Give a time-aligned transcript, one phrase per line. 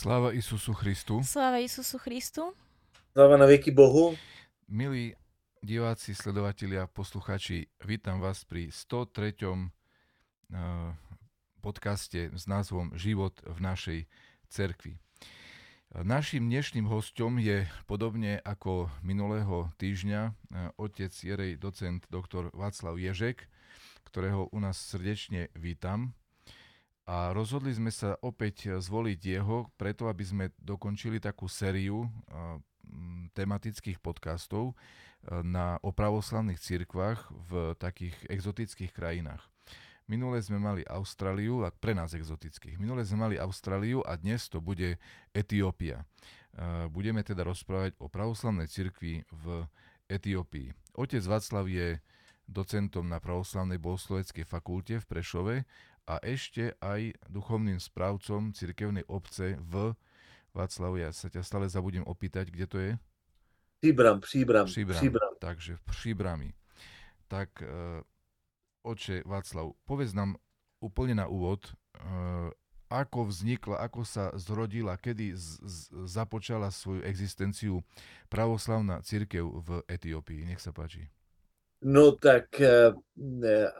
[0.00, 1.20] Sláva Isusu Christu.
[1.20, 2.56] Sláva Isusu Christu.
[3.12, 4.16] Sláva na věky Bohu.
[4.68, 5.12] Milí
[5.60, 9.36] diváci, sledovatelia, posluchači, vítam vás pri 103.
[9.44, 10.96] Eh,
[11.60, 14.00] podcaste s názvom Život v našej
[14.48, 14.96] cerkvi.
[15.92, 20.32] Naším dnešným hostom je podobne ako minulého týždňa eh,
[20.80, 22.48] otec Jerej docent dr.
[22.56, 23.52] Václav Ježek,
[24.08, 26.16] ktorého u nás srdečne vítam
[27.10, 32.06] a rozhodli sme sa opäť zvoliť jeho, preto aby sme dokončili takú sériu
[33.34, 34.78] tematických podcastov
[35.42, 39.42] na, o pravoslavných cirkvách v takých exotických krajinách.
[40.06, 42.78] Minule sme mali Austráliu, a pre nás exotických.
[42.78, 44.94] Minule sme mali Austráliu a dnes to bude
[45.34, 46.06] Etiópia.
[46.94, 49.66] Budeme teda rozprávať o pravoslavnej cirkvi v
[50.06, 50.74] Etiópii.
[50.94, 51.98] Otec Václav je
[52.50, 55.54] docentom na pravoslavnej bohosloveckej fakulte v Prešove
[56.06, 59.94] a ešte aj duchovným správcom cirkevnej obce v
[60.50, 60.98] Václavu.
[60.98, 62.92] Ja sa ťa stále zabudím opýtať, kde to je?
[63.80, 64.98] Příbram, Příbram, Příbram.
[64.98, 65.32] Příbram.
[65.40, 66.48] Takže v Příbrami.
[67.28, 68.02] Tak, uh,
[68.82, 70.36] oče Václav, povedz nám
[70.82, 72.50] úplne na úvod, uh,
[72.90, 75.78] ako vznikla, ako sa zrodila, kedy z, z,
[76.10, 77.86] započala svoju existenciu
[78.26, 80.42] pravoslavná církev v Etiópii.
[80.42, 81.06] Nech sa páči.
[81.82, 82.92] No tak eh,
[83.44, 83.70] eh,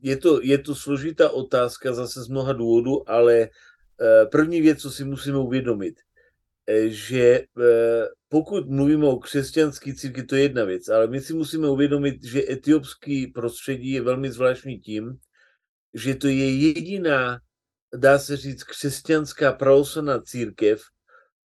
[0.00, 4.90] je to, je to složitá otázka zase z mnoha důvodů, ale eh, první věc, co
[4.90, 5.94] si musíme uvědomit,
[6.86, 7.44] že
[8.28, 12.50] pokud mluvíme o křesťanské církvi, to je jedna věc, ale my si musíme uvědomit, že
[12.50, 15.18] etiopský prostředí je velmi zvláštní tím,
[15.94, 17.40] že to je jediná,
[17.96, 20.82] dá se říct, křesťanská pravoslavná církev,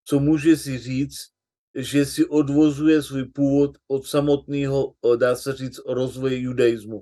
[0.03, 1.36] co může si říct,
[1.77, 7.01] že si odvozuje svůj původ od samotného, dá se říct, rozvoje judaismu.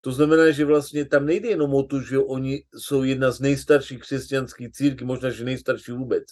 [0.00, 4.00] To znamená, že vlastně tam nejde jenom o to, že oni jsou jedna z nejstarších
[4.00, 6.24] křesťanských církví, možná, že nejstarší vůbec,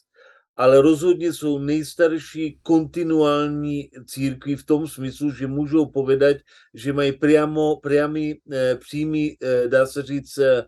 [0.56, 6.36] ale rozhodně jsou nejstarší kontinuální církví v tom smyslu, že můžou povedať,
[6.74, 10.64] že mají priamo, priamy, eh, přímý, eh, dá se říct, eh,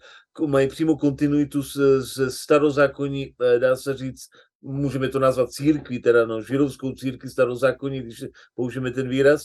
[0.46, 4.28] mají přímo kontinuitu s, s starozákonní, dá se říct,
[4.62, 9.42] můžeme to nazvat církví, teda no, židovskou církví starozákonní, když použijeme ten výraz,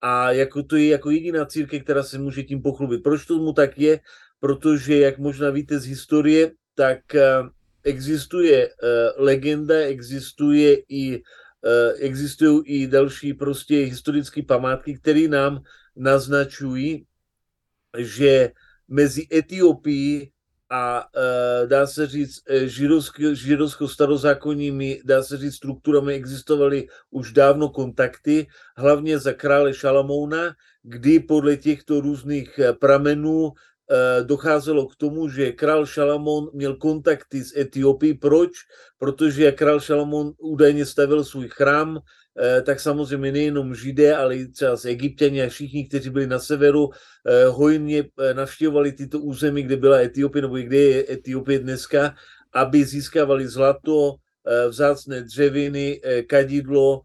[0.00, 3.02] a jako to je jako jediná církev, která se může tím pochlubit.
[3.02, 4.00] Proč tomu tak je?
[4.40, 7.48] Protože, jak možná víte z historie, tak uh,
[7.82, 11.22] existuje uh, legenda, existuje i uh,
[11.98, 15.62] existují i další prostě historické památky, které nám
[15.96, 17.06] naznačují,
[17.98, 18.50] že
[18.88, 20.32] mezi Etiopií
[20.74, 22.68] a e, dá se říct, e,
[23.34, 31.56] židovsko-starozákonními, dá se říct, strukturami existovaly už dávno kontakty, hlavně za krále Šalamouna, kdy podle
[31.56, 33.52] těchto různých e, pramenů
[34.22, 38.14] docházelo k tomu, že král Šalamón měl kontakty s Etiopií.
[38.14, 38.50] Proč?
[38.98, 42.00] Protože král Šalamón údajně stavil svůj chrám Eh,
[42.62, 47.44] tak samozřejmě nejenom Židé, ale třeba z Egyptěni a všichni, kteří byli na severu, eh,
[47.46, 52.14] hojně eh, navštěvovali tyto území, kde byla Etiopie, nebo kde je Etiopie dneska,
[52.52, 54.14] aby získávali zlato,
[54.68, 57.00] vzácné dřeviny, kadidlo,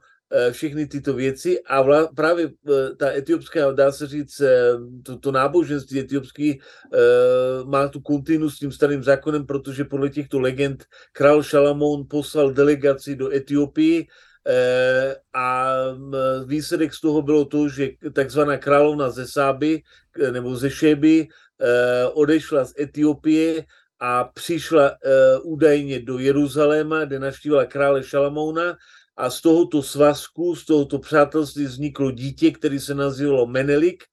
[0.52, 1.60] všechny tyto věci.
[1.64, 2.52] A vla, právě
[2.98, 4.42] ta etiopská, dá se říct,
[5.04, 6.60] to, to náboženství etiopský
[7.66, 13.16] má tu kontinu s tím starým zákonem, protože podle těchto legend král Šalamón poslal delegaci
[13.16, 14.08] do Etiopii, Eh,
[15.34, 15.74] a
[16.46, 19.82] výsledek z toho bylo to, že takzvaná královna ze Sáby
[20.20, 23.66] eh, nebo ze Šeby eh, odešla z Etiopie
[24.00, 24.96] a přišla
[25.44, 28.78] údajně do Jeruzaléma, kde navštívila krále Šalamouna.
[29.18, 34.04] A z tohoto svazku, z tohoto přátelství vzniklo dítě, který se nazývalo Menelik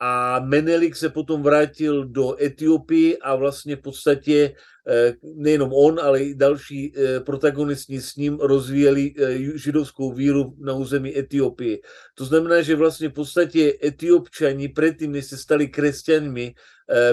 [0.00, 4.54] a Menelik se potom vrátil do Etiopie a vlastně v podstatě
[4.88, 10.72] Eh, nejenom on, ale i další eh, protagonisti s ním rozvíjeli eh, židovskou víru na
[10.74, 11.78] území Etiopie.
[12.14, 16.54] To znamená, že vlastně v podstatě Etiopčani předtím, než se stali křesťanmi,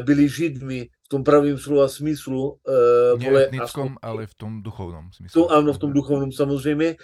[0.01, 2.57] byli židmi v tom pravým slova smyslu.
[3.17, 5.41] Nie etnickom, ale v tom duchovnom smyslu.
[5.41, 6.95] To, ano, v tom duchovnom samozřejmě,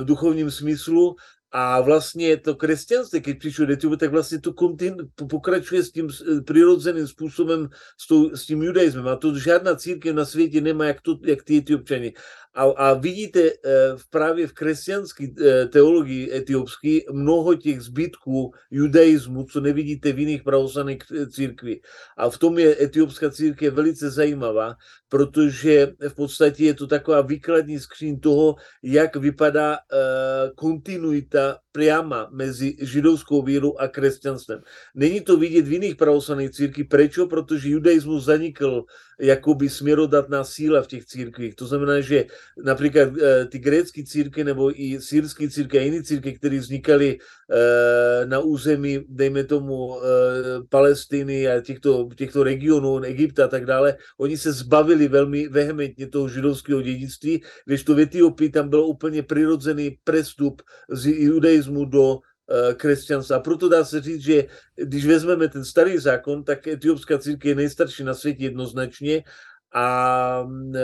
[0.00, 1.16] v duchovním smyslu
[1.52, 4.96] a vlastně to křesťanství, když přišlo do tak vlastně to kontin,
[5.30, 6.08] pokračuje s tím
[6.44, 7.68] přirozeným způsobem
[8.00, 9.08] s, tou, s tím judaismem.
[9.08, 12.12] A to žádná církev na světě nemá, jak, to, jak ty etiopčani.
[12.54, 13.52] A, a vidíte eh,
[13.96, 20.42] v právě v křesťanské eh, teologii etiopské mnoho těch zbytků judaismu, co nevidíte v jiných
[20.42, 20.98] pravoslavných
[21.30, 21.80] církví.
[22.16, 24.74] A v tom je etiopská církev velice zajímavá,
[25.08, 32.76] protože v podstatě je to taková výkladní skříň toho, jak vypadá uh, kontinuita priama mezi
[32.80, 34.60] židovskou vírou a křesťanstvem.
[34.94, 36.88] Není to vidět v jiných pravoslavných církvích.
[36.88, 37.26] Prečo?
[37.26, 38.84] Protože judaismus zanikl
[39.20, 41.54] jakoby směrodatná síla v těch církvích.
[41.54, 42.24] To znamená, že
[42.64, 47.18] například e, ty grécké církve nebo i sírské církve a jiné církve, které vznikaly
[48.24, 50.02] na území, dejme tomu, e,
[50.68, 56.28] Palestiny a těchto, těchto regionů, Egypta a tak dále, oni se zbavili velmi vehementně toho
[56.28, 62.18] židovského dědictví, když to v Etiopii tam byl úplně přirozený prestup z judaismu do
[62.52, 63.40] Eh, křesťanstva.
[63.40, 64.44] Proto dá se říct, že
[64.76, 69.24] když vezmeme ten starý zákon, tak etiopská církev je nejstarší na světě jednoznačně
[69.74, 70.80] a e,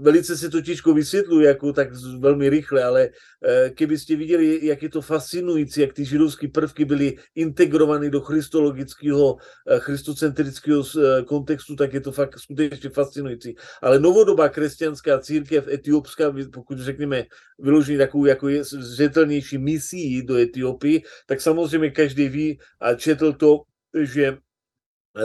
[0.00, 1.88] velice se to těžko vysvětluje jako tak
[2.18, 7.16] velmi rychle, ale e, kdybyste viděli, jak je to fascinující, jak ty židovské prvky byly
[7.34, 9.36] integrovány do christologického,
[9.68, 10.82] e, christocentrického
[11.26, 13.54] kontextu, tak je to fakt skutečně fascinující.
[13.82, 17.24] Ale novodobá křesťanská církev etiopská, pokud řekněme
[17.58, 23.62] vyložení takovou jako je zřetelnější misí do Etiopii, tak samozřejmě každý ví a četl to,
[24.02, 24.38] že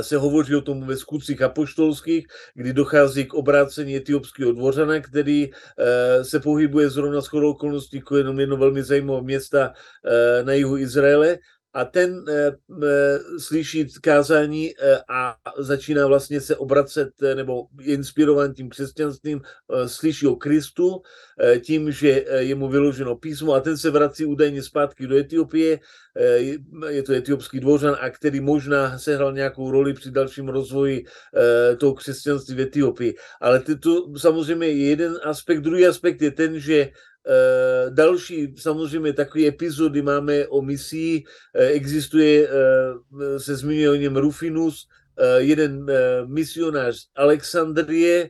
[0.01, 6.23] se hovoří o tom ve skutcích apoštolských, kdy dochází k obrácení etiopského dvořana, který e,
[6.23, 9.73] se pohybuje zrovna s okolností jako jenom jedno velmi zajímavé města
[10.05, 11.37] e, na jihu Izraele
[11.73, 12.51] a ten e,
[13.39, 14.73] slyší kázání e,
[15.09, 21.01] a začíná vlastně se obracet e, nebo je inspirován tím křesťanstvím, e, slyší o Kristu
[21.41, 25.79] e, tím, že je mu vyloženo písmo a ten se vrací údajně zpátky do Etiopie.
[26.15, 26.37] E,
[26.89, 31.93] je to etiopský dvořan a který možná sehrál nějakou roli při dalším rozvoji e, toho
[31.93, 33.15] křesťanství v Etiopii.
[33.41, 35.61] Ale to samozřejmě je jeden aspekt.
[35.61, 36.89] Druhý aspekt je ten, že
[37.27, 41.23] Eh, další samozřejmě takové epizody máme o misii.
[41.55, 44.87] Eh, existuje, eh, se zmiňuje o něm Rufinus,
[45.37, 45.85] jeden
[46.25, 48.29] misionář Alexandrie,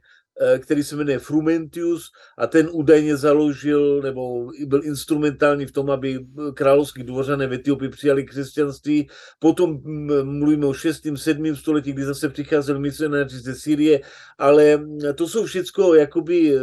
[0.60, 7.04] který se jmenuje Frumentius a ten údajně založil nebo byl instrumentální v tom, aby královský
[7.04, 9.10] dvořané v Etiopii přijali křesťanství.
[9.40, 11.02] Potom mm, mluvíme o 6.
[11.16, 11.56] 7.
[11.56, 14.02] století, kdy zase přicházeli misionáři ze Syrie,
[14.38, 16.60] ale to jsou všechno jakoby eh,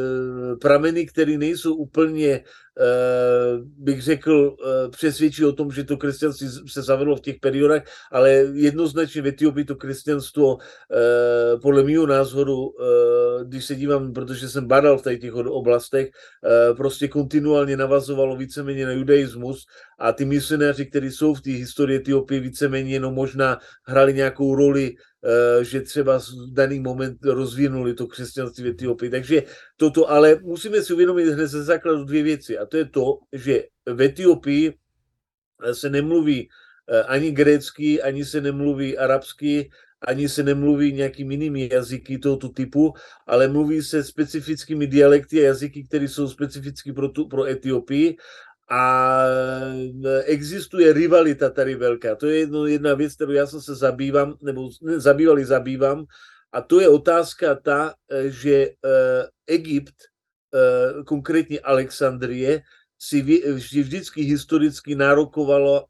[0.57, 2.43] prameny, které nejsou úplně Eh,
[3.79, 7.83] bych řekl, eh, přesvědčí o tom, že to křesťanství se zavedlo v těch periodách,
[8.13, 12.75] ale jednoznačně v Etiopii to křesťanstvo eh, podle mého názoru,
[13.45, 16.11] když se dívám, protože jsem badal v těch oblastech,
[16.77, 19.67] prostě kontinuálně navazovalo víceméně na judaismus
[19.99, 24.95] a ty misionáři, kteří jsou v té historii Etiopie, víceméně jenom možná hrali nějakou roli
[24.95, 25.08] Eh,
[25.63, 29.11] že třeba v daný moment rozvinuli to křesťanství v Etiopii.
[29.11, 29.43] Takže
[29.77, 32.59] toto, ale musíme si uvědomit hned ze základu dvě věci.
[32.59, 34.75] A to je to, že v Etiopii
[35.73, 36.49] se nemluví
[36.89, 39.71] eh, ani grécky, ani se nemluví arabsky,
[40.01, 42.95] ani se nemluví nějakými jinými jazyky tohoto typu,
[43.27, 48.17] ale mluví se specifickými dialekty a jazyky, které jsou specificky pro, tu, pro Etiopii
[48.71, 49.23] a
[50.05, 52.15] e, existuje rivalita tady velká.
[52.15, 56.05] To je jedno, jedna věc, kterou já jsem se zabývám, nebo ne, zabýval zabývám,
[56.53, 58.73] a to je otázka ta, e, že e,
[59.47, 59.95] Egypt,
[61.07, 62.63] konkrétně Alexandrie,
[62.99, 63.23] si
[63.55, 65.85] vždycky historicky nárokovalo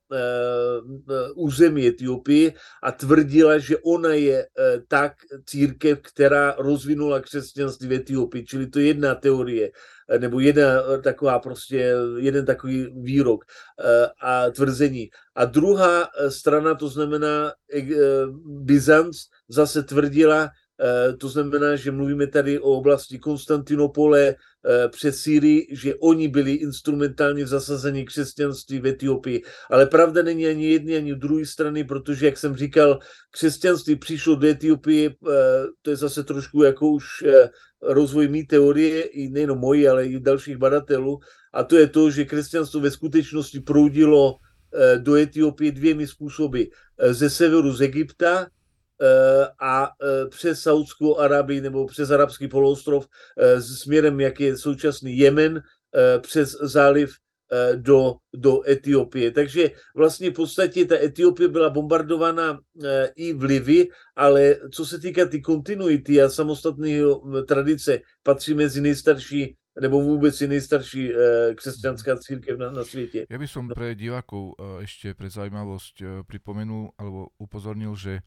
[1.34, 4.46] území Etiopie a tvrdila, že ona je
[4.88, 5.12] tak
[5.46, 8.44] církev, která rozvinula křesťanství v Etiopii.
[8.44, 9.70] Čili to je jedna teorie
[10.18, 10.64] nebo jedna
[11.02, 15.10] taková prostě, jeden takový výrok eh, a tvrzení.
[15.34, 17.86] A druhá eh, strana, to znamená eh,
[18.44, 19.16] Byzanc,
[19.48, 20.48] zase tvrdila,
[21.18, 24.34] to znamená, že mluvíme tady o oblasti Konstantinopole
[24.88, 29.42] přes Syrii, že oni byli instrumentálně v zasazení křesťanství v Etiopii.
[29.70, 32.98] Ale pravda není ani jedné, ani druhé strany, protože, jak jsem říkal,
[33.30, 35.10] křesťanství přišlo do Etiopie,
[35.82, 37.04] to je zase trošku jako už
[37.82, 41.18] rozvoj mý teorie, i nejenom mojí, ale i dalších badatelů,
[41.52, 46.62] a to je to, že křesťanstvo ve skutečnosti proudilo eh, do Etiopie dvěmi způsoby.
[46.98, 48.48] Eh, ze severu z Egypta eh,
[49.60, 49.90] a
[50.28, 53.06] přes Saudskou Arabii nebo přes arabský poloostrov
[53.60, 55.62] směrem, jak je současný Jemen,
[56.20, 57.10] přes záliv
[57.52, 59.30] Eh, do, do Etiopie.
[59.30, 64.98] Takže vlastně v podstatě ta Etiopie byla bombardovaná eh, i v Livy, ale co se
[64.98, 67.00] týká ty kontinuity a samostatné
[67.48, 71.16] tradice, patří mezi nejstarší nebo vôbec je nejstarší uh,
[71.54, 73.24] křesťanská církev na, na svete.
[73.30, 78.20] Ja by som pre divákov uh, ešte pre zaujímavosť uh, pripomenul alebo upozornil, že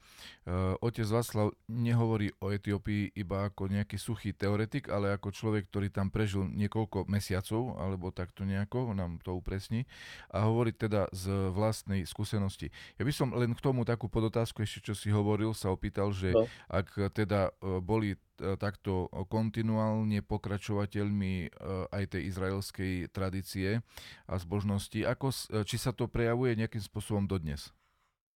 [0.81, 6.09] otec Václav nehovorí o Etiópii iba ako nejaký suchý teoretik, ale ako človek, ktorý tam
[6.09, 9.85] prežil niekoľko mesiacov, alebo takto nejako, nám to upresní,
[10.33, 12.73] a hovorí teda z vlastnej skúsenosti.
[12.97, 16.33] Ja by som len k tomu takú podotázku ešte, čo si hovoril, sa opýtal, že
[16.33, 16.49] no.
[16.67, 17.53] ak teda
[17.85, 21.49] boli takto kontinuálne pokračovateľmi
[21.91, 23.83] aj tej izraelskej tradície
[24.27, 25.01] a zbožnosti.
[25.03, 25.33] Ako,
[25.67, 27.73] či sa to prejavuje nejakým spôsobom dodnes?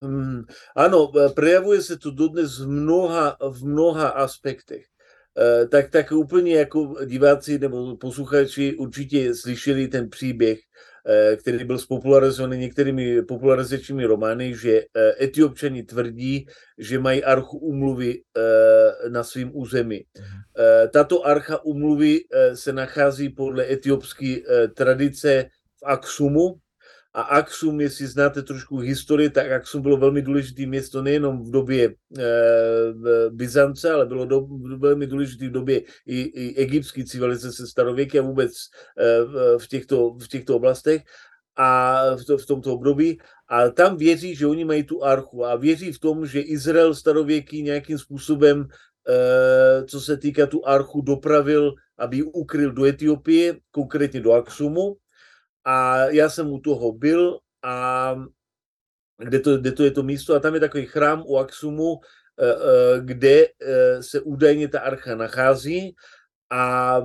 [0.03, 4.85] Mm, ano, prejavuje se to dodnes v mnoha, v mnoha aspektech.
[5.71, 10.59] Tak, tak úplně jako diváci nebo posluchači určitě slyšeli ten příběh,
[11.37, 16.45] který byl spopularizovaný některými popularizačními romány, že eh, etiopčani tvrdí,
[16.77, 18.21] že mají archu umluvy
[19.09, 20.05] na svém území.
[20.17, 20.41] Mhm.
[20.93, 22.19] Tato archa umluvy
[22.53, 24.35] se nachází podle etiopské
[24.73, 25.45] tradice
[25.75, 26.55] v Aksumu,
[27.15, 31.95] a Aksum, jestli znáte trošku historii, tak Aksum bylo velmi důležité město nejenom v době
[32.19, 32.25] e,
[33.29, 38.51] Byzance, ale bylo do, velmi důležité v době i, i egyptské civilizace starověké a vůbec
[38.51, 41.01] e, v, těchto, v těchto oblastech
[41.55, 43.17] a v, to, v tomto období.
[43.47, 47.63] A tam věří, že oni mají tu archu a věří v tom, že Izrael starověký
[47.63, 48.67] nějakým způsobem,
[49.09, 54.95] e, co se týká tu archu, dopravil, aby ji ukryl do Etiopie, konkrétně do Aksumu
[55.65, 58.15] a já jsem u toho byl a
[59.17, 61.99] kde to, kde to je to místo a tam je takový chrám u Aksumu,
[62.39, 65.95] eh, eh, kde eh, se údajně ta archa nachází
[66.49, 67.01] a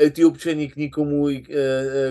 [0.00, 1.26] etiopčani k nikomu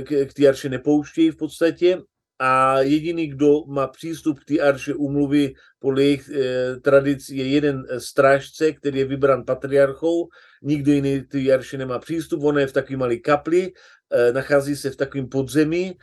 [0.08, 2.02] k, k té arše nepouštějí v podstatě
[2.40, 7.84] a jediný, kdo má přístup k té arše umluvy podle jejich eh, tradic je jeden
[7.98, 10.28] strážce, který je vybran patriarchou,
[10.64, 13.72] nikdo jiný té arše nemá přístup, ona je v takové malé kapli,
[14.12, 15.98] eh, nachází se v takovém podzemí Eh,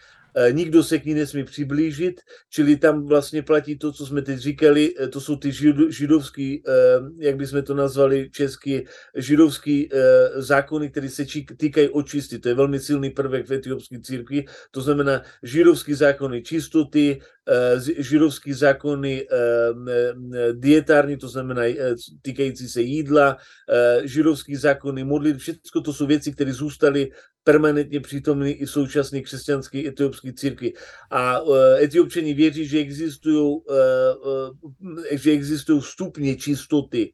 [0.51, 2.21] nikdo se k ní nesmí přiblížit,
[2.51, 5.53] čili tam vlastně platí to, co jsme teď říkali, eh, to jsou ty
[5.89, 6.73] židovský, eh,
[7.19, 9.89] jak bychom to nazvali česky, židovský
[10.37, 11.25] zákony, které se
[11.57, 12.39] týkají očisty.
[12.39, 14.45] To je velmi silný prvek v etiopské církvi.
[14.71, 17.21] To znamená židovský zákony čistoty,
[17.99, 19.27] židovský zákony
[20.53, 21.63] dietární, to znamená
[22.23, 23.37] týkající se jídla,
[24.05, 27.11] židovský zákony modlit, všechno to jsou věci, které zůstaly
[27.45, 30.73] permanentně přítomný i v současné křesťanské etiopské církvi.
[31.11, 31.41] A
[31.81, 33.57] etiopčani věří, že existují,
[35.11, 37.13] že existují stupně čistoty.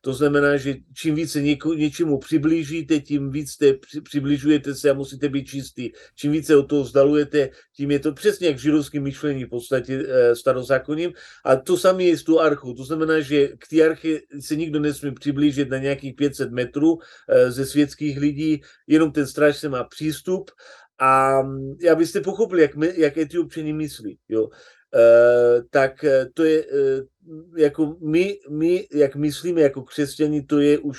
[0.00, 5.28] To znamená, že čím více něko, něčemu přiblížíte, tím víc te přibližujete se a musíte
[5.28, 5.90] být čistý.
[6.16, 10.04] Čím více od toho vzdalujete, tím je to přesně jak židovské myšlení v podstatě uh,
[10.34, 11.12] starozákonním.
[11.44, 12.74] A to samé je s tou archou.
[12.74, 17.00] To znamená, že k té arche se nikdo nesmí přiblížit na nějakých 500 metrů uh,
[17.48, 20.50] ze světských lidí, jenom ten strážce má přístup
[20.98, 24.48] a mm, abyste pochopili, jak, my, jak etiopčani myslí, jo,
[24.94, 27.04] Uh, tak to je, uh,
[27.56, 30.98] jako my, my, jak myslíme jako křesťani, to je už,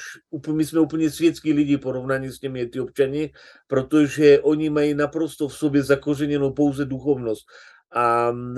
[0.52, 3.32] my jsme úplně světský lidi porovnaní s těmi etiopčani,
[3.68, 7.46] protože oni mají naprosto v sobě zakořeněnou pouze duchovnost.
[7.92, 8.58] A uh,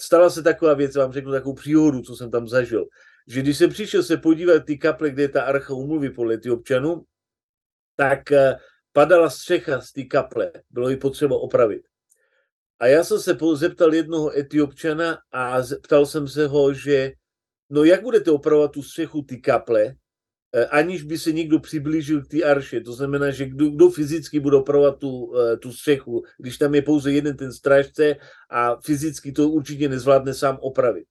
[0.00, 2.86] stala se taková věc, vám řeknu takovou příhodu, co jsem tam zažil,
[3.28, 7.04] že když jsem přišel se podívat ty kaple, kde je ta archa umluvy podle etiopčanů,
[7.96, 8.22] tak
[8.92, 11.82] padala střecha z té kaple, bylo ji potřeba opravit.
[12.78, 17.12] A já jsem se zeptal jednoho etiopčana a ptal jsem se ho, že
[17.70, 19.94] no jak budete opravovat tu střechu ty kaple,
[20.62, 22.80] aniž by se někdo přiblížil k té arše.
[22.80, 26.82] To znamená, že kdo, kdo fyzicky bude opravovat tu, eh, tu střechu, když tam je
[26.82, 28.16] pouze jeden ten strážce
[28.50, 31.04] a fyzicky to určitě nezvládne sám opravit.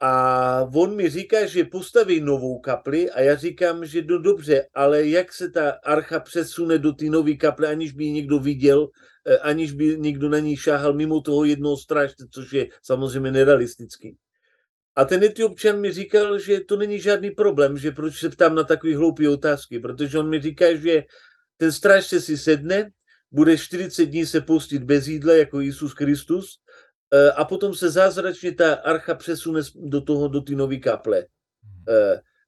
[0.00, 5.06] A on mi říká, že postaví novou kapli a já říkám, že no dobře, ale
[5.06, 8.88] jak se ta archa přesune do té nové kaple, aniž by ji někdo viděl,
[9.26, 14.16] eh, aniž by někdo na ní šáhal mimo toho jednoho strážce, což je samozřejmě nerealistický.
[15.00, 18.64] A ten etiopčan mi říkal, že to není žádný problém, že proč se ptám na
[18.64, 21.04] takové hloupé otázky, protože on mi říká, že
[21.56, 22.90] ten strážce si sedne,
[23.32, 26.60] bude 40 dní se postit bez jídla jako Jisus Kristus
[27.12, 31.26] Eh, a potom se zázračně ta archa přesune do toho, do ty nové kaple.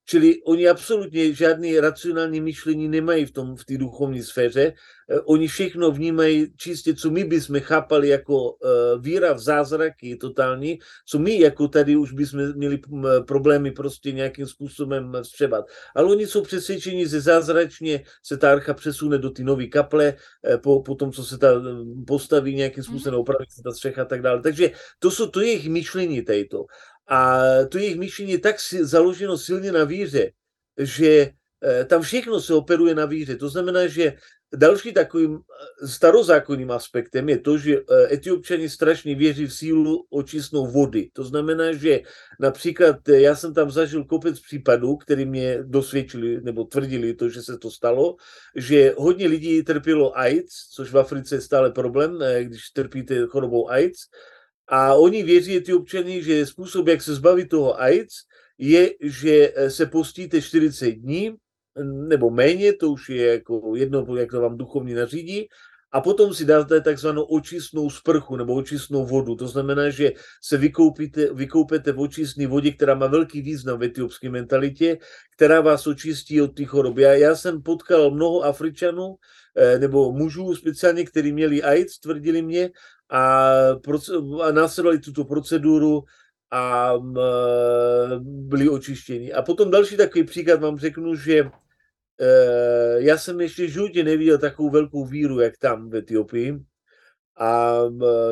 [0.03, 4.73] Eh, čili oni absolutně žádné racionální myšlení nemají v tom v té duchovní sféře.
[5.11, 8.57] Eh, oni všechno vnímají čistě, co my bychom chápali jako
[9.01, 12.81] víra v zázraky totální, co my jako tady už bychom měli
[13.27, 15.65] problémy prostě nějakým způsobem vstřebat.
[15.97, 20.15] Ale oni jsou přesvědčeni, že zázračně se ta archa přesune do ty nové kaple,
[20.63, 21.63] po, po tom, co se ta
[22.07, 23.21] postaví nějakým způsobem, mhm.
[23.21, 24.43] opraví se ta střecha a tak dále.
[24.43, 26.67] Takže to jsou to jejich myšlení to.
[27.09, 30.33] A to jejich myšlení je tak založeno silně na víře,
[30.79, 31.31] že
[31.65, 33.37] eh, tam všechno se operuje na víře.
[33.37, 34.15] To znamená, že
[34.55, 40.67] další takovým eh, starozákonným aspektem je to, že eh, etiopčani strašně věří v sílu očistnou
[40.67, 41.11] vody.
[41.13, 42.01] To znamená, že
[42.41, 47.59] například já jsem tam zažil kopec případů, který mě dosvědčili nebo tvrdili to, že se
[47.59, 48.17] to stalo,
[48.57, 53.99] že hodně lidí trpělo AIDS, což v Africe je stále problém, když trpíte chorobou AIDS,
[54.69, 58.15] a oni věří, ty občany, že způsob, jak se zbavit toho AIDS,
[58.59, 61.35] je, že se postíte 40 dní,
[62.09, 65.49] nebo méně, to už je jako jedno, jak to vám duchovní nařídí,
[65.93, 69.37] a potom si dáte takzvanou očistnou sprchu nebo očistnou vodu.
[69.37, 74.31] To znamená, že se vykoupíte, vykoupete v očistné vodě, která má velký význam v etiopské
[74.31, 74.99] mentalitě,
[75.37, 76.99] která vás očistí od těch chorob.
[76.99, 79.15] Já, já jsem potkal mnoho Afričanů,
[79.57, 82.71] eh, nebo mužů speciálně, kteří měli AIDS, tvrdili mě,
[83.13, 83.51] a,
[84.43, 86.05] a následovali tuto proceduru
[86.51, 86.93] a
[88.21, 89.33] byli očištěni.
[89.33, 91.51] A potom další takový příklad vám řeknu, že
[92.23, 96.59] Eh, já jsem ještě životě neviděl takovou velkou víru, jak tam v Etiopii
[97.39, 97.79] a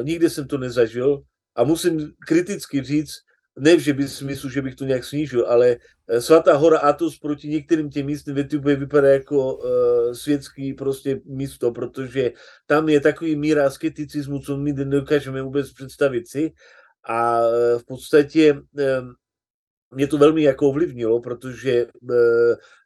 [0.03, 1.23] nikdy jsem to nezažil
[1.57, 3.15] a musím kriticky říct,
[3.59, 5.77] ne že by smyslu, že bych to nějak snížil, ale
[6.19, 11.73] svatá hora Atos proti některým těm místům v Etiopii vypadá jako uh, světský prostě místo,
[11.73, 12.33] protože
[12.67, 16.53] tam je takový míra asketicismu, co my nedokážeme vůbec představit si
[17.09, 17.41] a
[17.79, 19.15] v podstatě um,
[19.95, 21.87] mě to velmi jako ovlivnilo, protože e,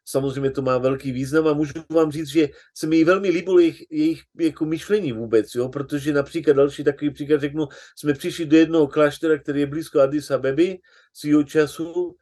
[0.05, 3.83] samozřejmě to má velký význam a můžu vám říct, že se mi velmi líbilo jejich,
[3.91, 5.69] jejich jako myšlení vůbec, jo?
[5.69, 10.31] protože například další takový příklad řeknu, jsme přišli do jednoho kláštera, který je blízko Addis
[10.31, 10.77] Abeby
[11.13, 12.15] svýho času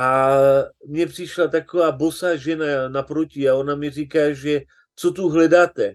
[0.00, 0.30] a
[0.86, 4.60] mně přišla taková bosá žena naproti a ona mi říká, že
[4.96, 5.94] co tu hledáte?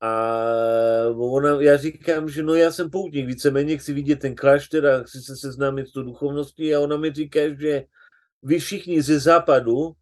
[0.00, 0.12] A
[1.16, 5.20] ona, já říkám, že no já jsem poutník, víceméně chci vidět ten klášter a chci
[5.20, 7.84] se seznámit s tou duchovností a ona mi říká, že
[8.42, 9.92] vy všichni ze západu,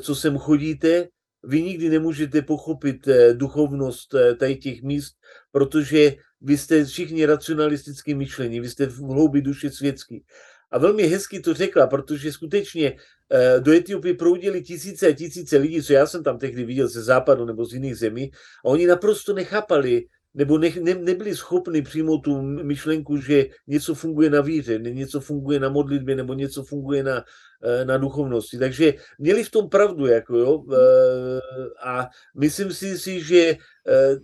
[0.00, 1.08] co sem chodíte,
[1.42, 5.16] vy nikdy nemůžete pochopit eh, duchovnost eh, tady těch míst,
[5.52, 10.24] protože vy jste všichni racionalisticky myšlení, vy jste v hloubi duše světský.
[10.70, 12.96] A velmi hezky to řekla, protože skutečně
[13.32, 17.02] eh, do Etiopie proudili tisíce a tisíce lidí, co já jsem tam tehdy viděl ze
[17.02, 18.30] západu nebo z jiných zemí,
[18.64, 20.04] a oni naprosto nechápali,
[20.36, 25.60] nebo ne, ne, nebyli schopni přijmout tu myšlenku, že něco funguje na víře, něco funguje
[25.60, 27.24] na modlitbě, nebo něco funguje na,
[27.64, 28.58] eh, na duchovnosti.
[28.58, 30.64] Takže měli v tom pravdu, jako jo.
[30.72, 31.40] Eh,
[31.84, 33.56] a myslím si, si že
[33.88, 34.16] eh,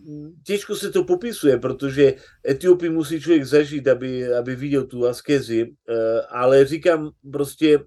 [0.47, 2.15] těžko se to popisuje, protože
[2.49, 5.73] Etiopii musí člověk zažít, aby, aby viděl tu askezi,
[6.29, 7.79] ale říkám prostě,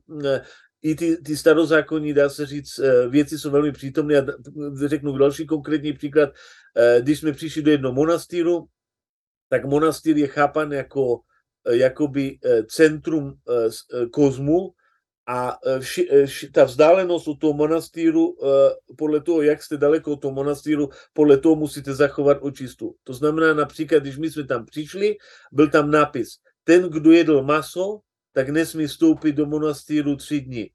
[0.81, 4.17] i ty, ty starozákonní, dá se říct, věci jsou velmi přítomné.
[4.17, 4.25] A
[4.85, 6.29] řeknu další konkrétní příklad.
[7.01, 8.65] Když jsme přišli do jednoho monastýru,
[9.49, 11.21] tak monastýr je chápan jako
[11.69, 13.33] jakoby centrum
[14.11, 14.73] kozmu
[15.27, 18.37] a vši, vši, ta vzdálenost od toho monastýru,
[18.97, 22.95] podle toho, jak jste daleko od toho monastýru, podle toho musíte zachovat očistu.
[23.03, 25.17] To znamená například, když my jsme tam přišli,
[25.51, 26.29] byl tam nápis,
[26.63, 27.99] ten, kdo jedl maso,
[28.33, 30.71] tak nesmí vstoupit do monastýru tři dny.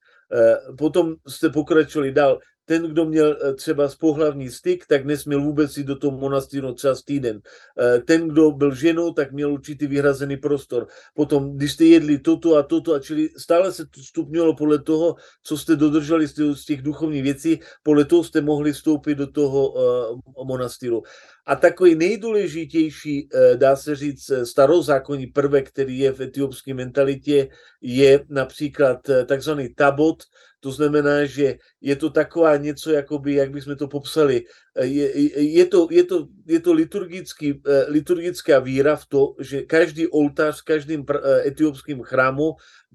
[0.78, 2.38] Potom jste pokračovali dál
[2.70, 6.94] ten, kdo měl eh, třeba pohlavní styk, tak nesměl vůbec jít do toho monastýru třeba
[7.04, 7.40] týden.
[7.78, 10.86] Eh, ten, kdo byl ženou, tak měl určitý vyhrazený prostor.
[11.14, 15.58] Potom, když jste jedli toto a toto, a čili stále se stupňovalo podle toho, co
[15.58, 21.02] jste dodrželi z těch duchovních věcí, podle toho jste mohli vstoupit do toho uh, monastýru.
[21.46, 27.48] A takový nejdůležitější, dá se říct, starozákonní prvek, který je v etiopské mentalitě,
[27.82, 30.22] je například takzvaný tabot,
[30.60, 34.44] to znamená, že je to taková něco, jakoby, jak bychom to popsali,
[34.80, 40.60] je, je, to, je, to, je to liturgický, liturgická víra v to, že každý oltář
[40.60, 41.04] v každém
[41.46, 42.52] etiopském chrámu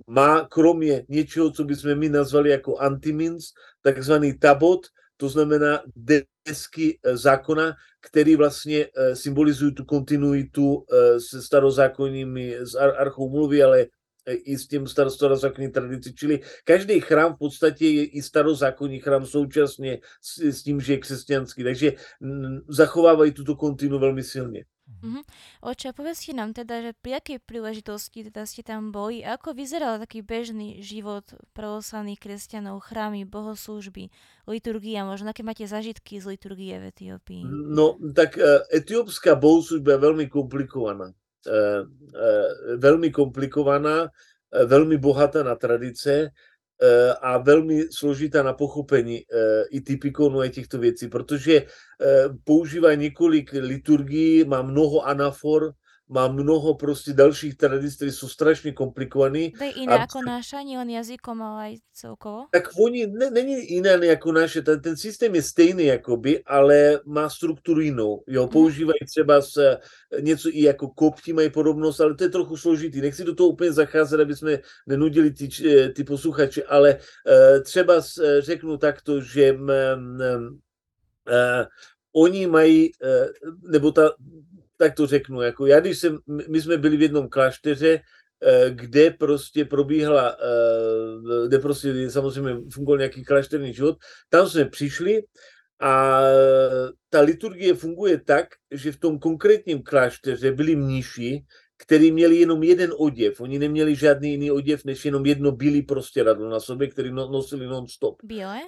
[0.07, 3.45] má kromě něčeho, co bychom my nazvali jako antimins,
[3.81, 5.81] takzvaný tabot, to znamená
[6.45, 10.85] desky zákona, který vlastně symbolizují tu kontinuitu
[11.29, 13.85] se starozákonními, s archou mluvy, ale
[14.27, 16.13] i s tím starozákonní tradici.
[16.13, 20.97] Čili každý chrám v podstatě je i starozákonní chrám současně s, s tím, že je
[20.97, 21.63] křesťanský.
[21.63, 21.93] Takže
[22.67, 24.65] zachovávají tuto kontinu velmi silně.
[24.85, 25.25] Mm-hmm.
[25.65, 29.97] Oče, povedzte nám teda, že pri akej príležitosti teda ste tam boli a ako vyzeral
[29.97, 31.25] taký bežný život
[31.57, 34.13] pravoslavných kresťanov, chrámy, bohoslúžby,
[34.45, 37.41] liturgia, možno aké máte zažitky z liturgie v Etiópii?
[37.49, 41.17] No, tak uh, etiópska bohoslužba je veľmi komplikovaná.
[41.47, 41.83] Eh,
[42.15, 44.09] eh, velmi komplikovaná,
[44.53, 46.29] eh, velmi bohatá na tradice
[47.21, 49.23] a velmi složitá na pochopení
[49.71, 51.65] i typikonu a těchto věcí, protože
[52.43, 55.71] používá několik liturgií, má mnoho anafor,
[56.09, 59.49] má mnoho prostě dalších tradic, které jsou strašně komplikované.
[59.57, 59.99] To je jiné a...
[59.99, 62.45] jako naša, len jazykom, ale i celkovo?
[62.51, 67.29] Tak oni, ne, není jiné jako naše, ten, ten systém je stejný jakoby, ale má
[67.29, 68.23] strukturu jinou.
[68.27, 68.51] Jo, mhm.
[68.51, 69.77] používají třeba se
[70.19, 73.01] něco i jako kopti mají podobnost, ale to je trochu složitý.
[73.01, 75.49] Nechci do toho úplně zacházet, aby jsme nenudili ty,
[75.95, 77.93] ty posluchače, ale uh, třeba
[78.39, 80.59] řeknu takto, že um, um,
[81.27, 81.65] uh,
[82.15, 84.11] oni mají, uh, nebo ta
[84.77, 86.17] tak to řeknu, jako já když jsem,
[86.49, 87.99] my jsme byli v jednom klášteře,
[88.69, 90.37] kde prostě probíhala,
[91.47, 93.97] kde prostě samozřejmě fungoval nějaký klášterní život.
[94.29, 95.23] Tam jsme přišli
[95.81, 96.21] a
[97.09, 101.43] ta liturgie funguje tak, že v tom konkrétním klášteře byli mniši,
[101.77, 103.41] kteří měli jenom jeden oděv.
[103.41, 107.67] Oni neměli žádný jiný oděv, než jenom jedno bílý prostěradlo na sobě, který no, nosili
[107.67, 108.15] non-stop.
[108.23, 108.59] Bílé?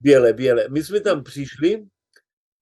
[0.00, 0.68] Bělé, bělé.
[0.68, 1.84] My jsme tam přišli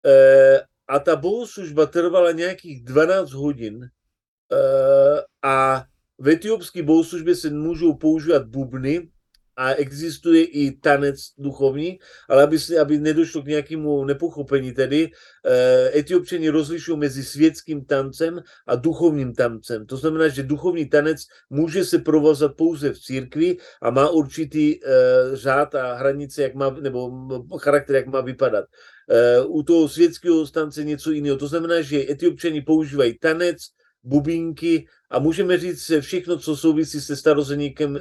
[0.07, 5.85] eh, a ta bohoslužba trvala nějakých 12 hodin eh, a
[6.19, 9.11] v etiopské bohoslužbě se můžou používat bubny,
[9.57, 15.11] a existuje i tanec duchovní, ale aby, se, aby nedošlo k nějakému nepochopení tedy,
[15.45, 19.87] eh, etiopčani rozlišují mezi světským tancem a duchovním tancem.
[19.87, 24.89] To znamená, že duchovní tanec může se provozat pouze v církvi a má určitý eh,
[25.33, 27.11] řád a hranice, jak má, nebo
[27.59, 28.65] charakter, jak má vypadat.
[29.11, 31.37] Eh, u toho světského stance něco jiného.
[31.37, 33.59] To znamená, že etiopčani používají tanec,
[34.05, 37.17] bubínky a můžeme říct všechno, co souvisí se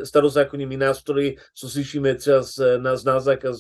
[0.04, 2.42] starozákonnými nástroji, co slyšíme třeba
[2.78, 3.52] na znázaka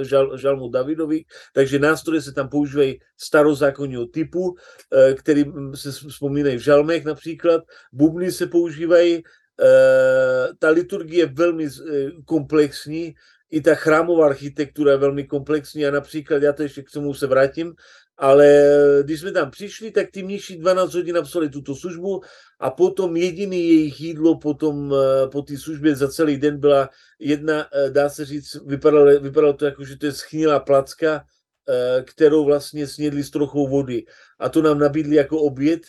[0.00, 1.24] žal, žalmu Davidovi.
[1.52, 4.54] Takže nástroje se tam používají starozákonního typu,
[4.92, 7.62] eh, který se vzpomínají v žalmech například.
[7.92, 9.22] Bubny se používají,
[9.62, 13.14] eh, ta liturgie je velmi eh, komplexní,
[13.50, 17.26] i ta chrámová architektura je velmi komplexní a například, já to ještě k tomu se
[17.26, 17.74] vrátím,
[18.18, 18.68] ale
[19.04, 22.22] když jsme tam přišli, tak ty mniši 12 hodin napsali tuto službu
[22.58, 27.66] a potom jediný jejich jídlo potom eh, po té službě za celý den byla jedna,
[27.74, 31.24] eh, dá se říct, vypadalo, vypadalo to jako, že to je schnilá placka,
[31.68, 34.04] eh, kterou vlastně snědli s trochou vody.
[34.38, 35.82] A to nám nabídli jako oběd.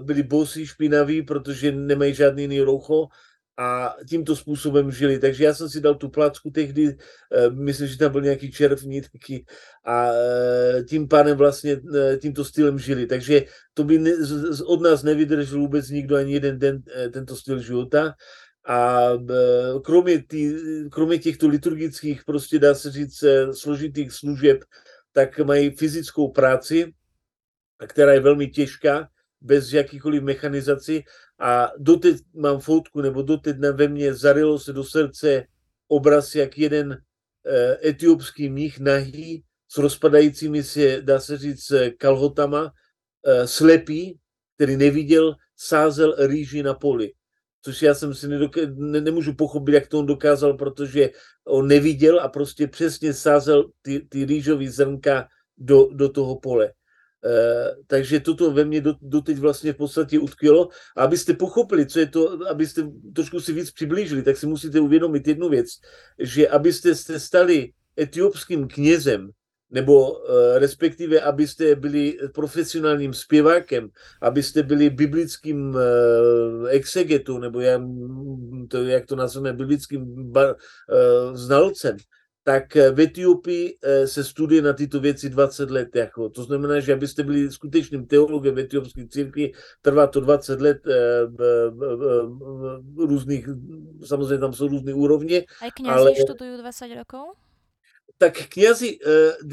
[0.00, 3.08] Byli bosí, špinaví, protože nemají žádný jiný roucho
[3.58, 5.18] a tímto způsobem žili.
[5.18, 6.96] Takže já jsem si dal tu placku tehdy,
[7.32, 9.44] eh, myslím, že tam byl nějaký červní taky
[9.84, 13.06] a eh, tím pádem vlastně eh, tímto stylem žili.
[13.06, 13.44] Takže
[13.74, 14.14] to by
[14.64, 18.14] od nás nevydržel vůbec nikdo ani jeden den tento styl života.
[18.68, 19.08] A
[19.84, 20.54] kromě, tý,
[20.90, 24.58] kromě těchto liturgických, prostě dá se říct, složitých služeb,
[25.12, 26.92] tak mají fyzickou práci,
[27.86, 29.08] která je velmi těžká,
[29.40, 31.02] bez jakýkoliv mechanizaci
[31.40, 35.44] a doteď mám fotku, nebo doteď ve mně zarilo se do srdce
[35.88, 36.98] obraz, jak jeden
[37.46, 42.72] eh, etiopský mních nahý s rozpadajícími se, dá se říct, eh, kalhotama,
[43.26, 44.18] eh, slepý,
[44.54, 47.12] který neviděl, sázel rýži na poli.
[47.62, 51.10] Což já jsem si nedoká- ne- nemůžu pochopit, jak to on dokázal, protože
[51.46, 56.72] on neviděl a prostě přesně sázel ty, ty rýžové zrnka do, do toho pole.
[57.24, 60.68] Eh, takže toto ve mně do, doteď vlastně v podstatě utkvělo.
[60.96, 62.82] A abyste pochopili, co je to, abyste
[63.14, 65.68] trošku si víc přiblížili, tak si musíte uvědomit jednu věc,
[66.18, 69.30] že abyste se stali etiopským knězem,
[69.70, 70.18] nebo uh,
[70.54, 73.88] respektive, abyste byli profesionálním zpěvákem,
[74.22, 75.80] abyste byli biblickým uh,
[76.68, 77.82] exegetou, nebo jak
[78.68, 80.56] to, jak to nazveme, biblickým bar,
[81.34, 81.96] znalcem,
[82.48, 85.96] tak eh, v Etiopii eh, se studuje na tyto věci 20 let.
[85.96, 86.28] Jako.
[86.28, 90.96] To znamená, že abyste byli skutečným teologem v etiopské církvi, trvá to 20 let eh,
[92.96, 93.48] různých,
[94.04, 95.44] samozřejmě tam jsou různé úrovně.
[95.60, 96.14] A knězi ale...
[96.14, 97.36] študují 20 rokov?
[98.20, 98.98] tak knězi,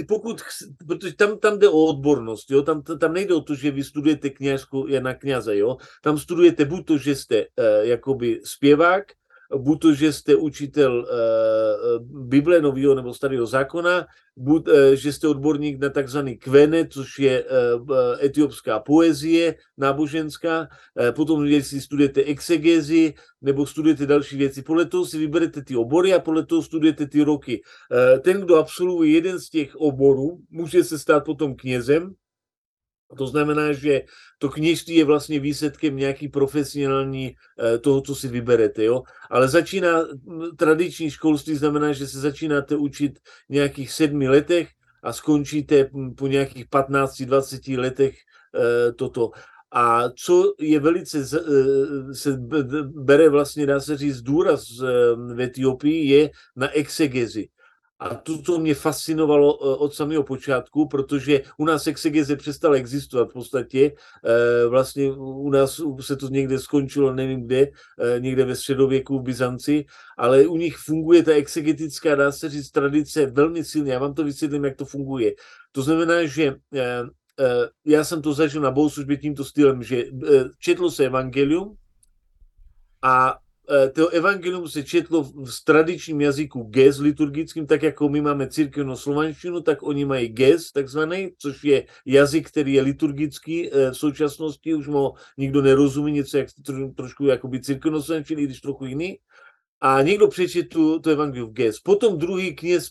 [0.07, 0.41] pokud,
[0.87, 2.61] protože tam, tam jde o odbornost, jo?
[2.61, 5.77] Tam, tam nejde o to, že vy studujete kněžku na kněze, jo?
[6.01, 7.45] tam studujete buď to, že jste
[7.81, 9.05] jakoby zpěvák,
[9.57, 14.05] buď to, že jste učitel uh, Bible nového nebo starého zákona,
[14.37, 17.45] buď, uh, že jste odborník na takzvaný kvene, což je
[18.21, 20.67] etiopská poezie náboženská,
[21.15, 24.61] potom jestli studujete exegezi, nebo studujete další věci.
[24.61, 27.61] Podle toho si vyberete ty obory a podle toho studujete ty roky.
[28.21, 32.13] Ten, kdo absolvuje jeden z těch oborů, může se stát potom knězem,
[33.17, 34.01] to znamená, že
[34.37, 38.83] to kněžství je vlastně výsledkem nějaký profesionální eh, toho, co si vyberete.
[38.83, 39.03] Jo?
[39.29, 40.01] Ale začíná
[40.57, 44.69] tradiční školství, znamená, že se začínáte učit v nějakých sedmi letech
[45.03, 48.15] a skončíte po nějakých 15-20 letech
[48.55, 49.31] eh, toto.
[49.71, 52.37] A co je velice, eh, se
[52.83, 54.63] bere vlastně, dá se říct, důraz
[55.35, 57.47] v Etiopii, je na exegezi.
[57.99, 63.29] A to, co mě fascinovalo eh, od samého počátku, protože u nás exegeze přestala existovat
[63.29, 63.91] v podstatě.
[64.25, 67.67] Eh, vlastně u nás se to někde skončilo, nevím kde,
[67.99, 69.85] eh, někde ve středověku v Byzanci,
[70.17, 73.93] ale u nich funguje ta exegetická, dá se říct, tradice velmi silně.
[73.93, 75.33] Já vám to vysvětlím, jak to funguje.
[75.71, 76.55] To znamená, že
[77.85, 80.03] já jsem to zažil na bohoslužbě tímto stylem, že
[80.59, 81.75] četlo se evangelium
[83.01, 83.37] a
[83.93, 89.61] to evangelium se četlo v tradičním jazyku ges liturgickým, tak jako my máme církevnou slovanštinu,
[89.61, 95.13] tak oni mají ges takzvaný, což je jazyk, který je liturgický v současnosti, už mu
[95.37, 96.47] nikdo nerozumí, něco jak
[96.95, 99.17] trošku jakoby církevnou slovanštinu, i když trochu jiný
[99.81, 101.83] a někdo přečetl to evangelium v.
[101.83, 102.89] Potom druhý kněz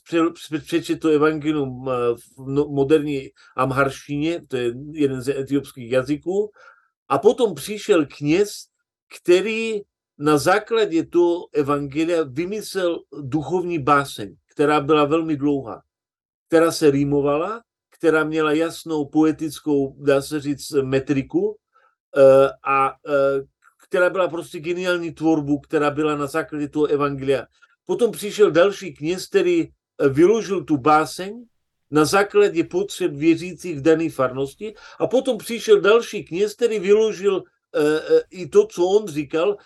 [0.64, 1.84] přečetl to evangelium
[2.14, 6.50] v no, moderní amharštině, to je jeden z etiopských jazyků.
[7.08, 8.50] A potom přišel kněz,
[9.20, 9.80] který
[10.18, 15.82] na základě toho evangelia vymyslel duchovní báseň, která byla velmi dlouhá,
[16.48, 21.56] která se rýmovala, která měla jasnou poetickou, dá se říct, metriku
[22.16, 23.42] eh, a eh,
[23.88, 27.46] která byla prostě geniální tvorbu, která byla na základě toho evangelia.
[27.86, 31.44] Potom přišel další kněz, který eh, vyložil tu báseň
[31.90, 37.42] na základě potřeb věřících v dané farnosti a potom přišel další kněz, který vyložil
[38.30, 39.56] i to, co on říkal,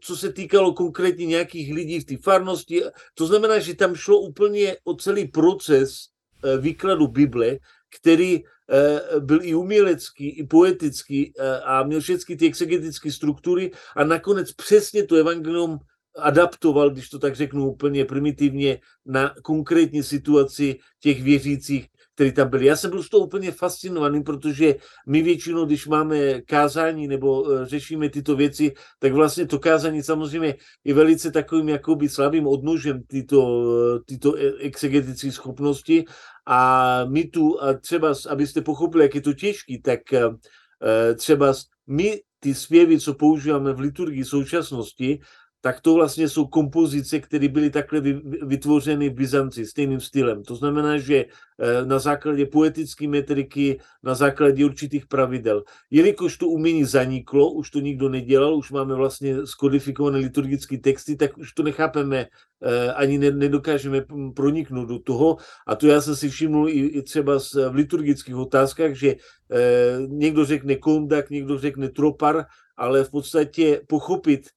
[0.00, 2.82] co se týkalo konkrétně nějakých lidí v té farnosti.
[3.14, 6.08] To znamená, že tam šlo úplně o celý proces
[6.44, 7.58] uh, výkladu Bible,
[8.00, 14.04] který Eh, byl i umělecký, i poetický eh, a měl všechny ty exegetické struktury a
[14.04, 15.78] nakonec přesně to evangelium
[16.18, 22.66] adaptoval, když to tak řeknu úplně primitivně, na konkrétní situaci těch věřících který tam byli.
[22.66, 24.74] Já jsem byl z toho úplně fascinovaný, protože
[25.06, 30.54] my většinou, když máme kázání nebo eh, řešíme tyto věci, tak vlastně to kázání samozřejmě
[30.84, 33.64] je velice takovým jakoby slabým odnožem tyto,
[33.96, 36.04] eh, tyto e, exegetické schopnosti
[36.46, 41.54] a my tu, a třeba, abyste pochopili, jak je to těžký, tak eh, třeba
[41.86, 45.18] my ty zpěvy, co používáme v liturgii současnosti,
[45.64, 48.00] tak to vlastně jsou kompozice, které byly takhle
[48.42, 50.42] vytvořeny v Byzanci stejným stylem.
[50.44, 55.64] To znamená, že eh, na základě poetické metriky, na základě určitých pravidel.
[55.90, 61.38] Jelikož to umění zaniklo, už to nikdo nedělal, už máme vlastně skodifikované liturgické texty, tak
[61.38, 64.04] už to nechápeme, eh, ani nedokážeme
[64.36, 65.36] proniknout do toho.
[65.66, 70.76] A to já jsem si všiml i třeba v liturgických otázkách, že eh, někdo řekne
[70.76, 72.44] kondak, někdo řekne tropar,
[72.76, 74.52] ale v podstatě pochopit,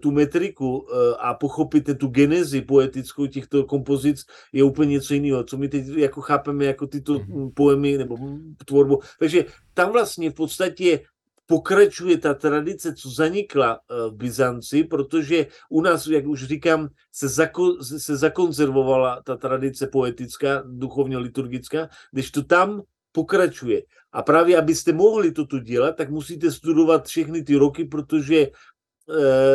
[0.00, 5.58] tu metriku eh, a pochopit tu genezi poetickou těchto kompozic je úplně něco jiného, co
[5.58, 7.52] my teď jako chápeme jako tyto mm-hmm.
[7.54, 8.18] poemy nebo
[8.64, 9.00] tvorbu.
[9.18, 11.00] Takže tam vlastně v podstatě
[11.46, 17.28] pokračuje ta tradice, co zanikla eh, v Byzanci, protože u nás, jak už říkám, se,
[17.28, 22.82] zako, se zakonzervovala ta tradice poetická, duchovně liturgická, když to tam
[23.12, 23.82] pokračuje.
[24.12, 28.50] A právě abyste mohli toto dělat, tak musíte studovat všechny ty roky, protože Eh,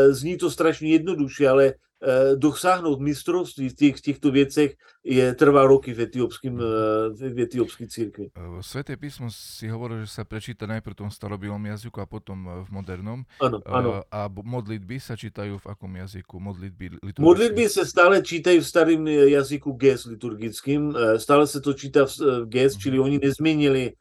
[0.10, 5.94] zní to strašně jednoduše, ale eh, dosáhnout mistrovství v těch, těchto věcech je, trvá roky
[5.94, 8.30] v, etiopským, eh, v etiopské církvi.
[8.62, 12.70] Sveté písmo si hovoril, že sa prečíta najprv v tom starobilom jazyku a potom v
[12.72, 13.24] modernom.
[13.42, 14.04] Ano, ano.
[14.12, 16.40] A modlitby sa čítajú v akom jazyku?
[16.40, 16.90] Modlitby,
[17.20, 20.94] modlitby se stále čítají v starém jazyku GES liturgickým.
[21.18, 22.82] Stále se to čítá v GES, mm-hmm.
[22.82, 23.94] čili oni nezměnili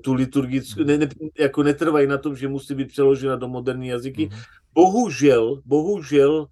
[0.00, 4.26] tu liturgickou, ne, ne, jako netrvají na tom, že musí být přeložena do moderní jazyky.
[4.26, 4.36] Mm-hmm.
[4.74, 6.46] Bohužel, bohužel uh,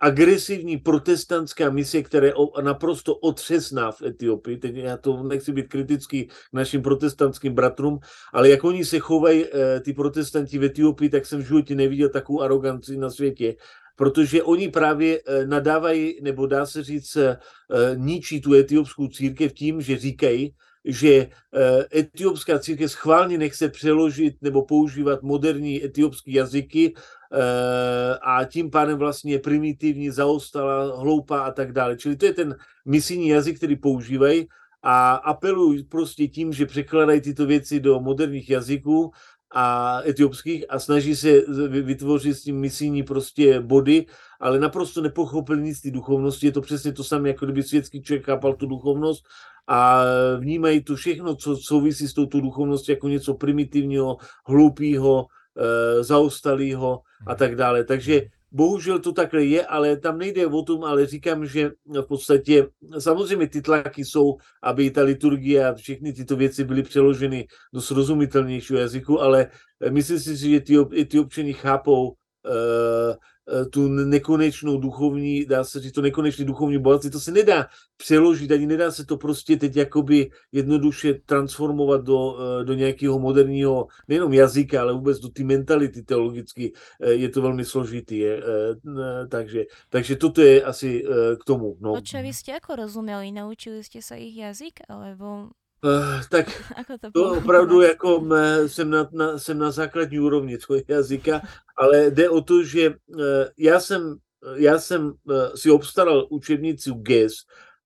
[0.00, 6.24] agresivní protestantská mise, která je naprosto otřesná v Etiopii, teď já to nechci být kritický
[6.24, 7.98] k našim protestantským bratrům,
[8.32, 9.50] ale jak oni se chovají, uh,
[9.84, 13.56] ty protestanti v Etiopii, tak jsem v životě neviděl takovou aroganci na světě
[13.98, 17.18] protože oni právě nadávají, nebo dá se říct,
[17.94, 20.54] ničí tu etiopskou církev tím, že říkají,
[20.86, 28.70] že eh, etiopská církev schválně nechce přeložit nebo používat moderní etiopské jazyky eh, a tím
[28.70, 31.96] pádem vlastně primitivní, zaostala, hloupá a tak dále.
[31.96, 34.48] Čili to je ten misijní jazyk, který používají
[34.82, 39.10] a apelují prostě tím, že překladají tyto věci do moderních jazyků
[39.58, 44.06] a etiopských a snaží se vytvořit s tím misijní prostě body,
[44.40, 46.46] ale naprosto nepochopili nic ty duchovnosti.
[46.46, 49.24] Je to přesně to samé, jako kdyby světský člověk chápal tu duchovnost
[49.66, 50.02] a
[50.38, 54.16] vnímají to všechno, co souvisí s touto duchovností jako něco primitivního,
[54.46, 57.84] hloupého, e, zaostalého a tak dále.
[57.84, 62.66] Takže bohužel to takhle je, ale tam nejde o tom, ale říkám, že v podstatě
[62.98, 68.78] samozřejmě ty tlaky jsou, aby ta liturgie a všechny tyto věci byly přeloženy do srozumitelnějšího
[68.78, 69.50] jazyku, ale
[69.90, 73.16] myslím si, že ty, ty občany chápou Eh,
[73.70, 78.66] tu nekonečnou duchovní, dá se říct, to nekonečné duchovní bohatství, to se nedá přeložit, ani
[78.66, 84.80] nedá se to prostě teď jakoby jednoduše transformovat do, eh, do nějakého moderního, nejenom jazyka,
[84.80, 88.18] ale vůbec do té mentality teologicky, eh, je to velmi složitý.
[88.18, 88.42] Je,
[89.30, 91.04] takže, takže toto je asi
[91.40, 91.76] k tomu.
[91.80, 91.92] No.
[91.92, 95.48] Oče, vy jste jako rozuměli, naučili jste se jejich jazyk, alebo
[95.84, 96.46] Uh, tak
[97.00, 98.26] to, to opravdu jako
[98.66, 101.42] jsem na, na, jsem na základní úrovni toho jazyka,
[101.76, 102.96] ale jde o to, že uh,
[103.58, 104.16] já jsem,
[104.54, 107.32] já jsem uh, si obstaral učebnici GES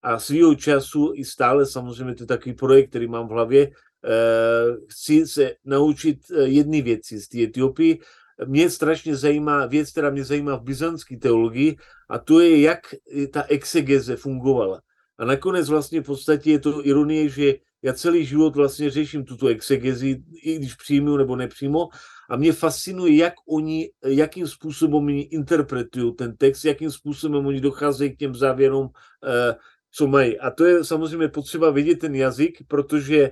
[0.03, 4.77] a svýho času i stále samozřejmě to je takový projekt, který mám v hlavě, uh,
[4.89, 8.01] chci se naučit jedny věci z té Etiopii.
[8.47, 11.77] Mě strašně zajímá věc, která mě zajímá v byzantské teologii
[12.09, 12.95] a to je, jak
[13.33, 14.81] ta exegeze fungovala.
[15.19, 19.47] A nakonec vlastně v podstatě je to ironie, že já celý život vlastně řeším tuto
[19.47, 21.89] exegezi, i když přímo nebo nepřímo,
[22.31, 28.17] a mě fascinuje, jak oni, jakým způsobem oni interpretují ten text, jakým způsobem oni docházejí
[28.17, 28.89] k těm závěrům,
[29.25, 29.57] eh,
[29.93, 30.39] co mají.
[30.39, 33.31] A to je samozřejmě potřeba vidět ten jazyk, protože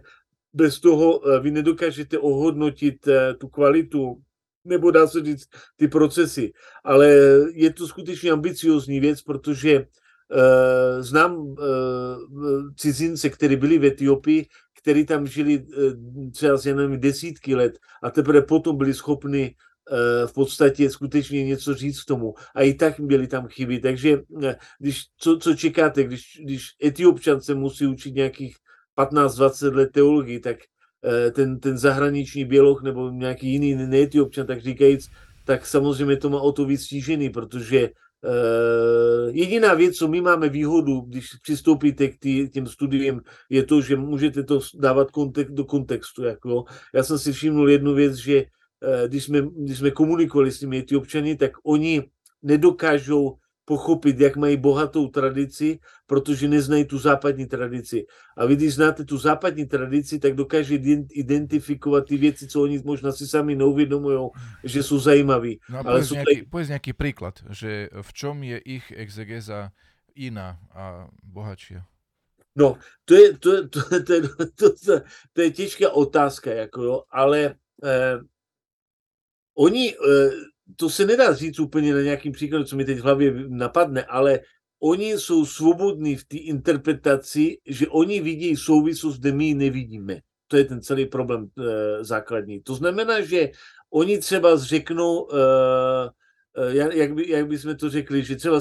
[0.52, 4.22] bez toho eh, vy nedokážete ohodnotit eh, tu kvalitu
[4.64, 6.52] nebo dá se říct ty procesy.
[6.84, 7.08] Ale
[7.52, 9.86] je to skutečně ambiciozní věc, protože
[11.00, 11.64] znám eh,
[12.76, 14.46] cizince, kteří byli v Etiopii,
[14.80, 19.54] kteří tam žili eh, třeba jenom desítky let a teprve potom byli schopni
[20.26, 22.34] v podstatě skutečně něco říct k tomu.
[22.54, 23.78] A i tak byly tam chyby.
[23.78, 24.22] Takže
[24.78, 28.56] když, co, co čekáte, když, když Etiopčan se musí učit nějakých
[28.98, 30.56] 15-20 let teologii, tak
[31.32, 35.08] ten, ten zahraniční běloch nebo nějaký jiný neetiopčan, tak říkajíc,
[35.44, 37.90] tak samozřejmě to má o to víc stížený, protože
[39.30, 43.96] jediná věc, co my máme výhodu, když přistoupíte k tý, těm studiem, je to, že
[43.96, 46.24] můžete to dávat kontek, do kontextu.
[46.24, 46.64] Jako.
[46.94, 50.86] Já jsem si všiml jednu věc, že uh, když, jsme, když jsme komunikovali s těmi
[50.96, 52.02] občany, tak oni
[52.42, 53.36] nedokážou
[53.68, 55.76] pochopit, jak mají bohatou tradici,
[56.08, 58.08] protože neznají tu západní tradici.
[58.32, 60.80] A vy, když znáte tu západní tradici, tak dokáže
[61.12, 64.32] identifikovat ty věci, co oni možná si sami neuvědomují,
[64.64, 65.60] že jsou zajímavé.
[65.68, 66.48] No Ale povedz, nejaký, tady...
[66.48, 69.76] povedz nejaký príklad, že v čom je ich exegeza
[70.16, 71.84] iná a bohatšia?
[72.56, 74.16] No, to je, to, to, to, to,
[74.56, 74.94] to, to,
[75.32, 77.54] to je těžká otázka, jako jo, ale
[77.84, 78.18] eh,
[79.54, 80.30] oni eh,
[80.76, 84.40] to se nedá říct úplně na nějakým příkladu, co mi teď v hlavě napadne, ale
[84.82, 90.18] oni jsou svobodní v té interpretaci, že oni vidí souvislost, kde my nevidíme.
[90.46, 92.62] To je ten celý problém e, základní.
[92.62, 93.50] To znamená, že
[93.90, 98.60] oni třeba řeknou, e, jak, jak, by, jak bychom to řekli, že třeba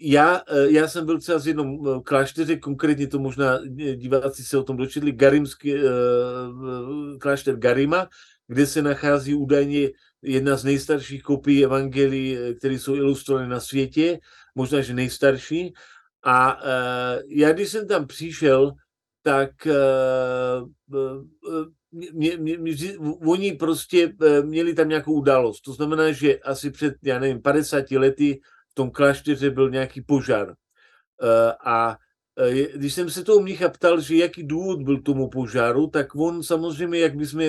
[0.00, 3.58] já, já jsem byl třeba z jednom klášteře, konkrétně to možná
[3.96, 5.74] diváci se o tom dočetli, Garimský,
[7.20, 8.08] klášter Garima,
[8.48, 9.90] kde se nachází údajně
[10.26, 14.18] jedna z nejstarších kopií evangelií, eh, které jsou ilustrované na světě,
[14.54, 15.72] možná, že nejstarší.
[16.28, 18.72] A uh, já, když jsem tam přišel,
[19.22, 20.68] tak uh,
[22.12, 22.74] mě, mě, mě,
[23.26, 24.12] oni prostě
[24.42, 25.60] měli tam nějakou událost.
[25.60, 30.54] To znamená, že asi před, já nevím, 50 lety v tom klášteře byl nějaký požár.
[31.66, 31.96] A
[32.74, 36.98] když jsem se toho mnicha ptal, že jaký důvod byl tomu požáru, tak on samozřejmě,
[36.98, 37.42] jak bychom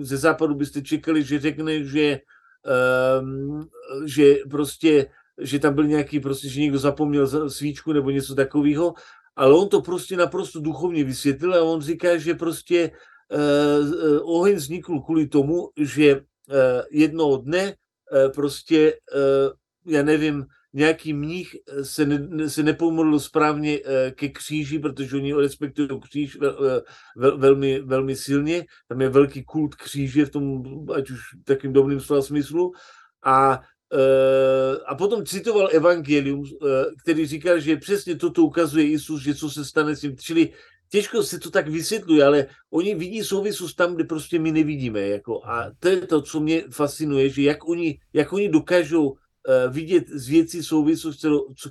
[0.00, 2.18] ze západu byste čekali, že řekne, že,
[2.64, 3.68] um,
[4.06, 5.06] že prostě,
[5.40, 8.94] že tam byl nějaký, prostě, že někdo zapomněl svíčku nebo něco takového,
[9.36, 12.90] ale on to prostě naprosto duchovně vysvětlil a on říká, že prostě
[13.34, 16.22] uh, oheň vznikl kvůli tomu, že uh,
[16.90, 23.78] jednoho dne uh, prostě, uh, já nevím, nějaký mních eh, se, ne, se nepomodlil správně
[23.84, 26.80] eh, ke kříži, protože oni respektují kříž vel, eh,
[27.16, 28.64] vel, velmi, velmi silně.
[28.88, 30.62] Tam je velký kult kříže v tom,
[30.94, 32.72] ať už takým dobrým slova smyslu.
[33.24, 33.60] A
[34.86, 36.42] a potom citoval evangelium,
[37.02, 40.16] který říkal, že přesně toto ukazuje Isus, že co se stane s tím.
[40.16, 40.50] Čili
[40.88, 45.00] těžko se to tak vysvětluje, ale oni vidí souvislost tam, kde prostě my nevidíme.
[45.00, 45.44] Jako.
[45.44, 49.14] A to je to, co mě fascinuje, že jak oni, jak oni dokážou
[49.70, 51.26] vidět z věcí souvislost,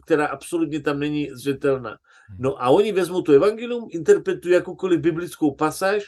[0.05, 1.89] která absolutně tam není zřetelná.
[1.89, 2.37] Hmm.
[2.39, 6.03] No a oni vezmou to evangelium, interpretují jakoukoliv biblickou pasáž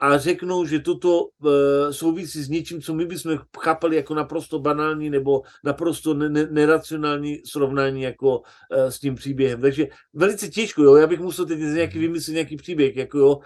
[0.00, 1.50] a řeknou, že toto uh,
[1.90, 7.38] souvisí s něčím, co my bychom chápali jako naprosto banální nebo naprosto ne- ne- neracionální
[7.46, 8.42] srovnání jako uh,
[8.88, 9.60] s tím příběhem.
[9.60, 12.02] Takže velice těžko, jo, já bych musel teď nějaký hmm.
[12.02, 13.38] vymyslet nějaký příběh, jako jo,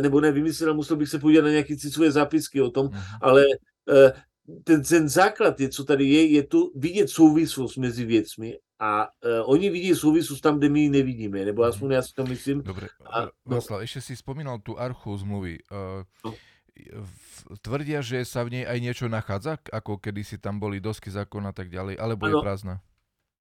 [0.00, 3.18] nebo ne vymyslet, musel bych se podívat na nějaké své zápisky o tom, uh-huh.
[3.22, 3.44] ale
[4.64, 9.52] ten, ten základ, je, co tady je, je to vidět souvislost mezi věcmi a uh,
[9.52, 11.68] oni vidí souvislost tam, kde my ji nevidíme, nebo mhm.
[11.68, 12.62] aspoň já si to myslím.
[12.62, 13.30] Dobre, a, no.
[13.46, 15.58] Václav, ešte si spomínal tu archu zmluvy.
[15.66, 16.30] Uh, no.
[17.58, 21.42] Tvrdia, že sa v nej aj niečo nachádza, ako kedy si tam boli dosky zákon
[21.42, 22.30] a tak ďalej, alebo ano.
[22.30, 22.74] je prázdna?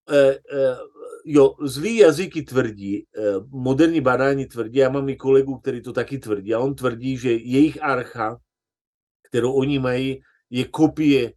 [0.10, 0.82] Uh, uh,
[1.22, 6.18] jo, zlý jazyky tvrdí, uh, moderní badáni tvrdí, já mám i kolegu, který to taky
[6.18, 8.42] tvrdí, a on tvrdí, že jejich archa,
[9.30, 11.34] kterou oni mají, je kopie e,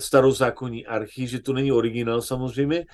[0.00, 2.84] starozákonní archy, že to není originál samozřejmě.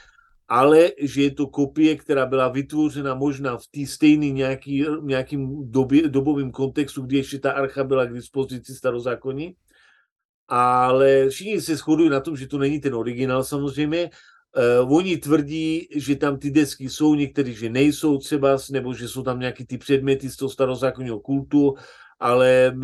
[0.51, 6.09] ale že je to kopie, která byla vytvořena možná v té stejný nějaký, nějakým době,
[6.09, 9.55] dobovým kontextu, kdy ještě ta archa byla k dispozici starozákonní.
[10.48, 14.11] Ale všichni se shodují na tom, že to není ten originál samozřejmě.
[14.82, 19.22] Uh, oni tvrdí, že tam ty desky jsou, někteří, že nejsou třeba, nebo že jsou
[19.22, 21.74] tam nějaké ty předměty z toho starozákonního kultu,
[22.21, 22.77] ale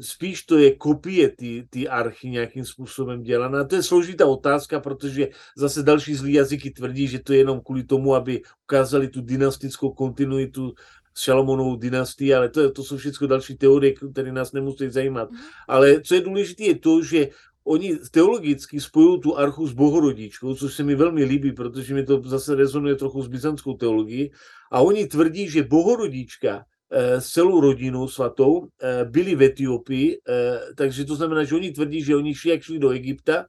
[0.00, 3.64] spíš to je kopie ty, ty archy nějakým způsobem dělaná.
[3.64, 7.84] To je složitá otázka, protože zase další zlí jazyky tvrdí, že to je jenom kvůli
[7.84, 10.74] tomu, aby ukázali tu dynastickou kontinuitu
[11.14, 15.30] s Šalomonovou dynastii, ale to, to jsou všechno další teorie, které nás nemusí zajímat.
[15.30, 15.40] Mhm.
[15.68, 17.28] Ale co je důležité, je to, že
[17.64, 22.22] oni teologicky spojují tu archu s bohorodičkou, což se mi velmi líbí, protože mi to
[22.24, 24.30] zase rezonuje trochu s byzantskou teologií.
[24.72, 30.60] A oni tvrdí, že bohorodička Eh, s celou rodinou svatou, eh, byli v Etiopii, eh,
[30.76, 33.46] takže to znamená, že oni tvrdí, že oni šli, jak šli do Egypta,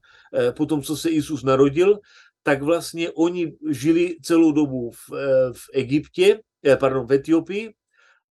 [0.54, 2.00] potom co se Isus narodil,
[2.44, 5.10] tak vlastně oni žili celou dobu v,
[5.54, 6.40] v Egyptě,
[6.80, 7.74] pardon, v Etiopii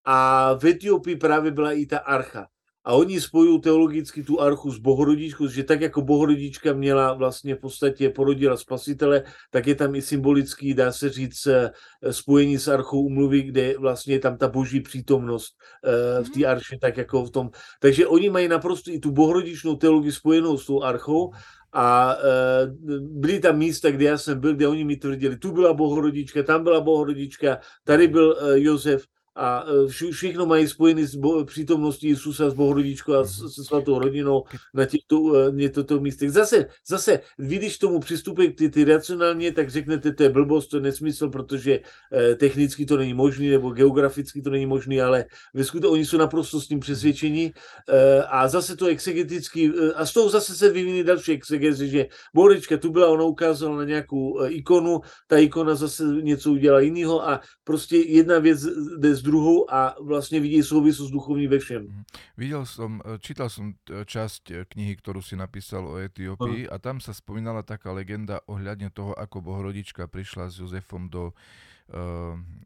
[0.05, 2.47] a v Etiopii právě byla i ta archa.
[2.89, 7.59] A oni spojují teologicky tu archu s bohorodičkou, že tak jako bohorodička měla vlastně v
[7.59, 11.71] podstatě porodila spasitele, tak je tam i symbolický, dá se říct, eh,
[12.11, 15.53] spojení s archou umluvy, kde vlastně je tam ta boží přítomnost
[15.85, 16.49] eh, v té mhm.
[16.49, 17.51] arše, tak jako v tom.
[17.81, 21.33] Takže oni mají naprosto i tu bohorodičnou teologii spojenou s tou archou
[21.73, 22.67] a e,
[23.01, 26.65] byly tam místa, kde já jsem byl, kde oni mi tvrdili, tu byla bohorodička, tam
[26.65, 29.05] byla bohorodička, tady byl e, Josef
[29.39, 34.45] a e, všechno mají spojené s bo- přítomností Isusa s Bohorodičkou a se svatou rodinou
[34.75, 36.31] na těchto, e, těchto místech.
[36.33, 40.77] Zase, zase, vy když tomu přistupujete ty, ty racionálně, tak řeknete, to je blbost, to
[40.77, 41.81] je nesmysl, protože
[42.13, 45.25] eh, technicky to není možné, nebo geograficky to není možné, ale
[45.55, 47.53] ve skutečnosti oni jsou naprosto s tím přesvědčení
[47.89, 52.07] eh, a zase to exegeticky, eh, a z toho zase se vyviní další exegezy, že
[52.35, 57.41] Bohorodička tu byla, ona ukázala na nějakou ikonu, ta ikona zase něco udělala jiného a
[57.65, 58.67] prostě jedna věc
[58.99, 61.85] jde z druhou a vlastne vidí súvislost duchovní ve všem.
[61.85, 62.03] Mhm.
[62.41, 66.81] Videl som, e, čítal som e, časť e, knihy, ktorú si napísal o Etiópii a
[66.81, 71.37] tam sa spomínala taká legenda ohľadne toho, ako Bohorodička prišla s Jozefom do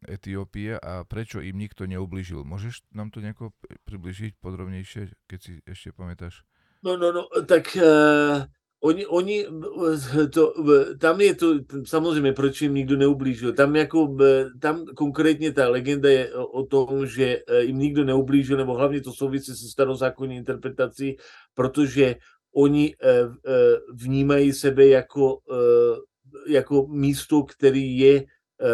[0.03, 2.43] Etiópie a prečo im nikto neublížil.
[2.43, 3.55] Môžeš nám to nejako
[3.87, 6.43] približiť podrobnejšie, keď si ešte pamätáš?
[6.83, 8.43] No, no, no, tak uh,
[8.85, 9.47] Oni, oni
[10.33, 10.55] to,
[10.99, 11.55] tam je to,
[11.87, 13.53] samozřejmě, proč jim nikdo neublížil.
[13.53, 14.17] Tam, jako,
[14.61, 19.13] tam konkrétně ta legenda je o tom, že e, jim nikdo neublížil, nebo hlavně to
[19.13, 21.17] souvisí se starozákonní interpretací,
[21.55, 22.17] protože
[22.55, 23.27] oni e, e,
[23.93, 25.39] vnímají sebe jako,
[26.47, 28.25] jako místo, který je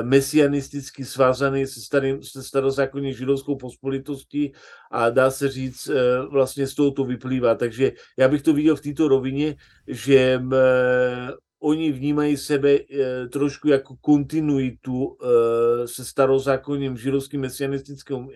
[0.03, 4.53] mesianisticky svázaný se, starým, se starozákonní židovskou pospolitostí
[4.91, 7.55] a dá se říct, eh, vlastně z toho to vyplývá.
[7.55, 12.79] Takže já bych to viděl v této rovině, že eh, oni vnímají sebe
[13.33, 15.17] trošku jako kontinuitu
[15.87, 18.29] se starozákonním židovským mesianistickým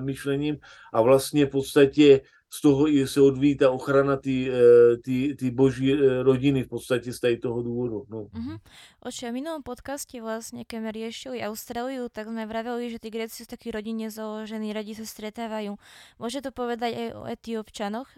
[0.00, 0.56] myšlením
[0.92, 2.20] a vlastně v podstatě
[2.50, 6.68] z toho i se odvíjí ta ochrana ty, eh, ty, ty boží eh, rodiny v
[6.68, 8.04] podstatě z tady toho důvodu.
[8.08, 8.22] No.
[8.22, 8.58] Uh-huh.
[9.02, 13.42] Oče, v minulom podcaste vlastne, keď sme riešili Austráliu, tak sme vraveli, že tí Gréci
[13.42, 15.74] sú takí rodine založení, radi sa stretávajú.
[16.22, 18.08] Môže to povedať aj o etiópčanoch?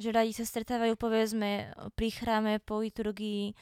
[0.00, 3.52] Že radi sa stretávajú, povedzme, pri chráme, po liturgii,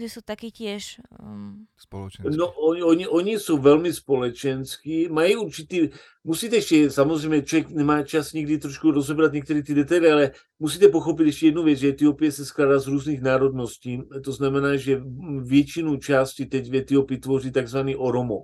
[0.00, 1.66] že jsou taky těž um...
[1.78, 2.36] společenský.
[2.38, 5.88] No, oni, oni, oni jsou velmi společenský, mají určitý,
[6.24, 11.26] musíte ještě, samozřejmě člověk nemá čas nikdy trošku rozebrat některé ty detaily, ale musíte pochopit
[11.26, 15.02] ještě jednu věc, že Etiopie se skládá z různých národností, to znamená, že
[15.42, 18.42] většinu části teď v Etiopii tvoří takzvaný Oromo.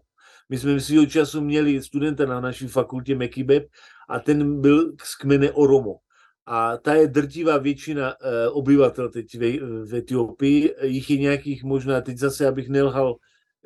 [0.49, 3.65] My jsme svýho času měli studenta na naší fakultě Mekibeb
[4.09, 6.04] a ten byl z kmene Oromo
[6.47, 9.39] a ta je drtivá většina e, obyvatel teď
[9.85, 10.75] v, Etiopii.
[10.83, 13.17] Jich je nějakých možná, teď zase, abych nelhal,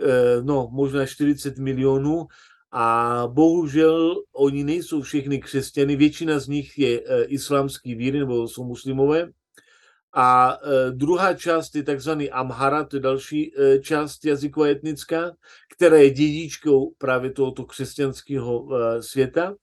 [0.01, 2.27] e, no možná 40 milionů
[2.73, 8.65] a bohužel oni nejsou všechny křesťany, většina z nich je e, islámský víry nebo jsou
[8.65, 9.29] muslimové.
[10.15, 10.59] A
[10.91, 13.53] druhá část je takzvaný Amhara, to je další
[13.83, 15.33] část jazyková etnická,
[15.77, 18.69] která je dědičkou právě tohoto křesťanského
[19.01, 19.55] světa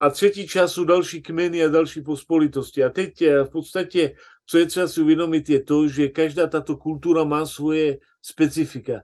[0.00, 2.84] a třetí část jsou další kmeny a další pospolitosti.
[2.84, 4.14] A teď eh, v podstatě,
[4.46, 9.02] co je třeba si uvědomit, je to, že každá tato kultura má svoje specifika.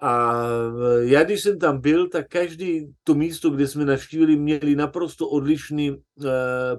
[0.00, 0.42] A
[1.00, 5.28] eh, já, když jsem tam byl, tak každý to místo, kde jsme navštívili, měli naprosto
[5.28, 5.96] odlišný uh,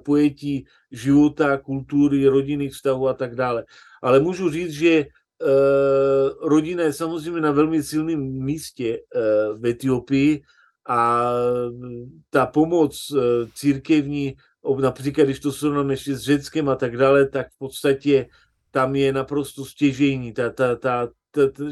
[0.04, 3.64] pojetí života, kultury, rodinných vztahů a tak dále.
[4.02, 10.42] Ale můžu říct, že uh, rodina je samozřejmě na velmi silném místě uh, v Etiopii,
[10.88, 11.30] a
[12.30, 13.20] ta pomoc e,
[13.54, 14.34] církevní,
[14.80, 18.26] například když to srovnáme ještě s Řeckem a tak dále, tak v podstatě
[18.70, 20.32] tam je naprosto stěžejní.
[20.32, 21.64] Ta, ta, ta, t, t,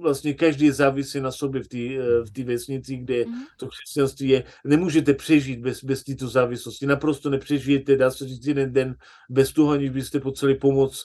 [0.00, 1.78] vlastně každý je závislý na sobě v té
[2.24, 3.46] v tý vesnici, kde mm-hmm.
[3.58, 4.44] to křesťanství je.
[4.64, 6.86] Nemůžete přežít bez, bez této závislosti.
[6.86, 8.94] Naprosto nepřežijete, dá se říct, jeden den
[9.30, 11.04] bez toho, aniž byste potřebovali pomoc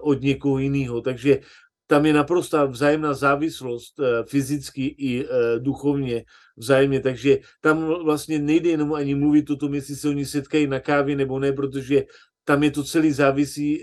[0.00, 1.00] od někoho jiného.
[1.00, 1.40] Takže
[1.88, 3.96] tam je naprostá vzájemná závislost
[4.28, 5.24] fyzicky i
[5.58, 10.66] duchovně vzájemně, takže tam vlastně nejde jenom ani mluvit o tom, jestli se oni setkají
[10.66, 12.04] na kávě nebo ne, protože
[12.44, 13.82] tam je to celý závisí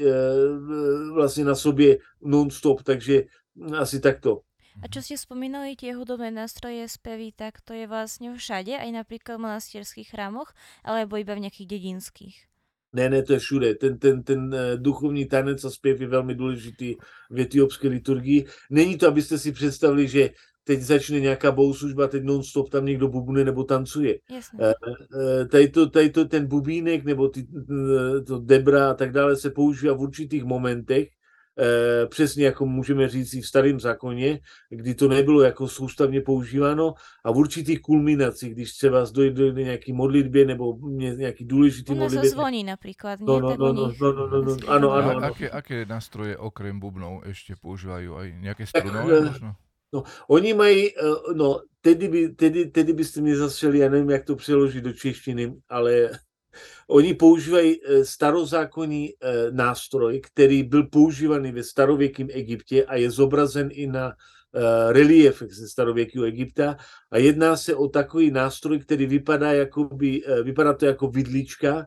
[1.14, 3.24] vlastně na sobě non-stop, takže
[3.74, 4.45] asi takto.
[4.84, 9.39] A čo ste spomínali, tie hudobné nástroje, spevy, tak to je vlastne všade, aj napríklad
[9.39, 10.51] v monastierských chrámoch,
[10.84, 12.36] alebo iba v nejakých dedinských?
[12.96, 13.76] Ne, ne, to je všude.
[13.76, 16.96] Ten, ten, ten uh, duchovní tanec a zpěv je velmi důležitý
[17.30, 18.46] v etiopské liturgii.
[18.70, 20.30] Není to, abyste si představili, že
[20.64, 24.16] teď začne nějaká bohoslužba, teď non-stop tam někdo bubne nebo tancuje.
[24.32, 24.60] Jasně.
[24.60, 27.48] Uh, uh, tady, to, tady to, ten bubínek nebo ty,
[28.28, 31.14] to debra a tak dále se používá v určitých momentech, Eh,
[31.60, 34.39] Eh, přesně jako můžeme říct i v starém zákoně,
[34.70, 36.93] kdy to nebylo jako soustavně používáno
[37.26, 41.99] a v určitých kulminacích, když se vás dojde do nějaký modlitbě nebo nějaký důležitý no,
[41.99, 42.30] modlitbě.
[42.30, 43.20] zvoní například.
[43.20, 45.34] No no no, no, no, no, no, no, no, no, no, ano, ano, ano.
[45.39, 48.08] Jaké nástroje okrem bubnou ještě používají?
[48.08, 48.99] Aj nějaké struny?
[49.12, 49.51] Eh,
[49.93, 54.26] no, oni mají, eh, no, tedy, by, tedy, tedy byste mě zastřeli, já nevím, jak
[54.26, 56.10] to přeložit do češtiny, ale
[56.88, 63.70] Oni používají eh, starozákonní eh, nástroj, který byl používaný ve starověkém Egyptě a je zobrazen
[63.72, 66.78] i na eh, reliefech ze starověkého Egypta
[67.12, 71.86] a jedná se o takový nástroj, který vypadá, jakoby, vypadá to jako vidlička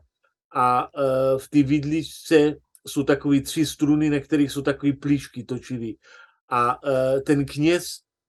[0.55, 0.89] a
[1.37, 2.55] v té vidličce
[2.87, 5.97] jsou takové tři struny, na kterých jsou takové plíšky točivý.
[6.49, 6.79] A
[7.25, 7.85] ten kněz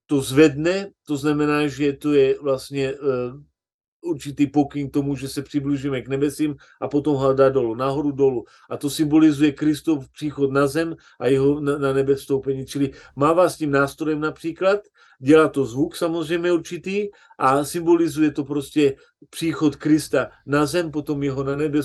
[0.07, 2.95] to zvedne, to znamená, že to je vlastně
[4.03, 8.13] určitý pokyn k tomu, že se přiblížíme k nebesím a potom ho dá dolů, nahoru
[8.13, 8.45] dolů.
[8.71, 12.67] A to symbolizuje Kristov příchod na zem a jeho na, na nebe vstoupení.
[12.67, 14.81] Čili mává s tím nástrojem například,
[15.21, 18.95] dělá to zvuk samozřejmě určitý a symbolizuje to prostě
[19.31, 21.81] příchod Krista na zem, potom jeho na nebe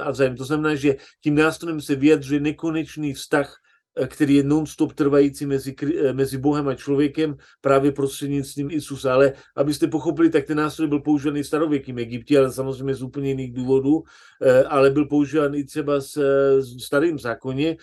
[0.00, 0.36] a zem.
[0.36, 3.60] To znamená, že tím nástrojem se vyjadřuje nekonečný vztah
[4.06, 9.14] který je non-stop trvající mezi, eh, mezi Bohem a člověkem právě prostřednictvím Isusa.
[9.14, 13.28] Ale abyste pochopili, tak ten nástroj byl používaný v starověkým Egyptě, ale samozřejmě z úplně
[13.28, 14.02] jiných důvodů,
[14.42, 16.16] eh, ale byl používaný třeba s,
[16.60, 17.76] s starým zákoně.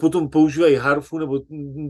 [0.00, 1.40] Potom používají harfu nebo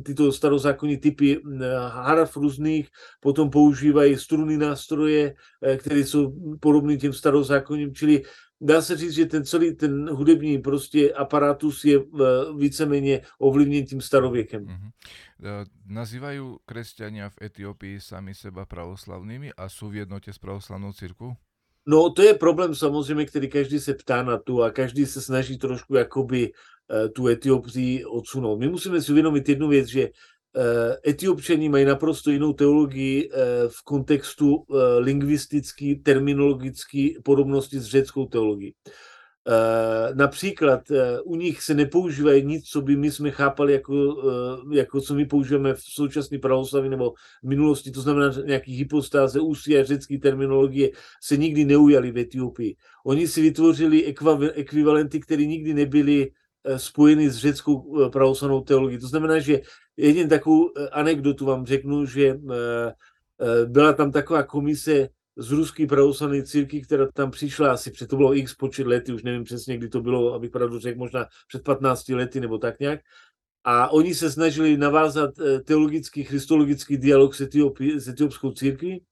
[0.04, 1.40] tyto starozákonní typy
[1.88, 2.88] harf různých,
[3.20, 5.34] potom používají struny nástroje,
[5.76, 8.22] které jsou podobné těm starozákonním, čili
[8.64, 12.00] dá se říct, že ten celý ten hudební prostě aparatus je
[12.58, 14.64] víceméně ovlivněn tím starověkem.
[14.64, 14.90] Mm-hmm.
[15.86, 21.32] Nazývají křesťania v Etiópii sami seba pravoslavnými a jsou v jednotě s pravoslavnou církvou?
[21.86, 25.58] No to je problém samozřejmě, který každý se ptá na tu a každý se snaží
[25.58, 28.58] trošku jakoby e, tu Etiopii odsunout.
[28.58, 30.10] My musíme si uvědomit jednu věc, že Eh,
[31.08, 33.38] Etiopčani mají naprosto jinou teologii eh,
[33.68, 38.74] v kontextu eh, lingvistický, terminologický podobnosti s řeckou teologií.
[40.14, 40.80] Například
[41.24, 43.94] u nich se nepoužívají nic, co by my jsme chápali jako,
[44.72, 49.78] jako co my používáme v současné pravoslaví nebo v minulosti, to znamená nějaký hypostáze, ústy
[49.78, 50.90] a řecké terminologie
[51.22, 52.76] se nikdy neujaly v Etiopii.
[53.06, 54.04] Oni si vytvořili
[54.54, 56.30] ekvivalenty, které nikdy nebyly
[56.76, 58.98] spojeny s řeckou pravoslavnou teologií.
[58.98, 59.60] To znamená, že
[59.96, 62.94] Jedin takovou eh, anekdotu vám řeknu, že eh,
[63.40, 68.16] eh, byla tam taková komise z ruské pravoslavné círky, která tam přišla asi před, to
[68.16, 71.64] bylo x počet lety, už nevím přesně, kdy to bylo, abych pravdu řekl, možná před
[71.64, 73.00] 15 lety nebo tak nějak.
[73.64, 75.30] A oni se snažili navázat
[75.64, 79.04] teologický, christologický dialog s, Etiopi, s etiopskou církví.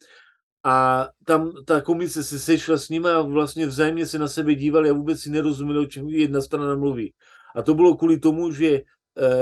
[0.65, 4.91] A tam ta komise se sešla s nimi a vlastně vzájemně se na sebe dívali
[4.91, 7.15] a vůbec si nerozuměli, o čem jedna strana mluví.
[7.57, 8.81] A to bylo kvůli tomu, že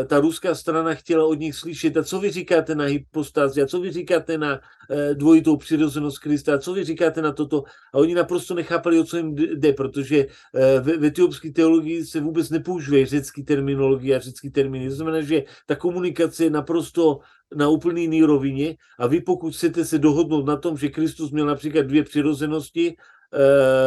[0.07, 3.81] ta ruská strana chtěla od nich slyšet, a co vy říkáte na hypostázi, a co
[3.81, 4.61] vy říkáte na
[4.91, 7.65] eh, dvojitou přirozenost Krista, a co vy říkáte na toto.
[7.95, 12.51] A oni naprosto nechápali, o co jim jde, protože eh, v, etiopské teologii se vůbec
[12.51, 14.89] nepoužívají řecký terminologie a řecký termíny.
[14.89, 17.19] To znamená, že ta komunikace je naprosto
[17.55, 21.47] na úplně jiný rovině a vy pokud chcete se dohodnout na tom, že Kristus měl
[21.47, 22.97] například dvě přirozenosti,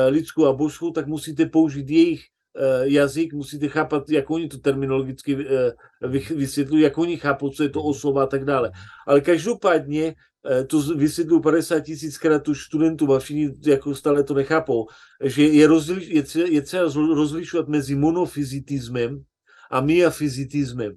[0.10, 2.33] lidskou a božskou, tak musíte použít jejich Eh,
[2.84, 5.74] jazyk, musíte chápat, jak oni to terminologicky eh,
[6.36, 8.72] vysvětlují, jak oni chápou, co je to osoba a tak dále.
[9.08, 10.16] Ale každopádně
[10.50, 14.88] eh, to vysvětlují 50 tisíckrát už studentům a všichni jako stále to nechápou,
[15.24, 19.24] že je, rozliš, je, třeba, je třeba rozlišovat mezi monofizitismem
[19.72, 20.94] a miafizitismem.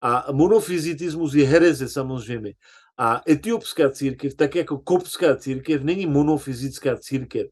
[0.00, 2.52] A monofizitismus je hereze samozřejmě.
[2.98, 7.46] A etiopská církev, tak jako kopská církev, není monofizická církev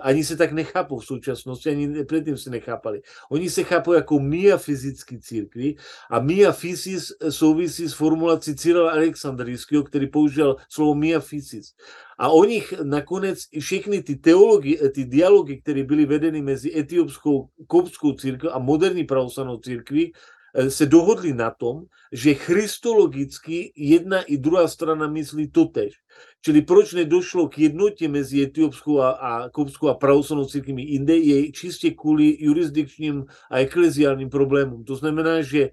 [0.00, 3.02] ani se tak nechápou v současnosti, ani předtím se nechápali.
[3.30, 5.74] Oni se chápou jako mia fyzické církvy
[6.10, 11.74] a mia fysis souvisí s formulací Cyrila Alexandrijského, který použil slovo mia fysis.
[12.18, 18.12] A o nich nakonec všechny ty teologie, ty dialogy, které byly vedeny mezi etiopskou kopskou
[18.12, 20.12] církví a moderní pravoslavnou církví,
[20.54, 25.94] Eh, se dohodli na tom, že christologicky jedna i druhá strana myslí totež.
[26.44, 31.52] Čili proč nedošlo k jednotě mezi etiopskou a, a kopskou a pravoslavnou církvemi jinde, je
[31.52, 34.84] čistě kvůli jurisdikčním a ekleziálním problémům.
[34.84, 35.70] To znamená, že e,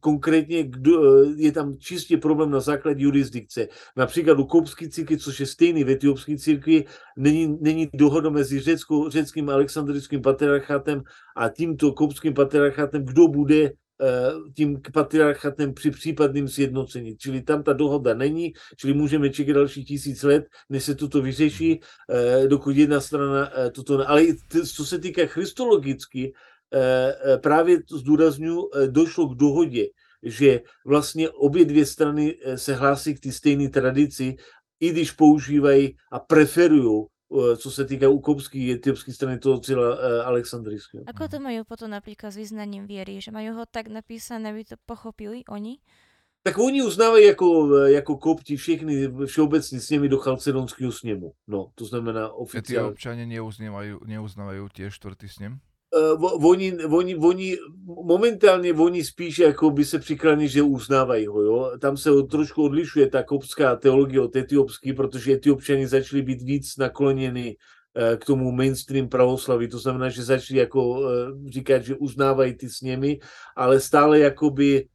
[0.00, 3.68] konkrétně kdo, eh, je tam čistě problém na základě jurisdikce.
[3.96, 6.84] Například u kopské církve, což je stejný v etiopské církvi,
[7.16, 11.02] není, není dohoda mezi řeckou, řeckým alexandrickým patriarchátem
[11.36, 13.72] a tímto kopským patriarchátem, kdo bude
[14.56, 17.16] tím patriarchatem při případným sjednocení.
[17.16, 21.80] Čili tam ta dohoda není, čili můžeme čekat další tisíc let, než se toto vyřeší,
[22.10, 24.10] eh, dokud jedna strana eh, toto...
[24.10, 24.22] Ale
[24.74, 26.32] co se týká christologicky,
[27.42, 29.86] právě zdůraznuju, došlo k dohodě,
[30.22, 34.36] že vlastně obě dvě strany se hlásí k té stejné tradici,
[34.80, 37.13] i když používají a preferují Eh,
[37.56, 41.04] co se týká ukopský etiopské strany toho cíla eh, Alexandrijského.
[41.06, 43.18] Ako to majú potom napríklad s vyznaním viery?
[43.18, 45.82] Že majú ho tak napísané, aby to pochopili oni?
[46.44, 51.32] Tak oni uznávají jako, eh, jako kopti všechny všeobecní sněmy do Chalcedonského sněmu.
[51.46, 52.92] No, to znamená oficiálně.
[52.92, 55.58] občané neuznávají, neuznávají tie čtvrtý sněm?
[55.94, 57.56] Uh, oni, oni, oni,
[58.04, 61.70] momentálně oni spíš jako by se přiklání, že uznávají ho, jo.
[61.80, 67.56] Tam se trošku odlišuje ta kopská teologie od etiopský, protože etiopčani začali být víc nakloněni
[67.96, 71.08] uh, k tomu mainstream pravoslaví, to znamená, že začali jako uh,
[71.48, 73.18] říkat, že uznávají ty sněmy,
[73.56, 74.93] ale stále jakoby Eh,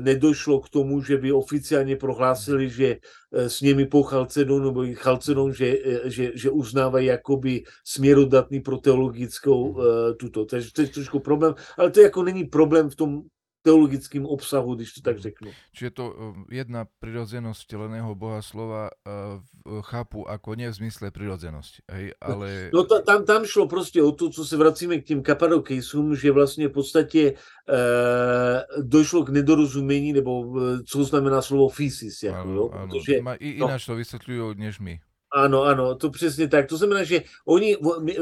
[0.00, 2.96] nedošlo k tomu, že by oficiálně prohlásili, že
[3.32, 8.76] eh, s nimi po Chalcedonu, nebo Chalcedon, že, eh, že, že uznávají jakoby směrodatný pro
[8.78, 9.84] teologickou uh,
[10.16, 10.44] tuto.
[10.44, 13.22] Takže to je trošku problém, ale to jako není problém v tom
[13.62, 15.22] teologickým obsahu, když to tak mhm.
[15.22, 15.50] řeknu.
[15.72, 16.04] Čiže to
[16.50, 22.70] jedna prirodzenosť vteleného Boha slova uh, chápu ako nie v zmysle prirodzenosti, hej, ale...
[22.72, 26.32] No ta, tam, tam šlo prostě o to, co se vracíme k těm kapadokejsům, že
[26.32, 30.54] vlastně v podstatě uh, došlo k nedorozumění, nebo
[30.86, 32.70] co znamená slovo fysis, jako, ano, jo?
[32.72, 32.88] Ano.
[32.88, 35.00] Protože, Ma, i, no, to vysvětlují než my.
[35.36, 36.66] Ano, ano, to přesně tak.
[36.66, 38.16] To znamená, že oni, my,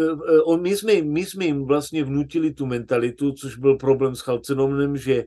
[0.61, 5.25] my, jsme, my jsme jim vlastně vnutili tu mentalitu, což byl problém s Chalcenomem, že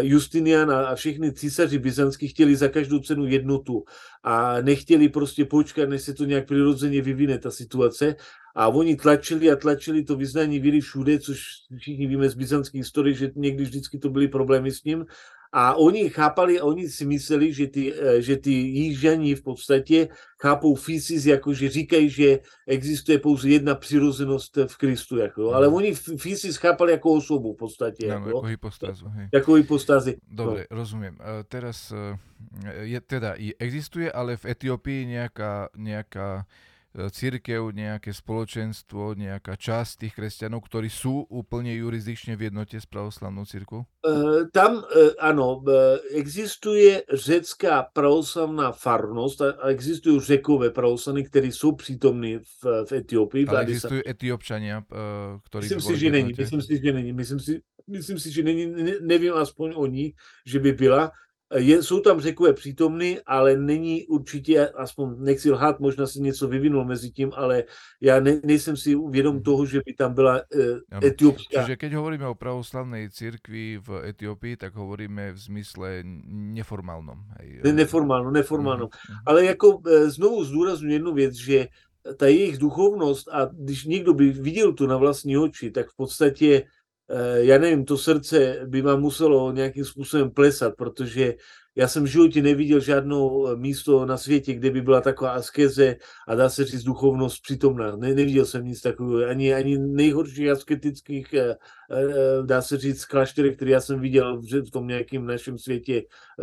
[0.00, 3.84] Justinian a všechny císaři byzantský chtěli za každou cenu jednotu
[4.22, 8.16] a nechtěli prostě počkat, než se to nějak přirozeně vyvine ta situace.
[8.56, 11.40] A oni tlačili a tlačili to vyznání víry všude, což
[11.78, 15.06] všichni víme z byzantské historie, že někdy vždycky to byly problémy s ním.
[15.52, 20.08] A oni chápali, oni si mysleli, že ty, eh, že ty jížďani v podstatě
[20.42, 25.16] chápou fysis, jako že říkají, že existuje pouze jedna přirozenost v Kristu.
[25.16, 28.06] Jako, ale oni fysis chápali jako osobu v podstatě.
[28.06, 29.08] jako, jako hypostázu.
[29.08, 29.28] Hej.
[29.32, 30.16] Jako hypostázy.
[30.30, 30.76] Dobre, no.
[30.76, 31.18] rozumím.
[31.48, 31.92] teraz
[32.80, 36.46] je, teda, existuje ale v Etiópii nějaká, nějaká
[37.06, 43.46] církev, nejaké spoločenstvo, nejaká časť tých kresťanov, ktorí sú úplne jurisdikčne v jednote s pravoslavnou
[43.46, 43.86] církvou?
[44.02, 45.62] E, tam e, ano,
[46.10, 53.46] existuje řecká pravoslavná farnost a existují řekové pravoslavní, kteří jsou přítomní v, v Etiopii.
[53.46, 54.82] Ale existují etiopčania,
[55.44, 56.32] ktorí Myslím si, že není.
[56.38, 57.12] Myslím si, že není.
[57.12, 57.52] Myslím si,
[57.86, 58.66] myslím si, že není.
[58.66, 60.14] Ne, nevím aspoň o ní,
[60.46, 61.10] že by byla.
[61.56, 66.84] Je, jsou tam řekové přítomny, ale není určitě, aspoň nechci lhát, možná se něco vyvinulo
[66.84, 67.64] mezi tím, ale
[68.00, 69.42] já ne, nejsem si vědom mhm.
[69.42, 71.62] toho, že by tam byla uh, etiopská.
[71.62, 76.04] Čiže keď hovoríme o pravoslavnej církvi v Etiópii, tak hovoríme v zmysle
[76.54, 77.18] neformálnom.
[77.64, 78.86] Ne, neformálno, neformálno.
[78.86, 79.24] Mm-hmm.
[79.26, 81.68] Ale jako e, znovu zdůraznuju jednu věc, že
[82.16, 86.64] ta jejich duchovnost a když někdo by viděl to na vlastní oči, tak v podstatě
[87.36, 91.34] já nevím, to srdce by vám muselo nějakým způsobem plesat, protože
[91.78, 95.96] já jsem v životě neviděl žádnou eh, místo na světě, kde by byla taková askeze
[96.28, 97.96] a dá se říct duchovnost přítomná.
[97.96, 99.30] Ne, neviděl jsem nic takového.
[99.30, 101.56] Ani, ani nejhorších asketických, eh,
[102.46, 106.02] dá se říct, klášterech, které já jsem viděl v tom nějakém našem světě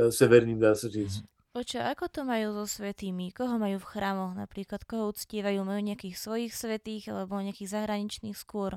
[0.09, 1.23] severním, dá se říct.
[1.55, 3.31] Oče, ako to majú so svetými?
[3.31, 4.83] Koho majú v chrámoch napríklad?
[4.83, 5.63] Koho uctívajú?
[5.63, 8.75] Majú nejakých svojich svetých alebo nejakých zahraničných skôr?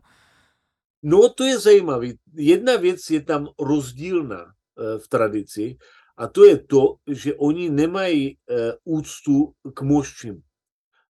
[1.02, 2.06] No to je zajímavé.
[2.34, 5.76] Jedna věc je tam rozdílná eh, v tradici
[6.16, 10.42] a to je to, že oni nemají eh, úctu k moščím.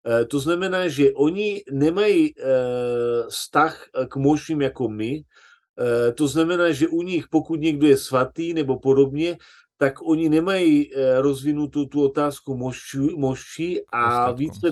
[0.06, 2.34] Eh, to znamená, že oni nemají
[3.28, 5.22] vztah k moším jako my.
[6.14, 9.38] To znamená, že u nich, pokud někdo je svatý nebo podobně,
[9.78, 14.70] tak oni nemají eh, rozvinutou tu otázku moši, moši a více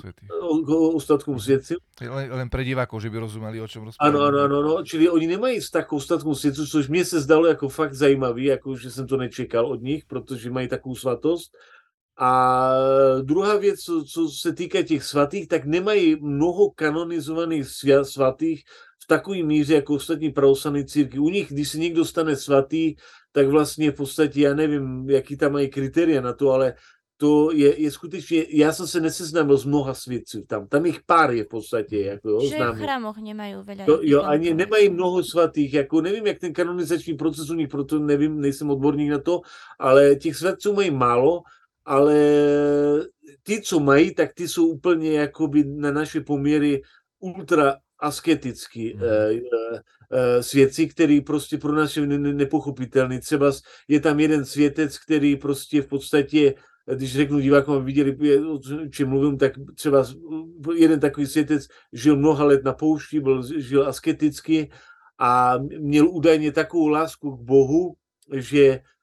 [0.93, 1.41] ostatkom mhm.
[1.41, 1.75] světci.
[2.01, 4.15] Len, len pre divákov, že by rozumeli, o čem rozprávají.
[4.15, 4.83] Ano, ano, ano, no.
[4.83, 8.75] čili oni nemají vztah k ostatkom světcu, což mě se zdalo jako fakt zajímavý, jako
[8.75, 11.51] že jsem to nečekal od nich, protože mají takovou svatost.
[12.19, 12.71] A
[13.21, 17.65] druhá věc, co, co se týká těch svatých, tak nemají mnoho kanonizovaných
[18.03, 18.63] svatých
[19.03, 21.19] v takové míře jako ostatní pravoslavné círky.
[21.19, 22.95] U nich, když se někdo stane svatý,
[23.31, 26.73] tak vlastně v podstatě, já nevím, jaký tam mají kritéria na to, ale
[27.17, 31.31] to je, je skutečně, já jsem se neseznámil s mnoha svědců tam, tam jich pár
[31.31, 33.85] je v podstatě, jako jo, Že v chrámoch nemají veľa.
[33.85, 37.99] To, jo, ani nemají mnoho svatých, jako nevím, jak ten kanonizační proces u nich, proto
[37.99, 39.41] nevím, nejsem odborník na to,
[39.79, 41.41] ale těch svědců mají málo,
[41.85, 42.15] ale
[43.43, 46.81] ty, co mají, tak ty jsou úplně jakoby na naše poměry
[47.19, 49.03] ultra asketický mm.
[49.03, 49.41] e,
[50.11, 53.19] e, svědci, který prostě pro nás je nepochopitelný.
[53.19, 53.51] Třeba
[53.87, 56.53] je tam jeden světec, který prostě v podstatě,
[56.95, 60.05] když řeknu divákům, aby viděli, o čem mluvím, tak třeba
[60.75, 64.69] jeden takový světec žil mnoha let na poušti, byl, žil asketicky
[65.19, 67.95] a měl údajně takovou lásku k Bohu,
[68.33, 68.96] že Eh,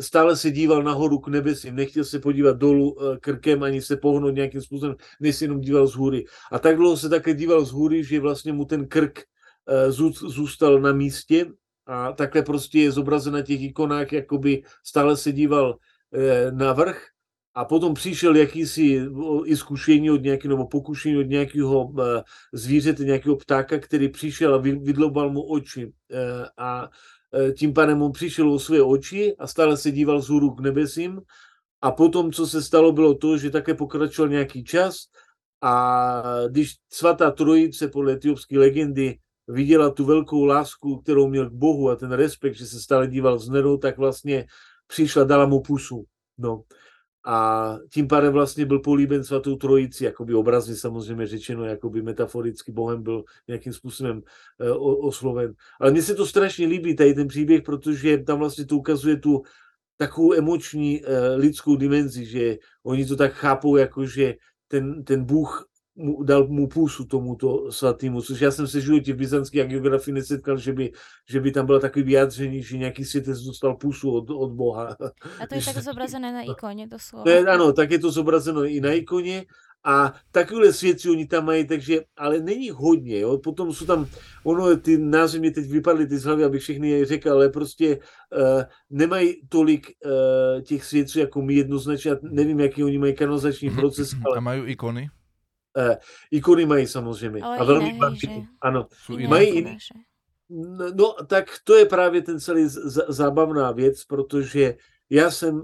[0.00, 4.34] stále se díval nahoru k nebesím, nechtěl se podívat dolů eh, krkem ani se pohnout
[4.34, 6.24] nějakým způsobem, než se jenom díval z hůry.
[6.52, 9.20] A tak dlouho se také díval z hůry, že vlastně mu ten krk
[9.68, 11.46] eh, zůstal na místě
[11.86, 15.78] a takhle prostě je zobrazen na těch ikonách, jakoby stále se díval
[16.50, 17.06] na vrch
[17.54, 19.00] a potom přišel jakýsi
[19.44, 21.92] iskušení od nějakého, nebo pokušení od nějakého
[22.52, 25.92] zvířete, nějakého ptáka, který přišel a vydlobal mu oči.
[26.58, 26.88] A Eh,
[27.58, 31.20] tím pádem on přišel o své oči a stále se díval z hůru k nebesím.
[31.80, 34.96] A potom, co se stalo, bylo to, že také pokračoval nějaký čas
[35.62, 39.18] a když svatá trojice podle etiopské legendy
[39.48, 43.38] viděla tu velkou lásku, kterou měl k Bohu a ten respekt, že se stále díval
[43.38, 44.46] z neru, tak vlastně
[44.86, 46.04] přišla, dala mu pusu.
[46.38, 46.62] No
[47.26, 53.02] a tím pádem vlastně byl políben svatou trojici, jakoby obrazně samozřejmě řečeno, jakoby metaforicky Bohem
[53.02, 54.22] byl nějakým způsobem
[54.76, 55.54] uh, osloven.
[55.80, 59.42] Ale mně se to strašně líbí, tady ten příběh, protože tam vlastně to ukazuje tu
[59.96, 61.06] takovou emoční uh,
[61.36, 64.34] lidskou dimenzi, že oni to tak chápou, jako že
[64.68, 65.68] ten, ten Bůh
[65.98, 70.14] mu, dal mu půsu tomuto svatýmu, což já jsem se v životě v byzantské geografii
[70.14, 70.92] nesetkal, že by,
[71.28, 74.96] že by tam bylo takové vyjádření, že nějaký světec dostal půsu od, od Boha.
[75.42, 77.24] A to je tak zobrazené na ikoně doslova.
[77.24, 79.44] To je, ano, tak je to zobrazeno i na ikoně
[79.84, 83.38] a takové svědci oni tam mají, takže, ale není hodně, jo.
[83.38, 84.06] potom jsou tam,
[84.44, 87.96] ono, ty názvy mě teď vypadly ty z hlavy, abych všechny je řekl, ale prostě
[87.96, 94.14] uh, nemají tolik uh, těch svědců jako my jednoznačně, nevím, jaký oni mají kanonizační proces.
[94.26, 94.36] Ale...
[94.36, 95.10] A mají ikony?
[95.78, 95.94] Uh,
[96.30, 97.42] ikony mají samozřejmě.
[97.42, 98.28] Ale a velmi jiné, že?
[98.60, 98.88] Ano.
[99.28, 99.76] mají jiné.
[100.50, 104.76] No, no, tak to je právě ten celý z- zábavná věc, protože
[105.10, 105.62] já jsem uh,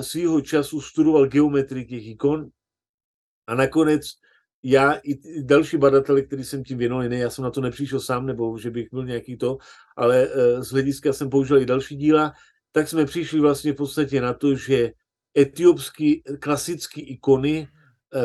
[0.00, 2.48] svýho času studoval geometrii těch ikon
[3.46, 4.02] a nakonec
[4.62, 8.26] já i další badatele, který jsem tím věnoval, ne, já jsem na to nepřišel sám,
[8.26, 9.58] nebo že bych byl nějaký to,
[9.96, 12.32] ale uh, z hlediska jsem použil i další díla,
[12.72, 14.92] tak jsme přišli vlastně v podstatě na to, že
[15.38, 17.68] etiopský klasické ikony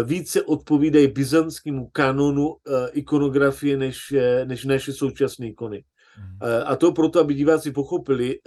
[0.03, 5.83] více odpovídají byzantskému kanonu eh, ikonografie než, eh, než naše současné ikony.
[6.15, 6.37] Hmm.
[6.65, 8.39] A to proto, aby diváci pochopili,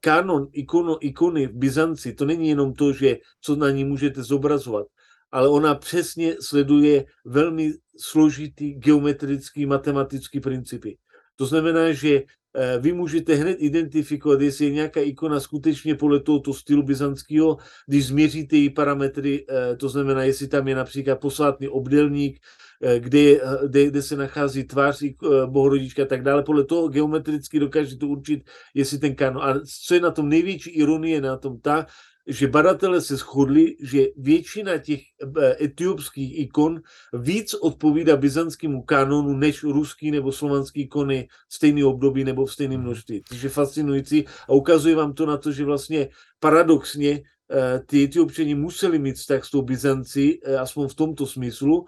[0.00, 4.86] kanon ikono, ikony v Byzanci, to není jenom to, že co na ní můžete zobrazovat,
[5.32, 10.96] ale ona přesně sleduje velmi složitý geometrický, matematický principy.
[11.36, 12.39] To znamená, že Eh,
[12.80, 18.56] vy můžete hned identifikovat, jestli je nějaká ikona skutečně podle tohoto stylu byzantského, když změříte
[18.56, 22.40] její parametry, eh, to znamená, jestli tam je například posvátný obdelník,
[22.82, 25.02] eh, kde, kde, kde se nachází tvář
[25.46, 26.42] bohorodička a tak dále.
[26.42, 29.42] Podle toho geometricky dokážete určit, jestli ten kanon.
[29.42, 31.86] A co je na tom největší ironie na tom ta,
[32.30, 36.80] že badatelé se shodli, že většina těch eh, etiopských ikon
[37.12, 42.86] víc odpovídá byzantskému kanonu než ruský nebo slovanský ikony stejný období nebo v stejném mhm.
[42.86, 43.22] množství.
[43.28, 46.08] Takže fascinující a ukazuje vám to na to, že vlastně
[46.40, 51.84] paradoxně eh, ty etiopčani museli mít vztah s tou Byzancí, eh, aspoň v tomto smyslu,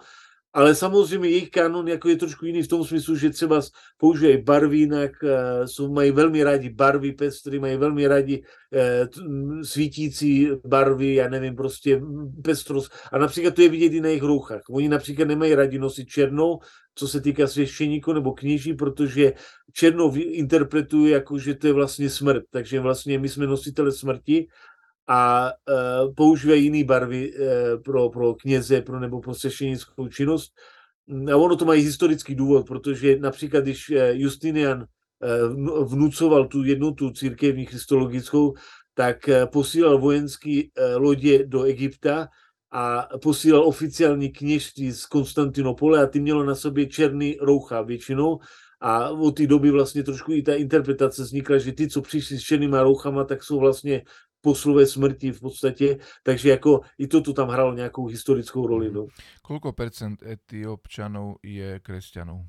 [0.53, 3.61] ale samozřejmě jejich kanon jako je trošku jiný v tom smyslu, že třeba
[3.97, 8.43] používají barvy jinak, eh, jsou, mají velmi rádi barvy pestry, mají velmi rádi
[8.73, 9.07] eh,
[9.63, 12.01] svítící barvy, já nevím, prostě
[12.43, 12.91] pestrost.
[13.11, 14.61] A například to je vidět i na jejich rouchách.
[14.69, 16.59] Oni například nemají rádi nosit černou,
[16.95, 19.33] co se týká svěštěníku nebo kněží, protože
[19.73, 22.43] černou interpretují jako, že to je vlastně smrt.
[22.49, 24.47] Takže vlastně my jsme nositele smrti
[25.07, 25.51] a
[26.05, 30.51] uh, používají jiné barvy uh, pro, pro kněze pro, nebo pro sešenickou činnost.
[31.31, 34.85] A ono to má historický důvod, protože například, když Justinian
[35.83, 38.53] vnucoval tu jednotu církevní christologickou,
[38.93, 42.27] tak posílal vojenský lodě do Egypta
[42.71, 48.39] a posílal oficiální kněžství z Konstantinopole a ty mělo na sobě černý roucha většinou
[48.79, 52.41] a od té doby vlastně trošku i ta interpretace vznikla, že ty, co přišli s
[52.41, 54.01] černýma rouchama, tak jsou vlastně
[54.43, 58.91] poslové smrti v podstatě, takže jako i to tu tam hralo nějakou historickou roli.
[58.91, 59.07] No.
[59.41, 62.47] Koľko percent etiopčanů je křesťanů?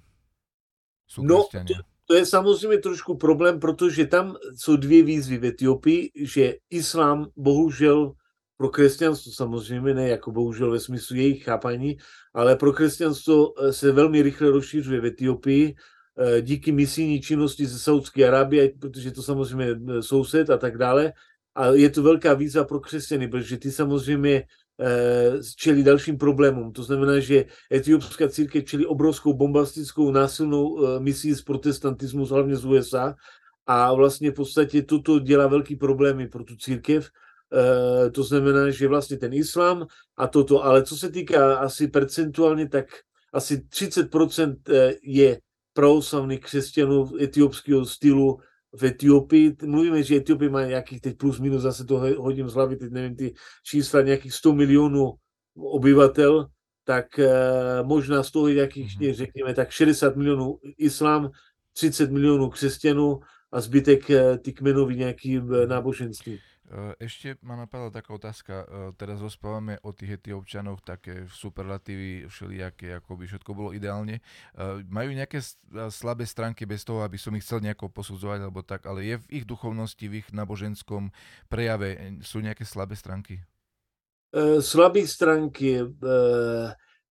[1.07, 1.74] Jsou no, to,
[2.07, 8.12] to je samozřejmě trošku problém, protože tam jsou dvě výzvy v Etiopii, že islám bohužel
[8.57, 11.97] pro křesťanstvo samozřejmě, ne jako bohužel ve smyslu jejich chápaní,
[12.34, 15.74] ale pro křesťanstvo eh, se velmi rychle rozšiřuje v Etiopii
[16.18, 21.12] eh, díky misijní činnosti ze Saudské Arábie, protože to samozřejmě eh, soused a tak dále.
[21.55, 24.44] A je to velká výzva pro křesťany, protože ty samozřejmě
[25.57, 26.72] čelí dalším problémům.
[26.72, 33.14] To znamená, že etiopská církev čelí obrovskou bombastickou násilnou misí z protestantismu, hlavně z USA.
[33.66, 37.11] A vlastně v podstatě toto dělá velký problémy pro tu církev
[37.55, 39.86] Eh, to znamená, že vlastně ten islám
[40.16, 42.86] a toto, ale co se týká asi percentuálně, tak
[43.32, 45.40] asi 30% eh, je
[45.72, 48.38] pravoslavných křesťanů etiopského stylu
[48.81, 49.57] v Etiopii.
[49.64, 53.16] Mluvíme, že Etiopie má nějakých teď plus minus, zase to hodím z hlavy, teď nevím
[53.16, 55.12] ty čísla, nějakých 100 milionů
[55.57, 56.47] obyvatel,
[56.85, 57.33] tak eh,
[57.83, 59.14] možná z toho nějakých, mm-hmm.
[59.14, 61.31] řekněme, tak 60 milionů islám,
[61.72, 63.20] 30 milionů křesťanů
[63.53, 64.11] a zbytek
[64.43, 66.39] ty kmenoví nějaký náboženství.
[66.75, 68.66] Eh, ešte ma napadla taká otázka, eh,
[68.99, 74.18] teraz rozprávame o tých etiopčanoch také superlatívy všelijaké, ako by všetko bolo ideálne.
[74.18, 75.39] Eh, majú nejaké
[75.95, 79.27] slabé stránky bez toho, aby som ich chcel nejako posudzovať, alebo tak, ale je v
[79.31, 81.14] ich duchovnosti, v ich náboženskom
[81.47, 83.39] prejave, sú nejaké slabé stránky?
[84.59, 85.79] Slabé stránky,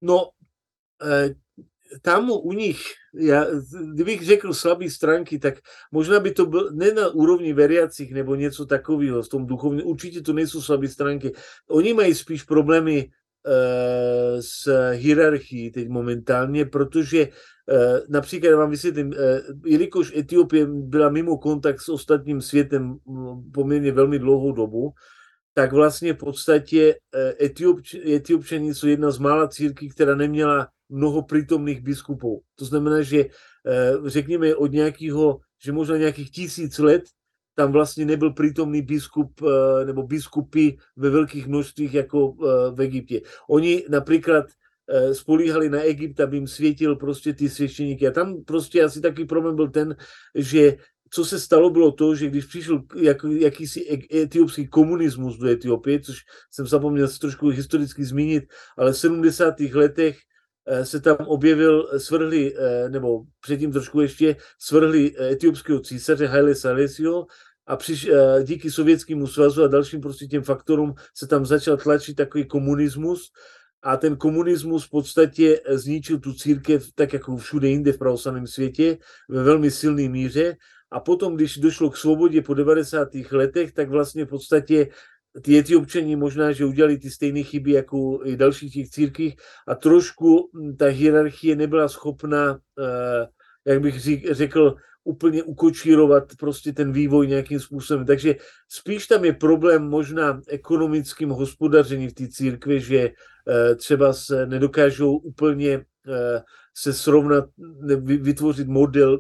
[0.04, 0.36] no
[2.02, 2.82] tam u nich,
[3.16, 3.46] já,
[3.94, 5.54] kdybych řekl slabé stránky, tak
[5.92, 10.22] možná by to bylo ne na úrovni veriacích nebo něco takového v tom duchovním, určitě
[10.22, 11.34] to nejsou slabé stránky.
[11.70, 17.30] Oni mají spíš problémy e, s hierarchií teď momentálně, protože e,
[18.10, 22.96] například vám vysvětlím, e, jelikož Etiopie byla mimo kontakt s ostatním světem
[23.54, 24.92] poměrně velmi dlouhou dobu,
[25.54, 26.96] tak vlastně v podstatě
[27.42, 32.42] Etiopč, Etiopčaní jsou jedna z mála církví, která neměla mnoho přítomných biskupů.
[32.56, 33.30] To znamená, že eh,
[34.06, 37.04] řekněme od nějakého, že možná nějakých tisíc let
[37.56, 43.22] tam vlastně nebyl přítomný biskup eh, nebo biskupy ve velkých množstvích jako eh, v Egyptě.
[43.50, 44.46] Oni například
[45.14, 48.08] spolíhali na Egypt, aby jim světil prostě ty svěštěníky.
[48.08, 49.96] A tam prostě asi takový problém byl ten,
[50.36, 50.76] že
[51.14, 56.00] co se stalo, bylo to, že když přišel jak, jakýsi e, etiopský komunismus do Etiopie,
[56.00, 56.18] což
[56.52, 58.44] jsem zapomněl trošku historicky zmínit,
[58.78, 59.60] ale v 70.
[59.60, 60.18] letech
[60.84, 67.26] se tam objevil, eh, svrhli, eh, nebo předtím trošku ještě, svrhli etiopského císaře Haile Salesio
[67.68, 68.10] a přiš,
[68.44, 73.32] díky Sovětskému svazu a dalším prostě těm faktorům se tam začal tlačit takový komunismus
[73.82, 78.98] a ten komunismus v podstatě zničil tu církev tak jako všude jinde v pravoslavném světě
[79.30, 80.56] ve velmi silné míře
[80.92, 83.08] a potom, když došlo k svobodě po 90.
[83.32, 84.88] letech, tak vlastně v podstatě
[85.42, 89.36] ty etiopčani možná, že udělali ty stejné chyby jako i dalších těch církvích
[89.68, 93.28] a trošku hm, ta hierarchie nebyla schopna, eh,
[93.66, 94.00] jak bych
[94.32, 98.06] řekl, úplně ukočírovat prostě ten vývoj nějakým způsobem.
[98.06, 98.36] Takže
[98.70, 105.18] spíš tam je problém možná ekonomickým hospodaření v té církvi, že eh, třeba se nedokážou
[105.18, 106.42] úplně eh,
[106.78, 107.46] se srovnat,
[108.04, 109.20] vytvořit model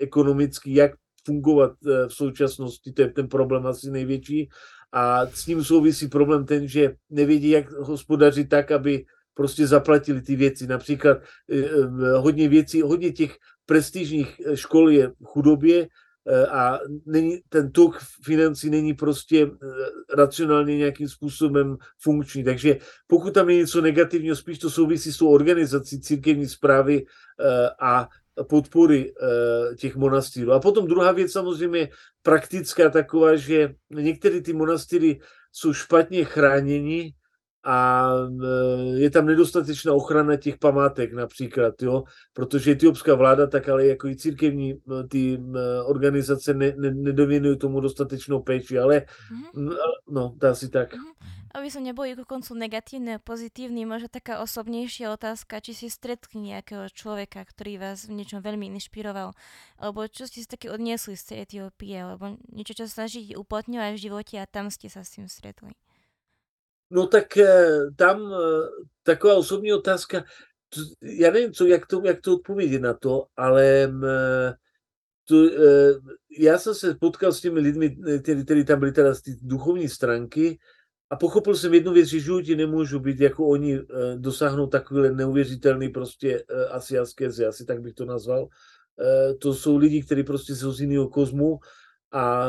[0.00, 0.92] ekonomický, jak
[1.26, 4.48] fungovat v současnosti, to je ten problém asi největší
[4.92, 10.36] a s ním souvisí problém ten, že nevědí, jak hospodařit tak, aby prostě zaplatili ty
[10.36, 10.66] věci.
[10.66, 13.36] Například eh, eh, hodně věcí, hodně těch
[13.66, 15.88] prestižních eh, škol je v chudobě
[16.50, 19.50] a není, ten tok financí není prostě
[20.16, 22.44] racionálně nějakým způsobem funkční.
[22.44, 22.76] Takže
[23.06, 27.04] pokud tam je něco negativního, spíš to souvisí s tou organizací církevní zprávy
[27.80, 28.08] a
[28.44, 30.52] podpory eh, těch monastýrů.
[30.52, 31.88] A potom druhá věc samozřejmě
[32.22, 35.20] praktická taková, že některé ty monastýry
[35.52, 37.14] jsou špatně chráněni
[37.68, 43.86] a eh, je tam nedostatečná ochrana těch památek například, jo, protože etiopská vláda, tak ale
[43.86, 45.40] jako i církevní eh, ty
[45.84, 49.76] organizace ne, ne, nedověnují tomu dostatečnou péči, ale mm-hmm.
[50.10, 50.94] no, to asi tak.
[50.94, 51.38] Mm-hmm.
[51.48, 56.44] Aby som neboli ku koncu negatívny a pozitívny, možno taká osobnejšia otázka, či si stretli
[56.44, 59.32] nejakého človeka, ktorý vás v niečom veľmi inšpiroval,
[59.80, 64.34] alebo čo ste si také odniesli z Etiópie, alebo niečo, čo snažíte uplatňovať v živote
[64.36, 65.72] a tam ste sa s tým stretli.
[66.90, 68.68] No tak eh, tam eh,
[69.02, 70.24] taková osobní otázka,
[71.02, 74.02] já nevím, co, jak, to, jak to odpovědět na to, ale mm,
[75.28, 75.36] to,
[76.38, 80.58] já jsem se potkal s těmi lidmi, kteří, tam byli teda z té duchovní stránky
[81.10, 83.80] a pochopil jsem jednu věc, že životě nemůžu být jako oni,
[84.16, 88.48] dosáhnout takovýhle neuvěřitelný prostě asi askezy, asi tak bych to nazval.
[89.38, 91.58] To jsou lidi, kteří prostě jsou z jiného kozmu
[92.12, 92.46] a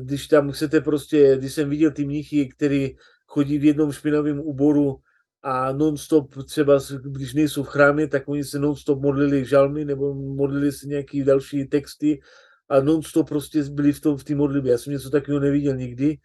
[0.00, 2.96] když tam chcete prostě, když jsem viděl ty mnichy, kteří
[3.26, 5.00] chodí v jednom špinavém úboru
[5.42, 10.72] a non-stop třeba, když nejsou v chrámě, tak oni se non-stop modlili žalmy nebo modlili
[10.72, 12.20] si nějaké další texty
[12.68, 14.72] a non-stop prostě byli v tom v té modlitbě.
[14.72, 16.18] Já jsem něco takového neviděl nikdy,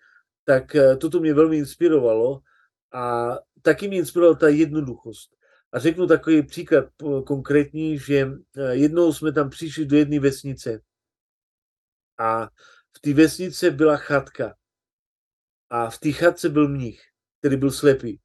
[0.44, 2.40] tak eh, toto mě velmi inspirovalo
[2.94, 5.36] a taky mě inspirovala ta jednoduchost.
[5.72, 6.86] A řeknu takový příklad
[7.26, 8.28] konkrétní, že
[8.58, 10.82] eh, jednou jsme tam přišli do jedné vesnice
[12.18, 12.50] a
[12.98, 14.56] v té vesnice byla chatka
[15.70, 17.02] a v té chatce byl mních,
[17.40, 18.20] který byl slepý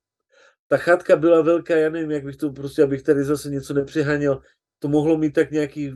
[0.69, 4.41] ta chatka byla velká, já nevím, jak bych to prostě, abych tady zase něco nepřeháněl,
[4.79, 5.93] to mohlo mít tak nějaký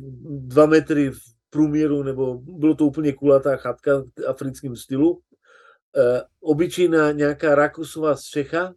[0.46, 1.18] dva metry v
[1.50, 5.20] průměru, nebo bylo to úplně kulatá chatka v africkém stylu.
[5.96, 8.74] E, obyčejná nějaká rakusová střecha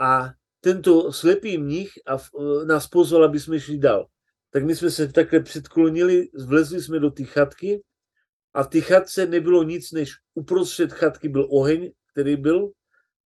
[0.00, 4.06] a tento slepý mních a e, nás pozval, aby jsme šli dál.
[4.50, 7.82] Tak my jsme se takhle předklonili, vlezli jsme do té chatky
[8.56, 12.72] a v té chatce nebylo nic, než uprostřed chatky byl oheň, který byl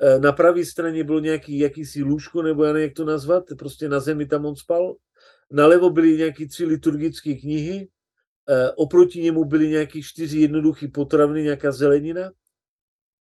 [0.01, 3.89] Eh, na pravé straně bylo nějaký jakýsi lůžko, nebo já nevím, jak to nazvat, prostě
[3.89, 4.95] na zemi tam on spal.
[5.51, 7.89] Nalevo byly nějaké tři liturgické knihy,
[8.49, 12.31] eh, oproti němu byly nějaké čtyři jednoduché potraviny, nějaká zelenina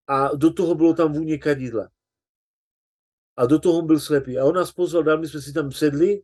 [0.07, 1.89] a do toho bylo tam vůně kadidla.
[3.37, 4.37] A do toho byl slepý.
[4.37, 6.21] A on nás pozval dál, my jsme si tam sedli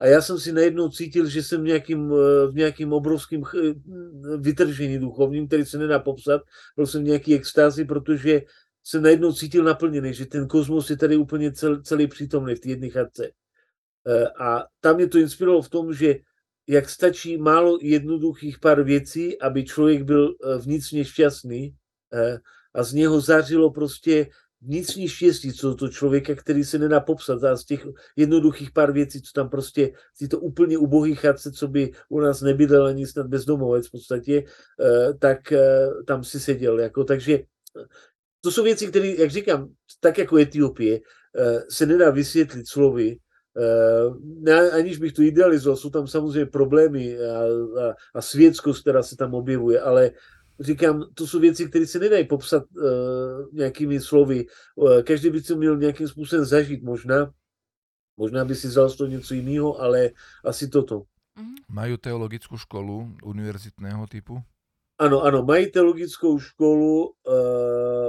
[0.00, 3.42] a já jsem si najednou cítil, že jsem v nějakým, eh, v nějakým obrovským
[4.38, 6.42] vytržení duchovním, který se nedá popsat.
[6.76, 8.42] Byl jsem v nějaký extázi, protože
[8.84, 12.68] se najednou cítil naplněný, že ten kosmos je tady úplně cel, celý přítomný v té
[12.68, 13.30] jedné chatce.
[14.06, 16.16] Eh, a tam mě to inspirovalo v tom, že
[16.66, 21.74] jak stačí málo jednoduchých pár věcí, aby člověk byl eh, vnitřně šťastný
[22.12, 22.38] eh,
[22.74, 24.28] a z něho zařilo prostě
[24.62, 27.44] vnitřní štěstí, co to člověka, který se nedá popsat.
[27.44, 27.86] A z těch
[28.16, 29.92] jednoduchých pár věcí, co tam prostě,
[30.22, 34.44] z to úplně ubohý chatce, co by u nás nebydlel ani snad bezdomovec v podstatě,
[35.18, 35.52] tak
[36.06, 36.80] tam si seděl.
[36.80, 37.38] Jako, takže
[38.40, 39.68] to jsou věci, které, jak říkám,
[40.00, 41.00] tak jako Etiopie,
[41.38, 43.16] eh, se nedá vysvětlit slovy,
[44.46, 47.42] eh, aniž bych to idealizoval, jsou tam samozřejmě problémy a,
[47.82, 50.10] a, a světskost, která se tam objevuje, ale
[50.60, 52.84] říkám, to jsou věci, které se nedají popsat uh,
[53.52, 54.46] nějakými slovy.
[54.76, 57.30] Uh, každý by to měl nějakým způsobem zažít možná.
[58.16, 60.10] Možná by si vzal z toho něco jiného, ale
[60.44, 61.02] asi toto.
[61.38, 61.54] Mhm.
[61.68, 64.42] Mají teologickou školu univerzitného typu?
[64.98, 67.12] Ano, ano, mají teologickou školu uh,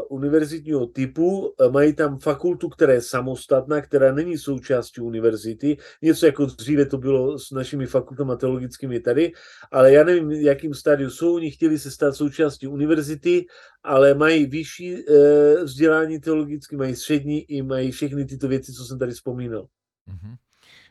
[0.04, 6.46] univerzitního typu, uh, mají tam fakultu, která je samostatná, která není součástí univerzity, něco jako
[6.46, 9.32] dříve to bylo s našimi fakultami teologickými tady,
[9.72, 13.46] ale já nevím, jakým stádiu jsou, oni chtěli se stát součástí univerzity,
[13.84, 19.00] ale mají vyšší uh, vzdělání teologické, mají střední i mají všechny tyto věci, co jsem
[19.00, 19.68] tady vzpomínal.
[20.08, 20.36] Uh-huh.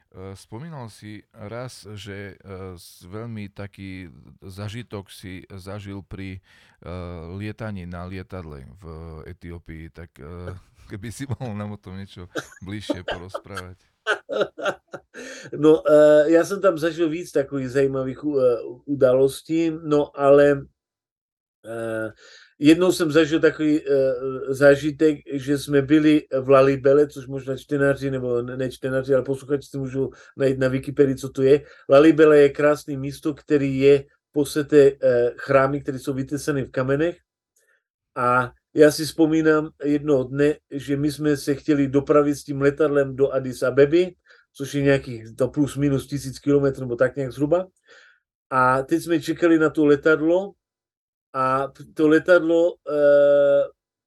[0.09, 4.09] Eh, spomínal si raz, že eh, veľmi taký
[4.41, 6.89] zažitok si zažil pri eh,
[7.37, 8.85] lietaní na lietadle v
[9.29, 10.17] Etiópii, tak
[10.91, 12.33] keby si mohol nám o tom niečo
[12.65, 13.79] bližšie porozprávať.
[15.59, 15.83] No,
[16.27, 18.25] já jsem tam zažil víc takových zajímavých
[18.87, 20.67] událostí, no ale
[22.59, 23.87] Jednou jsem zažil takový uh,
[24.49, 29.79] zážitek, že jsme byli v Lalibele, což možná čtenáři, nebo ne čtenáři, ale posluchači si
[29.79, 31.63] můžou najít na Wikipedii, co to je.
[31.89, 34.99] Lalibele je krásné místo, který je posete uh,
[35.37, 37.17] chrámy, které jsou vyteseny v kamenech.
[38.17, 43.17] A já si vzpomínám jednoho dne, že my jsme se chtěli dopravit s tím letadlem
[43.17, 44.15] do Addis Abeby,
[44.53, 47.67] což je nějakých to plus minus tisíc kilometrů, nebo tak nějak zhruba.
[48.51, 50.53] A teď jsme čekali na to letadlo
[51.39, 52.99] a to letadlo e,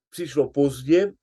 [0.10, 1.14] přišlo pozdě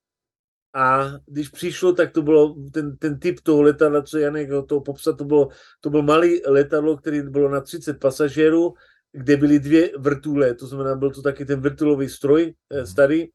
[0.75, 5.19] a když přišlo, tak to bylo ten, ten typ toho letadla, co Janek to popsat,
[5.19, 5.49] to bylo,
[5.81, 8.75] to bylo malý letadlo, který bylo na 30 pasažérů,
[9.13, 13.23] kde byly dvě vrtule, to znamená, byl to taky ten vrtulový stroj e, starý.
[13.23, 13.31] E,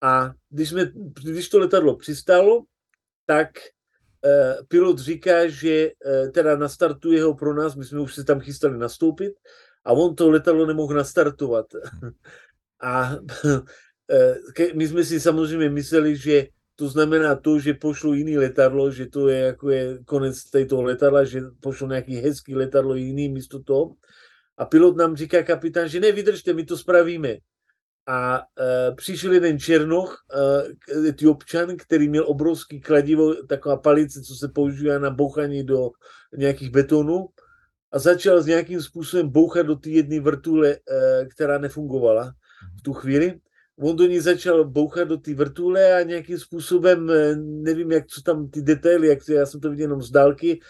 [0.00, 0.92] a když, jsme,
[1.24, 2.62] když to letadlo přistálo,
[3.26, 3.48] tak
[4.68, 5.90] pilot říká, že
[6.34, 9.32] teda nastartuje ho pro nás, my jsme už se tam chystali nastoupit,
[9.84, 11.66] a on to letadlo nemohl nastartovat.
[12.82, 13.10] A
[14.10, 19.06] eh, my jsme si samozřejmě mysleli, že to znamená to, že pošlu jiný letadlo, že
[19.06, 23.94] to je jako je konec této letadla, že pošlu nějaký hezký letadlo jiný místo toho.
[24.58, 27.36] A pilot nám říká kapitán, že ne, vydržte, my to spravíme.
[28.06, 30.18] A uh, přišel jeden černoch,
[30.94, 35.90] uh, etiopčan, který měl obrovský kladivo, taková palice, co se používá na bouchání do
[36.36, 37.28] nějakých betonů
[37.92, 40.76] a začal s nějakým způsobem bouchat do té jedné vrtule,
[41.34, 42.32] která nefungovala
[42.78, 43.40] v tu chvíli.
[43.80, 47.10] On do ní začal bouchat do té vrtule a nějakým způsobem,
[47.62, 50.60] nevím, jak co tam ty detaily, jak to, já jsem to viděl jenom z dálky,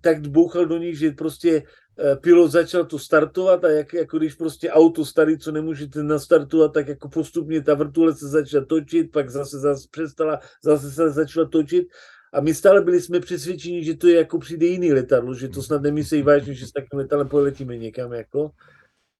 [0.00, 1.62] tak bouchal do ní, že prostě
[1.98, 6.72] Eh, pilot začal to startovat a jak, jako když prostě auto starý, co nemůžete nastartovat,
[6.72, 11.48] tak jako postupně ta vrtule se začala točit, pak zase, zase přestala, zase se začala
[11.48, 11.88] točit
[12.32, 15.62] a my stále byli jsme přesvědčeni, že to je jako přijde jiný letadlo, že to
[15.62, 18.50] snad nemyslí vážně, že s takým letadlem poletíme někam jako.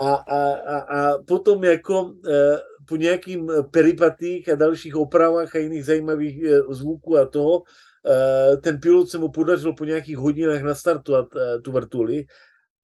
[0.00, 5.84] A, a, a, a potom jako e, po nějakým peripatích a dalších opravách a jiných
[5.84, 7.62] zajímavých e, zvuků a toho,
[8.06, 12.26] Eh, ten pilot se mu podařilo po nějakých hodinách nastartovat eh, tu vrtuli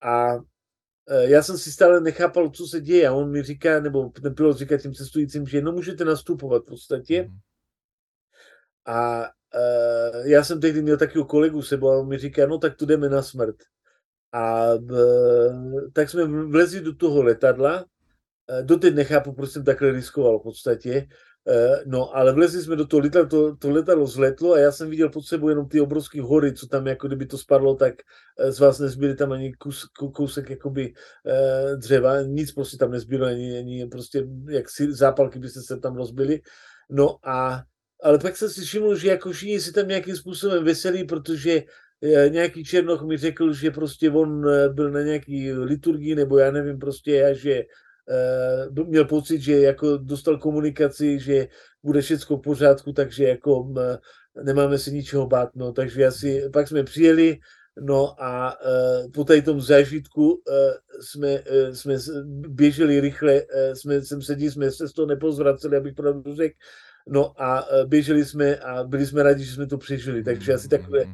[0.02, 0.34] a
[1.08, 4.34] eh, já jsem si stále nechápal, co se děje a on mi říká, nebo ten
[4.34, 7.22] pilot říká těm cestujícím, že no můžete nastupovat v podstatě.
[7.22, 7.38] Mhm.
[8.86, 12.76] A uh, já jsem tehdy měl takového kolegu sebou a on mi říká, no tak
[12.76, 13.56] tu jdeme na smrt.
[14.32, 20.38] A uh, tak jsme vlezli do toho letadla, uh, doteď nechápu, proč jsem takhle riskoval
[20.38, 21.08] v podstatě.
[21.48, 24.90] Eh, no, ale vlezli jsme do toho letadla, to, to letadlo zletlo a já jsem
[24.90, 27.94] viděl pod sebou jenom ty obrovské hory, co tam, jako kdyby to spadlo, tak
[28.48, 30.92] z vás nezbyli tam ani kus, kousek jakoby
[31.26, 35.96] eh, dřeva, nic prostě tam nezbylo, ani, ani prostě jak si, zápalky byste se tam
[35.96, 36.40] rozbili.
[36.90, 37.62] No a
[38.02, 41.62] ale pak jsem si všiml, že jako všichni si tam nějakým způsobem veselí, protože
[42.28, 44.44] nějaký Černoch mi řekl, že prostě on
[44.74, 47.62] byl na nějaký liturgii, nebo já nevím prostě, a že
[48.76, 51.48] uh, měl pocit, že jako dostal komunikaci, že
[51.82, 53.96] bude všechno v pořádku, takže jako uh,
[54.44, 57.38] nemáme se ničeho bát, no, takže asi, pak jsme přijeli,
[57.80, 58.56] no a
[59.14, 60.42] po tady tom zážitku
[61.00, 61.42] jsme,
[61.72, 61.96] jsme
[62.48, 63.42] běželi rychle,
[63.74, 66.56] jsme, jsem sedí, jsme se z toho nepozvraceli, abych pravdu řekl,
[67.08, 70.24] No a běželi jsme a byli jsme rádi, že jsme to přežili.
[70.24, 71.04] Takže asi takové...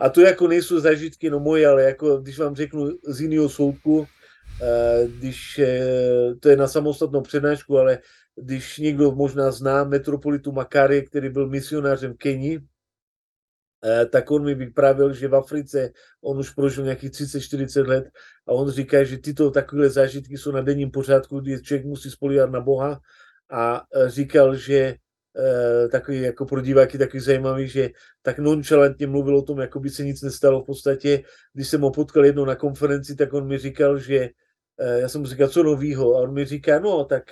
[0.00, 4.06] A to jako nejsou zažitky no moje, ale jako když vám řeknu z jiného soudku,
[4.62, 7.98] Eh, když eh, to je na samostatnou přednášku, ale
[8.36, 12.60] když někdo možná zná metropolitu Makary, který byl misionářem v Keni,
[14.10, 18.04] tak on mi vyprávěl, že v Africe on už prožil nějakých 30-40 let
[18.48, 22.50] a on říká, že tyto takové zážitky jsou na denním pořádku, kdy člověk musí spolíhat
[22.50, 23.00] na Boha
[23.50, 24.94] a říkal, že
[25.92, 27.90] takový jako pro diváky takový zajímavý, že
[28.22, 31.22] tak nonchalantně mluvil o tom, jako by se nic nestalo v podstatě.
[31.52, 34.30] Když jsem ho potkal jednou na konferenci, tak on mi říkal, že
[34.80, 36.16] Eh, já jsem mu říkal, co novýho?
[36.16, 37.22] A on mi říká, no tak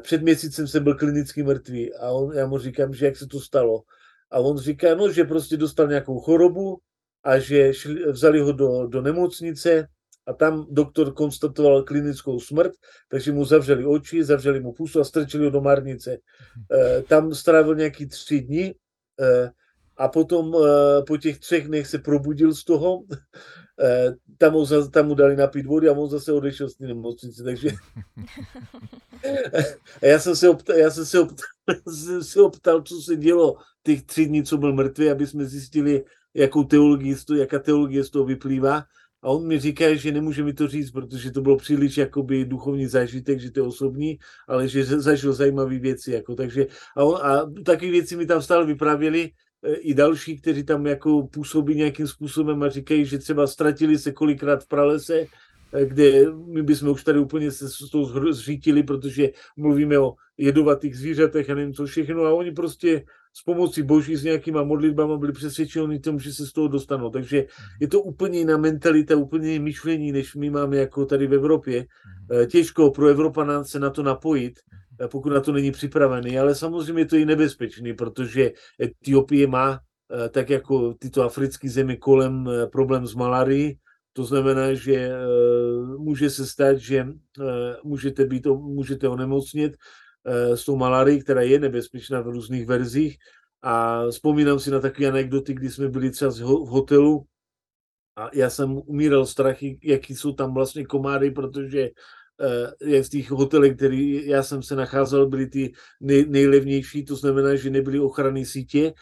[0.00, 1.94] před měsícem jsem byl klinicky mrtvý.
[1.94, 3.82] A on, já mu říkám, že jak se to stalo.
[4.30, 6.78] A on říká, no, že prostě dostal nějakou chorobu
[7.22, 9.86] a že šli, vzali ho do, do nemocnice
[10.26, 12.72] a tam doktor konstatoval klinickou smrt,
[13.08, 16.18] takže mu zavřeli oči, zavřeli mu pusu a strčili ho do marnice.
[16.72, 18.74] E, tam strávil nějaký tři dny
[19.20, 19.50] e,
[19.96, 20.58] a potom e,
[21.02, 23.04] po těch třech dnech se probudil z toho
[23.80, 27.42] Eh, tam mu, tam mu dali napít vody a on zase odešel z té nemocnice,
[27.42, 27.70] takže
[30.02, 31.46] a já jsem se optal, já jsem se optal,
[31.88, 36.04] jsem se optal, co se dělo těch tři dní, co byl mrtvý, aby jsme zjistili,
[36.34, 38.84] jakou teologii, jaká teologie z toho vyplývá.
[39.24, 42.86] A on mi říká, že nemůže mi to říct, protože to bylo příliš jakoby duchovní
[42.86, 44.18] zážitek, že to je osobní,
[44.48, 46.12] ale že zažil zajímavé věci.
[46.12, 49.30] Jako, takže, a, on, a takové věci mi tam stále vyprávěli,
[49.80, 54.64] i další, kteří tam jako působí nějakým způsobem a říkají, že třeba ztratili se kolikrát
[54.64, 55.24] v pralese,
[55.84, 61.50] kde my bychom už tady úplně se s tou zřítili, protože mluvíme o jedovatých zvířatech
[61.50, 65.98] a nevím co všechno a oni prostě s pomocí boží s nějakýma modlitbama byli přesvědčeni
[65.98, 67.10] tom, že se z toho dostanou.
[67.10, 67.46] Takže mhm.
[67.80, 71.78] je to úplně jiná mentalita, úplně jiné myšlení, než my máme jako tady v Evropě.
[71.80, 72.42] Mhm.
[72.42, 74.54] Eh, těžko pro Evropana se na to napojit,
[75.00, 79.80] Eh, pokud na to není připravený, ale samozřejmě je to i nebezpečný, protože Etiopie má,
[80.24, 83.78] eh, tak jako tyto africké země kolem, problém s malárií,
[84.16, 85.10] to znamená, že
[85.98, 87.06] může se stát, že
[87.84, 89.76] můžete, být, můžete onemocnit
[90.54, 93.18] s tou malárií, která je nebezpečná v různých verzích.
[93.62, 97.26] A vzpomínám si na takové anekdoty, kdy jsme byli třeba v hotelu
[98.16, 101.90] a já jsem umíral strachy, jaký jsou tam vlastně komáry, protože
[102.84, 107.54] je z těch hotelů, který já jsem se nacházel, byly ty nej, nejlevnější, to znamená,
[107.54, 108.92] že nebyly ochranné sítě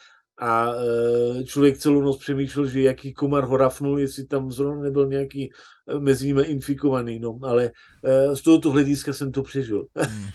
[0.42, 5.06] a e, člověk celou noc přemýšlel, že jaký komar ho rafnul, jestli tam zrovna nebyl
[5.06, 5.52] nějaký
[5.88, 7.70] e, mezi nimi infikovaný, no, ale
[8.04, 9.86] e, z tohoto hlediska jsem to přežil.
[9.96, 10.28] Hmm.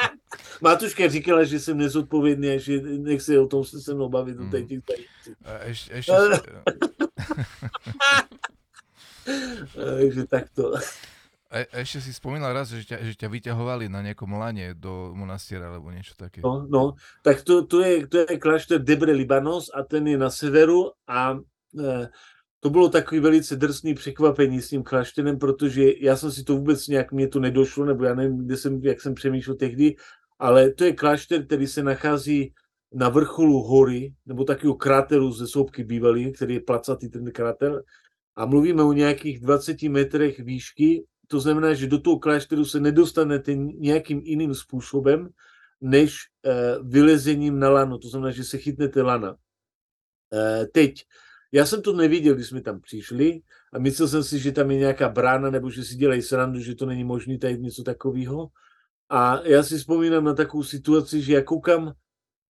[0.60, 4.50] Mátuška říkala, že jsem nezodpovědný a že nechce o tom se se mnou bavit hmm.
[4.50, 4.80] těch
[5.66, 6.12] Ještě, ještě...
[9.74, 10.72] Takže takto.
[11.46, 15.70] A, ešte si spomínal raz, že ťa, že ťa vyťahovali na nejakom lane do monastiera
[15.70, 16.42] alebo niečo také.
[16.42, 20.30] No, no tak to, to, je, to je klášter Debre Libanos a ten je na
[20.30, 21.38] severu a
[22.60, 26.88] to bylo takový velice drsný překvapení s tím klášterem, protože já jsem si to vůbec
[26.88, 29.96] nějak, mě to nedošlo, nebo já nevím, kde jsem, jak jsem přemýšlel tehdy,
[30.38, 32.52] ale to je klášter, který se nachází
[32.94, 37.82] na vrcholu hory, nebo takového kráteru ze soupky bývalý, který je placatý ten kráter.
[38.36, 43.54] A mluvíme o nějakých 20 metrech výšky, to znamená, že do toho klášteru se nedostanete
[43.54, 45.28] nějakým jiným způsobem,
[45.80, 47.98] než uh, vylezením na lano.
[47.98, 49.30] To znamená, že se chytnete lana.
[49.30, 51.04] Uh, teď,
[51.52, 53.40] já jsem to neviděl, když jsme tam přišli
[53.72, 56.74] a myslel jsem si, že tam je nějaká brána nebo že si dělají srandu, že
[56.74, 58.48] to není možné tady něco takového.
[59.08, 61.92] A já si vzpomínám na takovou situaci, že já koukám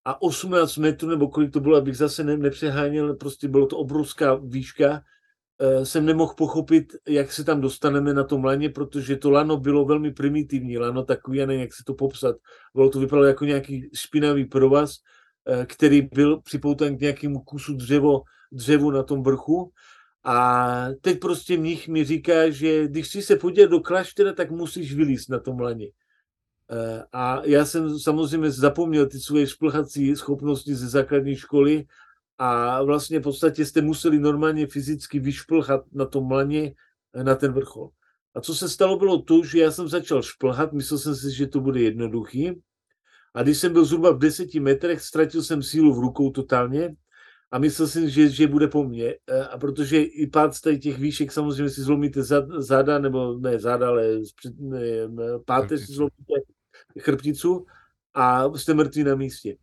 [0.05, 4.35] a 18 metrů, nebo kolik to bylo, abych zase ne, nepřeháněl, prostě bylo to obrovská
[4.35, 5.03] výška,
[5.85, 10.13] jsem nemohl pochopit, jak se tam dostaneme na tom laně, protože to lano bylo velmi
[10.13, 12.37] primitivní, lano takový, já nevím, jak se to popsat.
[12.75, 14.97] Bylo to vypadalo jako nějaký špinavý provaz,
[15.49, 18.23] e, který byl připoután k nějakému kusu dřevo,
[18.53, 19.73] dřevu na tom vrchu.
[20.25, 24.95] A teď prostě mních mi říká, že když si se podívat do kláštera, tak musíš
[24.95, 25.87] vylíst na tom laně.
[26.71, 31.85] Eh, a já jsem samozřejmě zapomněl ty svoje šplhací schopnosti ze základní školy
[32.39, 36.75] a vlastně v podstatě jste museli normálně fyzicky vyšplhat na tom laně
[37.15, 37.89] eh, na ten vrchol.
[38.35, 41.47] A co se stalo, bylo to, že já jsem začal šplhat, myslel jsem si, že
[41.47, 42.53] to bude jednoduchý.
[43.35, 46.95] A když jsem byl zhruba v deseti metrech, ztratil jsem sílu v rukou totálně
[47.51, 49.15] a myslel jsem, že, že bude po mně.
[49.27, 52.23] Eh, a protože i pád z těch výšek samozřejmě si zlomíte
[52.59, 54.21] záda, nebo ne záda, ale
[55.45, 56.35] páteř si zlomíte
[56.99, 57.67] chrbticu
[58.15, 59.57] a jste mrtvý na místě.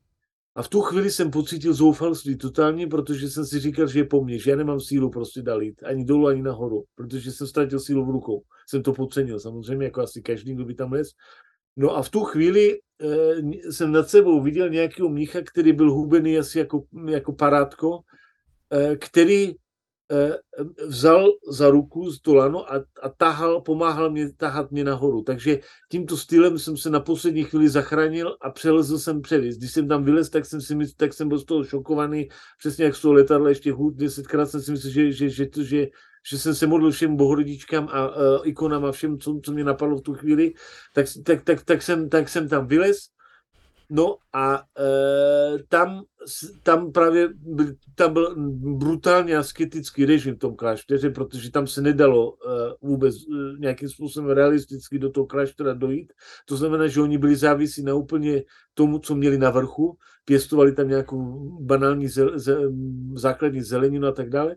[0.55, 4.23] A v tu chvíli jsem pocítil zoufalství totálně, protože jsem si říkal, že je po
[4.23, 8.05] mně, že já nemám sílu prostě dalit, ani dolů, ani nahoru, protože jsem ztratil sílu
[8.05, 8.41] v rukou.
[8.69, 11.09] Jsem to podcenil, samozřejmě, jako asi každý, kdo by tam les.
[11.77, 16.37] No a v tu chvíli e, jsem nad sebou viděl nějakého mnicha, který byl hubený
[16.37, 17.99] asi jako, jako parátko,
[18.73, 19.62] e, který Eh,
[20.87, 25.21] vzal za ruku z dolano a, a tahal, pomáhal mě tahat mě nahoru.
[25.21, 25.59] Takže
[25.91, 29.57] tímto stylem jsem se na poslední chvíli zachránil a přelezl jsem převis.
[29.57, 32.29] Když jsem tam vylez, tak jsem, si mysl, tak jsem byl z toho šokovaný,
[32.59, 35.63] přesně jak z toho letadla ještě hůd, desetkrát jsem si myslel, že, že, že, to,
[35.63, 35.87] že,
[36.29, 39.97] že jsem se modlil všem bohorodičkám a uh, ikonám a všem, co, co mě napadlo
[39.97, 40.53] v tu chvíli,
[40.93, 43.13] tak, tak, tak, tak, jsem, tak jsem tam vylez
[43.95, 46.03] No a e, tam,
[46.63, 47.29] tam právě
[47.95, 48.35] tam byl
[48.77, 52.37] brutálně asketický režim v tom klášteře, protože tam se nedalo e,
[52.81, 56.13] vůbec e, nějakým způsobem realisticky do toho kláštera dojít.
[56.45, 58.43] To znamená, že oni byli závisí na úplně
[58.73, 62.57] tomu, co měli na vrchu, pěstovali tam nějakou banální zel, ze,
[63.15, 64.55] základní zeleninu a tak dále.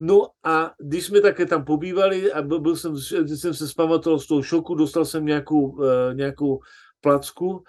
[0.00, 4.26] No a když jsme také tam pobývali a byl, byl jsem, jsem se zpamatoval z
[4.26, 6.60] toho šoku, dostal jsem nějakou, e, nějakou
[7.00, 7.64] placku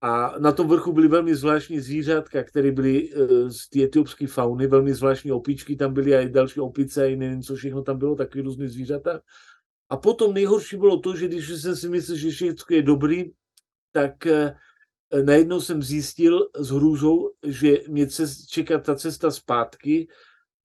[0.00, 4.66] a na tom vrchu byly velmi zvláštní zvířátka, které byly uh, z té etiopské fauny,
[4.66, 8.42] velmi zvláštní opičky, tam byly i další opice, i nevím, co všechno tam bylo, takové
[8.44, 9.20] různé zvířata.
[9.88, 13.24] A potom nejhorší bylo to, že když jsem si myslel, že všechno je dobrý,
[13.92, 18.06] tak uh, najednou jsem zjistil s hrůzou, že mě
[18.48, 20.08] čeká ta cesta zpátky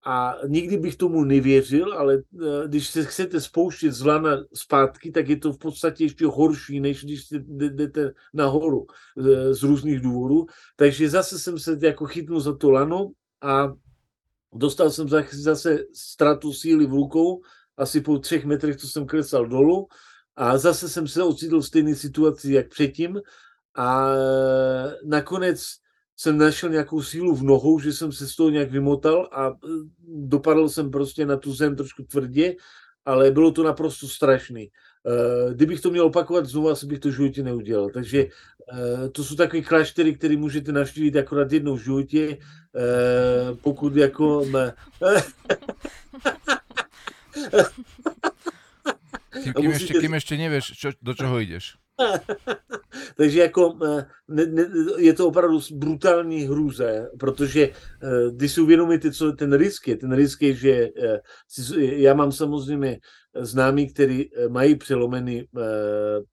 [0.03, 5.29] a nikdy bych tomu nevěřil, ale eh, když se chcete spouštět z lana zpátky, tak
[5.29, 7.27] je to v podstatě ještě horší, než když
[7.69, 8.85] jdete nahoru
[9.17, 10.45] eh, z různých důvodů.
[10.75, 13.11] Takže zase jsem se jako chytnul za to lano
[13.41, 13.73] a
[14.53, 17.41] dostal jsem zase ztrátu síly v rukou,
[17.77, 19.87] asi po třech metrech, co jsem klesal dolů
[20.35, 23.21] a zase jsem se ocitl v stejné situaci, jak předtím
[23.75, 25.81] a eh, nakonec
[26.17, 29.51] jsem našel nějakou sílu v nohou, že jsem se z toho nějak vymotal a e,
[30.07, 32.55] dopadl jsem prostě na tu zem trošku tvrdě,
[33.05, 34.63] ale bylo to naprosto strašný.
[34.63, 34.69] E,
[35.53, 37.89] kdybych to měl opakovat znovu, asi bych to v životě neudělal.
[37.89, 38.29] Takže e,
[39.09, 42.37] to jsou takové kláštery, které můžete navštívit akorát jednou v životě,
[43.61, 44.45] pokud jako...
[49.43, 51.79] Kým, kým, ešte, kým ešte nevieš, čo, do čoho ideš.
[53.21, 54.65] Takže jako eh, ne, ne,
[54.97, 60.11] je to opravdu brutální hrůze, protože eh, když si uvědomíte, co ten risk je, ten
[60.13, 61.21] risk je, že eh,
[61.77, 62.99] já mám samozřejmě
[63.41, 65.43] známí, kteří mají přelomený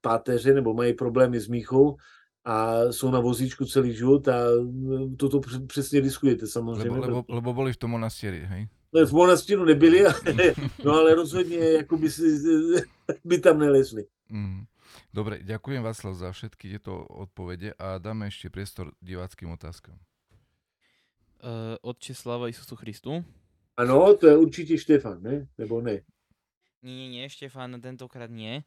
[0.00, 1.96] páteře nebo mají problémy s míchou
[2.44, 4.36] a jsou na vozíčku celý život a
[5.16, 6.90] toto přesně riskujete samozřejmě.
[6.90, 8.68] Lebo, lebo, lebo boli v tom monastěri, hej?
[9.06, 10.14] V monastíru nebyli, ale,
[10.84, 12.22] no ale rozhodně jako by, si,
[13.24, 14.04] by tam nelezli.
[14.30, 14.64] Mm.
[15.08, 19.96] Dobre, ďakujem Václav za všetky tieto odpovede a dáme ešte priestor diváckým otázkam.
[21.40, 23.24] Uh, Otče sláva Isusu Christu.
[23.78, 25.48] Ano, to je určitě Štefan, ne?
[25.58, 26.02] Nebo ne?
[26.82, 28.62] Nie, nie, nie, Štefan tentokrát nie.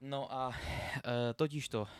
[0.00, 1.90] No a uh, totižto, uh,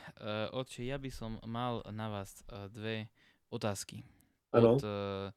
[0.54, 3.12] otče, ja by som mal na vás uh, dve
[3.50, 4.06] otázky.
[4.52, 4.78] Ano.
[4.78, 5.30] Od uh,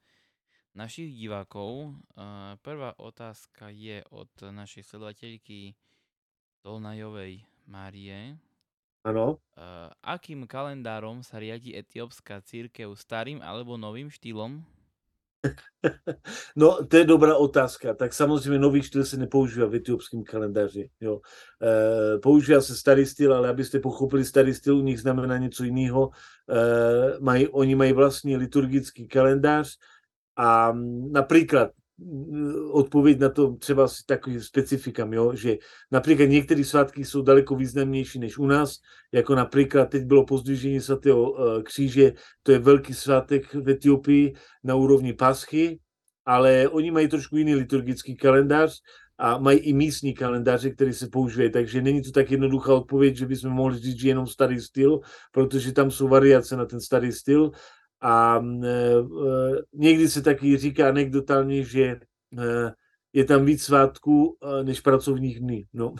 [0.77, 1.97] našich divákov.
[2.15, 5.75] Uh, prvá otázka je od našej sledovateľky
[6.61, 8.39] Tolnajovej Márie.
[9.03, 9.39] Ano.
[9.55, 14.63] Uh, akým kalendárom sa riadi etiópska církev starým alebo novým štýlom?
[16.55, 17.93] No, to je dobrá otázka.
[17.93, 20.89] Tak samozřejmě nový štýl se nepoužívá v etiopském kalendáři.
[21.01, 21.21] Jo.
[21.61, 26.09] E, používá se starý styl, ale abyste pochopili, starý styl u nich znamená něco jiného.
[26.49, 29.77] E, mají, oni mají vlastní liturgický kalendář
[30.37, 30.73] a
[31.11, 31.71] například
[32.71, 35.35] odpověď na to třeba s takovým specifikám, jo?
[35.35, 35.57] že
[35.91, 38.75] například některé svátky jsou daleko významnější než u nás,
[39.11, 42.13] jako například teď bylo pozdvižení svatého eh, kříže,
[42.43, 44.33] to je velký svátek v Etiopii
[44.63, 45.79] na úrovni paschy,
[46.25, 48.79] ale oni mají trošku jiný liturgický kalendář
[49.17, 53.25] a mají i místní kalendáře, který se používají, takže není to tak jednoduchá odpověď, že
[53.25, 54.99] bychom mohli říct, že jenom starý styl,
[55.31, 57.51] protože tam jsou variace na ten starý styl,
[58.01, 59.01] a e, e,
[59.73, 61.99] někdy se taky říká anekdotálně, že e,
[63.13, 65.67] je tam víc svátků než pracovních dní.
[65.73, 65.95] No.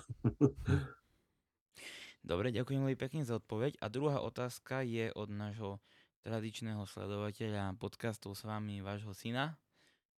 [2.27, 3.79] Dobre, ďakujem veľmi pekne za odpoveď.
[3.79, 5.79] A druhá otázka je od nášho
[6.27, 9.55] tradičného sledovateľa podcastov s vami, vášho syna.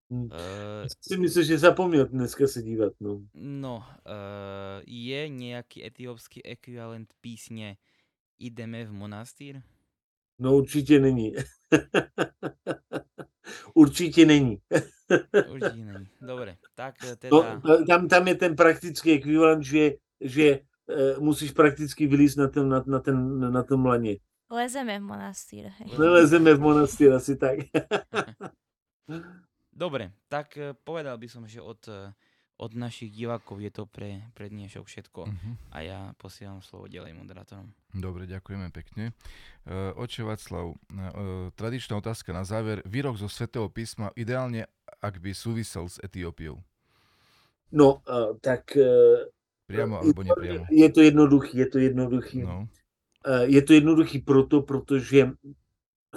[0.10, 0.26] Hmm.
[0.26, 3.22] Uh, si myslíš, že zapomněl dneska se dívat, no.
[3.38, 7.78] No, uh, je nějaký etiopský ekvivalent písně
[8.40, 9.62] Ideme v monastýr?
[10.40, 11.36] No určitě není.
[13.74, 14.58] určitě není.
[15.52, 16.08] určitě není.
[16.22, 17.60] Dobre, tak no, teda...
[17.64, 19.92] No, tam, tam je ten praktický ekvivalent, že,
[20.22, 24.18] že uh, musíš prakticky vylízt na, ten, na, na, ten, na tom laně.
[24.52, 25.72] Lezeme v monastýr.
[25.98, 27.60] Lezeme v monastýr, asi tak.
[29.80, 31.80] Dobre, tak eh, povedal by som, že od
[32.60, 35.22] od našich divákov je to pre, pre dnešok všetko.
[35.32, 35.54] Uh-huh.
[35.72, 37.72] A ja posielam slovo ďalej moderátorom.
[37.96, 39.16] Dobre, ďakujeme pekne.
[39.64, 42.84] Uh, oče Václav, uh, tradičná otázka na záver.
[42.84, 44.68] Výrok zo Svetého písma ideálne,
[45.00, 46.60] ak by súvisel s Etiópiou.
[47.72, 48.76] No, uh, tak...
[48.76, 49.24] Uh,
[49.70, 50.66] Priamo alebo nepriamo?
[50.74, 52.42] Je to jednoduchý, je to jednoduchý.
[52.44, 52.68] No.
[53.24, 55.32] Uh, je to jednoduchý proto, protože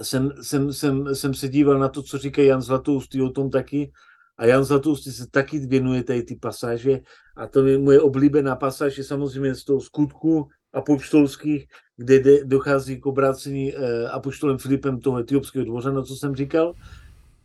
[0.03, 3.93] jsem, jsem, jsem, jsem se díval na to, co říká Jan Zlatoustý o tom taky,
[4.39, 7.01] a Jan Zlatoustý se taky věnuje tady ty pasáže
[7.37, 13.01] a to je moje oblíbená pasáž je samozřejmě z toho skutku apoštolských, kde de, dochází
[13.01, 16.75] k obrácení eh, apoštolem Filipem toho etiopského dvořana, co jsem říkal.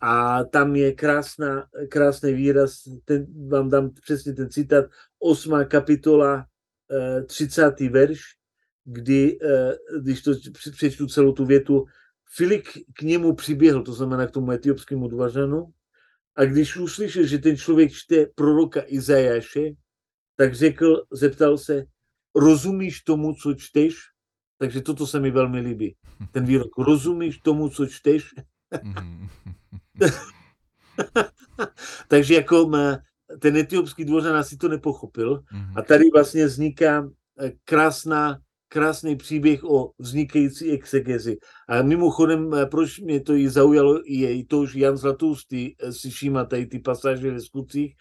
[0.00, 4.84] A tam je krásná, krásný výraz, ten, vám dám přesně ten citát,
[5.18, 5.64] 8.
[5.64, 6.46] kapitola,
[6.92, 7.88] eh, 30.
[7.88, 8.20] verš,
[8.84, 10.32] kdy, eh, když to
[10.72, 11.84] přečtu celou tu větu,
[12.30, 12.62] Filip
[12.94, 15.66] k němu přiběhl, to znamená k tomu etiopskému dvořanu,
[16.38, 19.70] a když uslyšel, že ten člověk čte proroka Izajáše,
[20.36, 21.84] tak řekl, zeptal se,
[22.34, 23.94] rozumíš tomu, co čteš?
[24.58, 25.96] Takže toto se mi velmi líbí.
[26.32, 28.34] Ten výrok, rozumíš tomu, co čteš?
[32.08, 32.70] Takže jako
[33.38, 35.42] ten etiopský dvořan asi to nepochopil.
[35.76, 37.10] A tady vlastně vzniká
[37.40, 38.38] eh, krásná
[38.68, 41.38] krásný příběh o vznikající exegezi.
[41.68, 45.92] A mimochodem, eh, proč mě to i zaujalo, je i to, že Jan Zlatoustý eh,
[45.92, 47.94] si všímá tady ty pasáže ve skutcích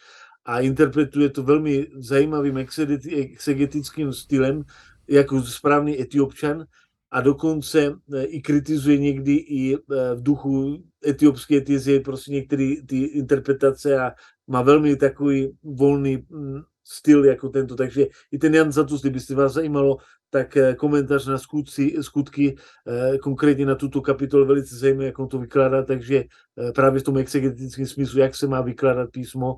[0.45, 4.64] a interpretuje to velmi zajímavým exegetickým stylem,
[5.10, 6.65] jako správný etiopčan
[7.11, 13.99] a dokonce eh, i kritizuje někdy i v duchu etiopské tizie prostě některé ty interpretace
[13.99, 14.11] a
[14.48, 17.76] má velmi takový volný mm, styl jako tento.
[17.76, 19.97] Takže i ten Jan Zatus, kdyby se vás zajímalo,
[20.30, 22.55] tak eh, komentář na skutci, skutky,
[22.88, 26.23] eh, konkrétně na tuto kapitolu velice zajímavé, jak on to vykládá, takže
[26.57, 29.57] eh, právě v tom exegetickém smyslu, jak se má vykládat písmo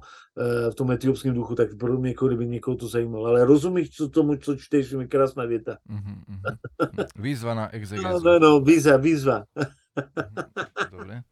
[0.72, 3.26] v tom etiopském duchu, tak pro mě, jako kdyby někoho to zajímalo.
[3.26, 5.78] Ale rozumíš, co tomu, co čteš, je krásná věta.
[5.90, 7.06] Mm-hmm.
[7.16, 8.08] Výzva na exegezu.
[8.08, 9.44] No, no, no, výzva, výzva.
[9.56, 10.92] mm-hmm.
[10.92, 11.24] Dobre.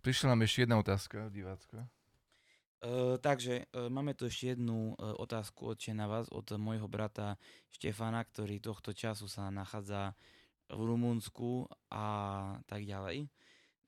[0.00, 1.88] Prišla nám ešte jedna otázka divácka.
[2.84, 7.40] Uh, takže uh, máme tu ešte jednu uh, otázku odče na vás od môjho brata
[7.72, 10.12] Štefana, ktorý tohto času sa nachádza
[10.68, 12.04] v Rumunsku a
[12.68, 13.32] tak ďalej.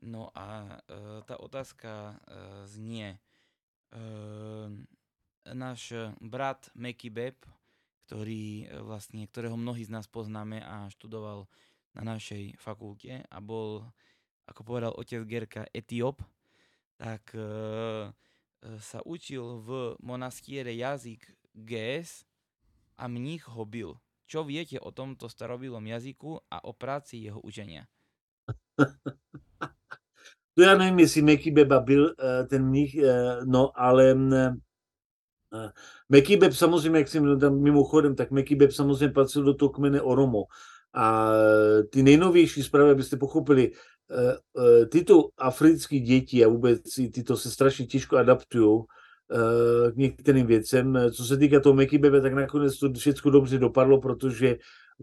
[0.01, 3.21] No a uh, tá otázka uh, znie.
[3.93, 4.73] Uh,
[5.45, 7.37] náš brat Meky Beb,
[8.09, 11.45] ktorý uh, vlastne, ktorého mnohí z nás poznáme a študoval
[11.93, 13.85] na našej fakulte a bol,
[14.49, 16.25] ako povedal otec Gerka, etiop,
[16.97, 18.36] tak uh, E,
[18.79, 19.69] sa učil v
[20.03, 22.25] monastiere jazyk GS
[22.97, 23.95] a mních ho byl.
[24.27, 27.87] Čo viete o tomto starobilom jazyku a o práci jeho učenia?
[30.57, 32.13] To já nevím, jestli Mekibeba byl uh,
[32.49, 34.55] ten mních, uh, no ale uh,
[36.09, 40.45] Mekibeb samozřejmě, jak jsem tam mimochodem, tak Mekibeb samozřejmě patřil do toho kmene Oromo.
[40.97, 41.33] A
[41.91, 43.73] ty nejnovější zprávy, abyste pochopili,
[44.91, 46.81] tyto africké děti a vůbec
[47.13, 48.81] tyto se strašně těžko adaptují
[49.93, 50.99] k některým věcem.
[51.13, 54.57] Co se týká toho Meky Bebe, tak nakonec to všechno dobře dopadlo, protože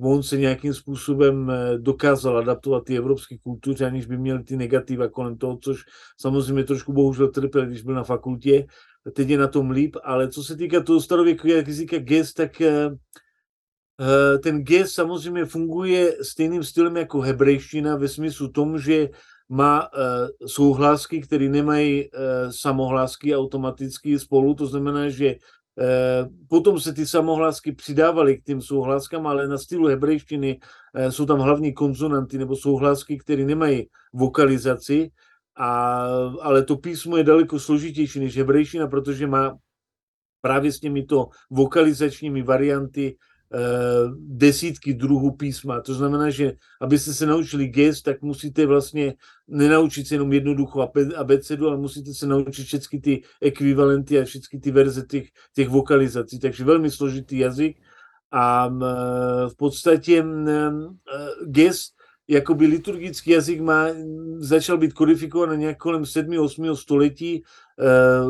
[0.03, 5.37] on se nějakým způsobem dokázal adaptovat ty evropské kultuře, aniž by měl ty negativa kolem
[5.37, 5.81] toho, což
[6.19, 8.65] samozřejmě trošku bohužel trpěl, když byl na fakultě.
[9.13, 12.61] Teď je na tom líp, ale co se týká toho starověkého jazyka gest, tak
[14.43, 19.09] ten gest samozřejmě funguje stejným stylem jako hebrejština ve smyslu tom, že
[19.49, 25.35] má uh, souhlásky, které nemají uh, samohlásky automaticky spolu, to znamená, že
[26.49, 30.59] potom se ty samohlásky přidávaly k těm souhláskám, ale na stylu hebrejštiny
[31.09, 35.09] jsou tam hlavní konzonanty nebo souhlásky, které nemají vokalizaci,
[35.57, 36.05] a,
[36.41, 39.57] ale to písmo je daleko složitější než hebrejština, protože má
[40.41, 43.17] právě s těmito vokalizačními varianty Eh,
[44.17, 45.81] desítky druhů písma.
[45.81, 49.13] To znamená, že abyste se naučili gest, tak musíte vlastně
[49.47, 54.71] nenaučit se jenom jednoduchou abecedu, ale musíte se naučit všechny ty ekvivalenty a všechny ty
[54.71, 56.39] verze těch, těch vokalizací.
[56.39, 57.77] Takže velmi složitý jazyk
[58.31, 58.67] a
[59.47, 60.71] v podstatě eh,
[61.45, 61.93] gest
[62.27, 63.87] jakoby liturgický jazyk má,
[64.37, 66.39] začal být kodifikován nějak kolem 7.
[66.39, 66.75] 8.
[66.75, 67.43] století,
[67.79, 67.85] eh,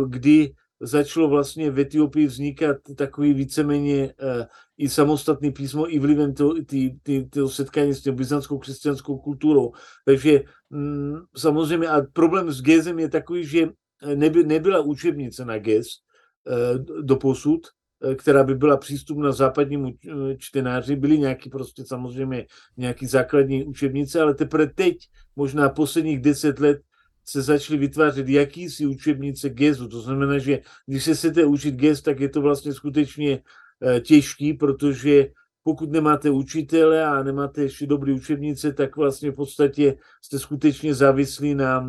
[0.08, 0.54] kdy
[0.84, 4.46] začalo vlastně v Etiopii vznikat takový víceméně uh,
[4.78, 9.72] i samostatný písmo i vlivem toho, setkání s tím byzantskou křesťanskou kulturou.
[10.06, 13.68] Takže mm, samozřejmě a problém s Gézem je takový, že
[14.16, 17.68] neby, nebyla učebnice na Géz uh, do posud,
[18.16, 19.92] která by byla přístupná západnímu
[20.38, 20.96] čtenáři.
[20.96, 22.46] Byly nějaký prostě samozřejmě
[22.78, 24.98] nějaký základní učebnice, ale teprve teď,
[25.36, 26.82] možná posledních deset let,
[27.26, 29.88] se začaly vytvářet jakýsi učebnice GESu.
[29.88, 33.44] To znamená, že když se chcete učit GES, tak je to vlastně skutečně
[33.82, 35.28] eh, těžký, protože
[35.64, 41.56] pokud nemáte učitele a nemáte ještě dobrý učebnice, tak vlastně v podstatě jste skutečně závislí
[41.56, 41.88] na,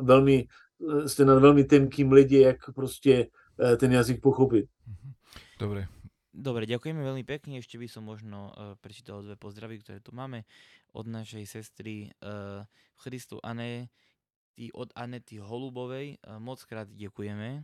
[0.00, 0.46] velmi,
[1.04, 3.28] eh, jste na velmi tenkým ledě, jak prostě
[3.60, 4.66] eh, ten jazyk pochopit.
[4.86, 5.12] Mhm.
[5.60, 5.88] Dobre.
[6.38, 7.58] Dobre, ďakujeme veľmi pekne.
[7.58, 10.46] Ešte by som možno uh, prečítal dve pozdravy, ktoré tu máme
[10.94, 12.62] od našej sestry uh,
[12.94, 13.90] Christu Ane
[14.58, 17.62] ty od Anety Holubovej eh, moc krát děkujeme.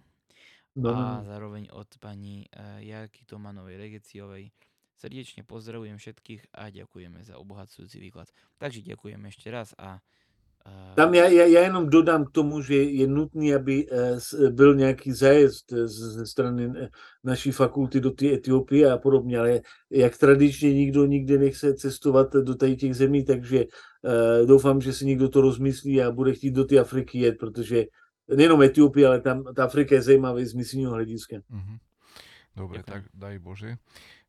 [0.78, 0.90] No.
[0.94, 4.54] A zároveň od paní eh, Jarky Tomanovej Regeciovej
[4.94, 8.30] srdečne pozdravujem všetkých a ďakujeme za obohacujúci výklad.
[8.62, 9.98] Takže ďakujem ešte raz a
[10.94, 15.12] tam já, já, já jenom dodám k tomu, že je nutný, aby eh, byl nějaký
[15.12, 16.72] zájezd ze strany
[17.24, 19.60] naší fakulty do té Etiopie a podobně, ale
[19.90, 23.64] jak tradičně nikdo nikde nechce cestovat do tady těch zemí, takže
[24.46, 27.84] doufám, že si někdo to rozmyslí a bude chtít do té Afriky jet, protože
[28.36, 31.36] nejenom Etiopie, ale tam ta Afrika je zajímavá z misijního hlediska.
[31.36, 31.78] Mm-hmm.
[32.56, 33.02] Dobre, Ďakujem.
[33.02, 33.76] tak daj Bože.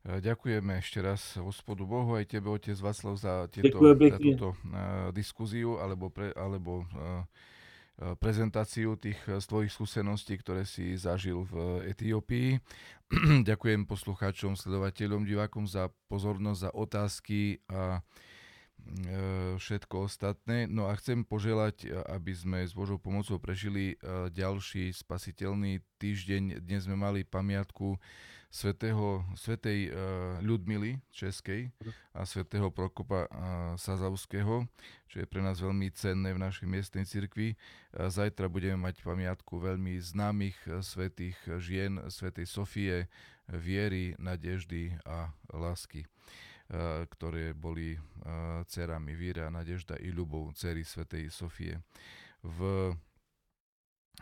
[0.06, 5.82] Ďakujeme ešte raz hospodu Bohu aj tebe, otec Václav, za, tieto, za túto uh, diskuziu
[5.82, 7.26] alebo, pre, alebo uh,
[8.22, 12.62] prezentáciu tých svojich skúseností, ktoré si zažil v Etiópii.
[13.50, 17.98] Ďakujem poslucháčom, sledovateľom, divákom za pozornosť, za otázky a
[19.58, 20.70] všetko ostatné.
[20.70, 23.98] No a chcem poželať, aby sme s Božou pomocou prežili
[24.30, 26.62] ďalší spasiteľný týždeň.
[26.62, 27.98] Dnes sme mali pamiatku
[28.56, 31.68] svetého, svetej uh, Ľudmily Českej
[32.16, 34.64] a svetého Prokopa uh, Sazavského,
[35.04, 37.52] čo je pre nás veľmi cenné v našej miestnej cirkvi.
[37.52, 43.12] Uh, zajtra budeme mať pamiatku veľmi známych svetých žien, svetej Sofie,
[43.52, 46.08] viery, nadeždy a lásky
[47.14, 47.94] ktoré boli
[48.66, 51.78] dcerami Víra, Nadežda i Ľubov, dcery svätej Sofie.
[52.42, 52.90] V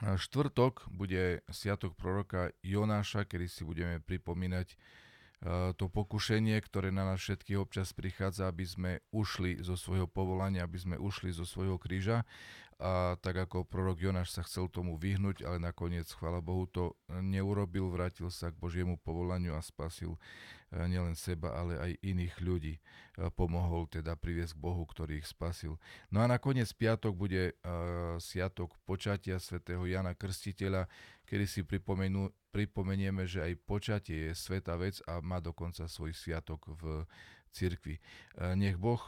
[0.02, 4.74] štvrtok bude Sviatok proroka Jonáša, kedy si budeme pripomínať
[5.76, 10.80] to pokušenie, ktoré na nás všetkých občas prichádza, aby sme ušli zo svojho povolania, aby
[10.80, 12.24] sme ušli zo svojho kríža.
[12.78, 17.88] A tak ako prorok Jonáš sa chcel tomu vyhnúť, ale nakoniec, chvála Bohu, to neurobil,
[17.90, 20.18] vrátil sa k Božiemu povolaniu a spasil
[20.74, 22.74] E, nielen seba, ale aj iných ľudí.
[22.74, 22.80] E,
[23.30, 25.78] pomohol teda priviesť k Bohu, ktorý ich spasil.
[26.10, 30.90] No a nakoniec piatok bude uh, sviatok počatia svätého Jana Krstiteľa,
[31.28, 31.60] kedy si
[32.50, 37.06] pripomenieme, že aj počatie je sveta vec a má dokonca svoj sviatok v
[37.54, 38.02] cirkvi.
[38.58, 38.98] Nech Boh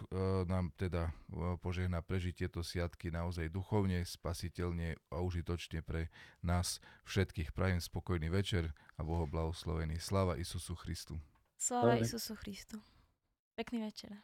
[0.47, 1.11] nám teda
[1.59, 6.15] požehná prežiť tieto sviatky naozaj duchovne, spasiteľne a užitočne pre
[6.47, 6.79] nás
[7.11, 7.51] všetkých.
[7.51, 9.99] Prajem spokojný večer a Boho blahoslovený.
[9.99, 11.19] Sláva Isusu Christu.
[11.59, 12.79] Sláva Isusu Christu.
[13.59, 14.15] Pekný večer.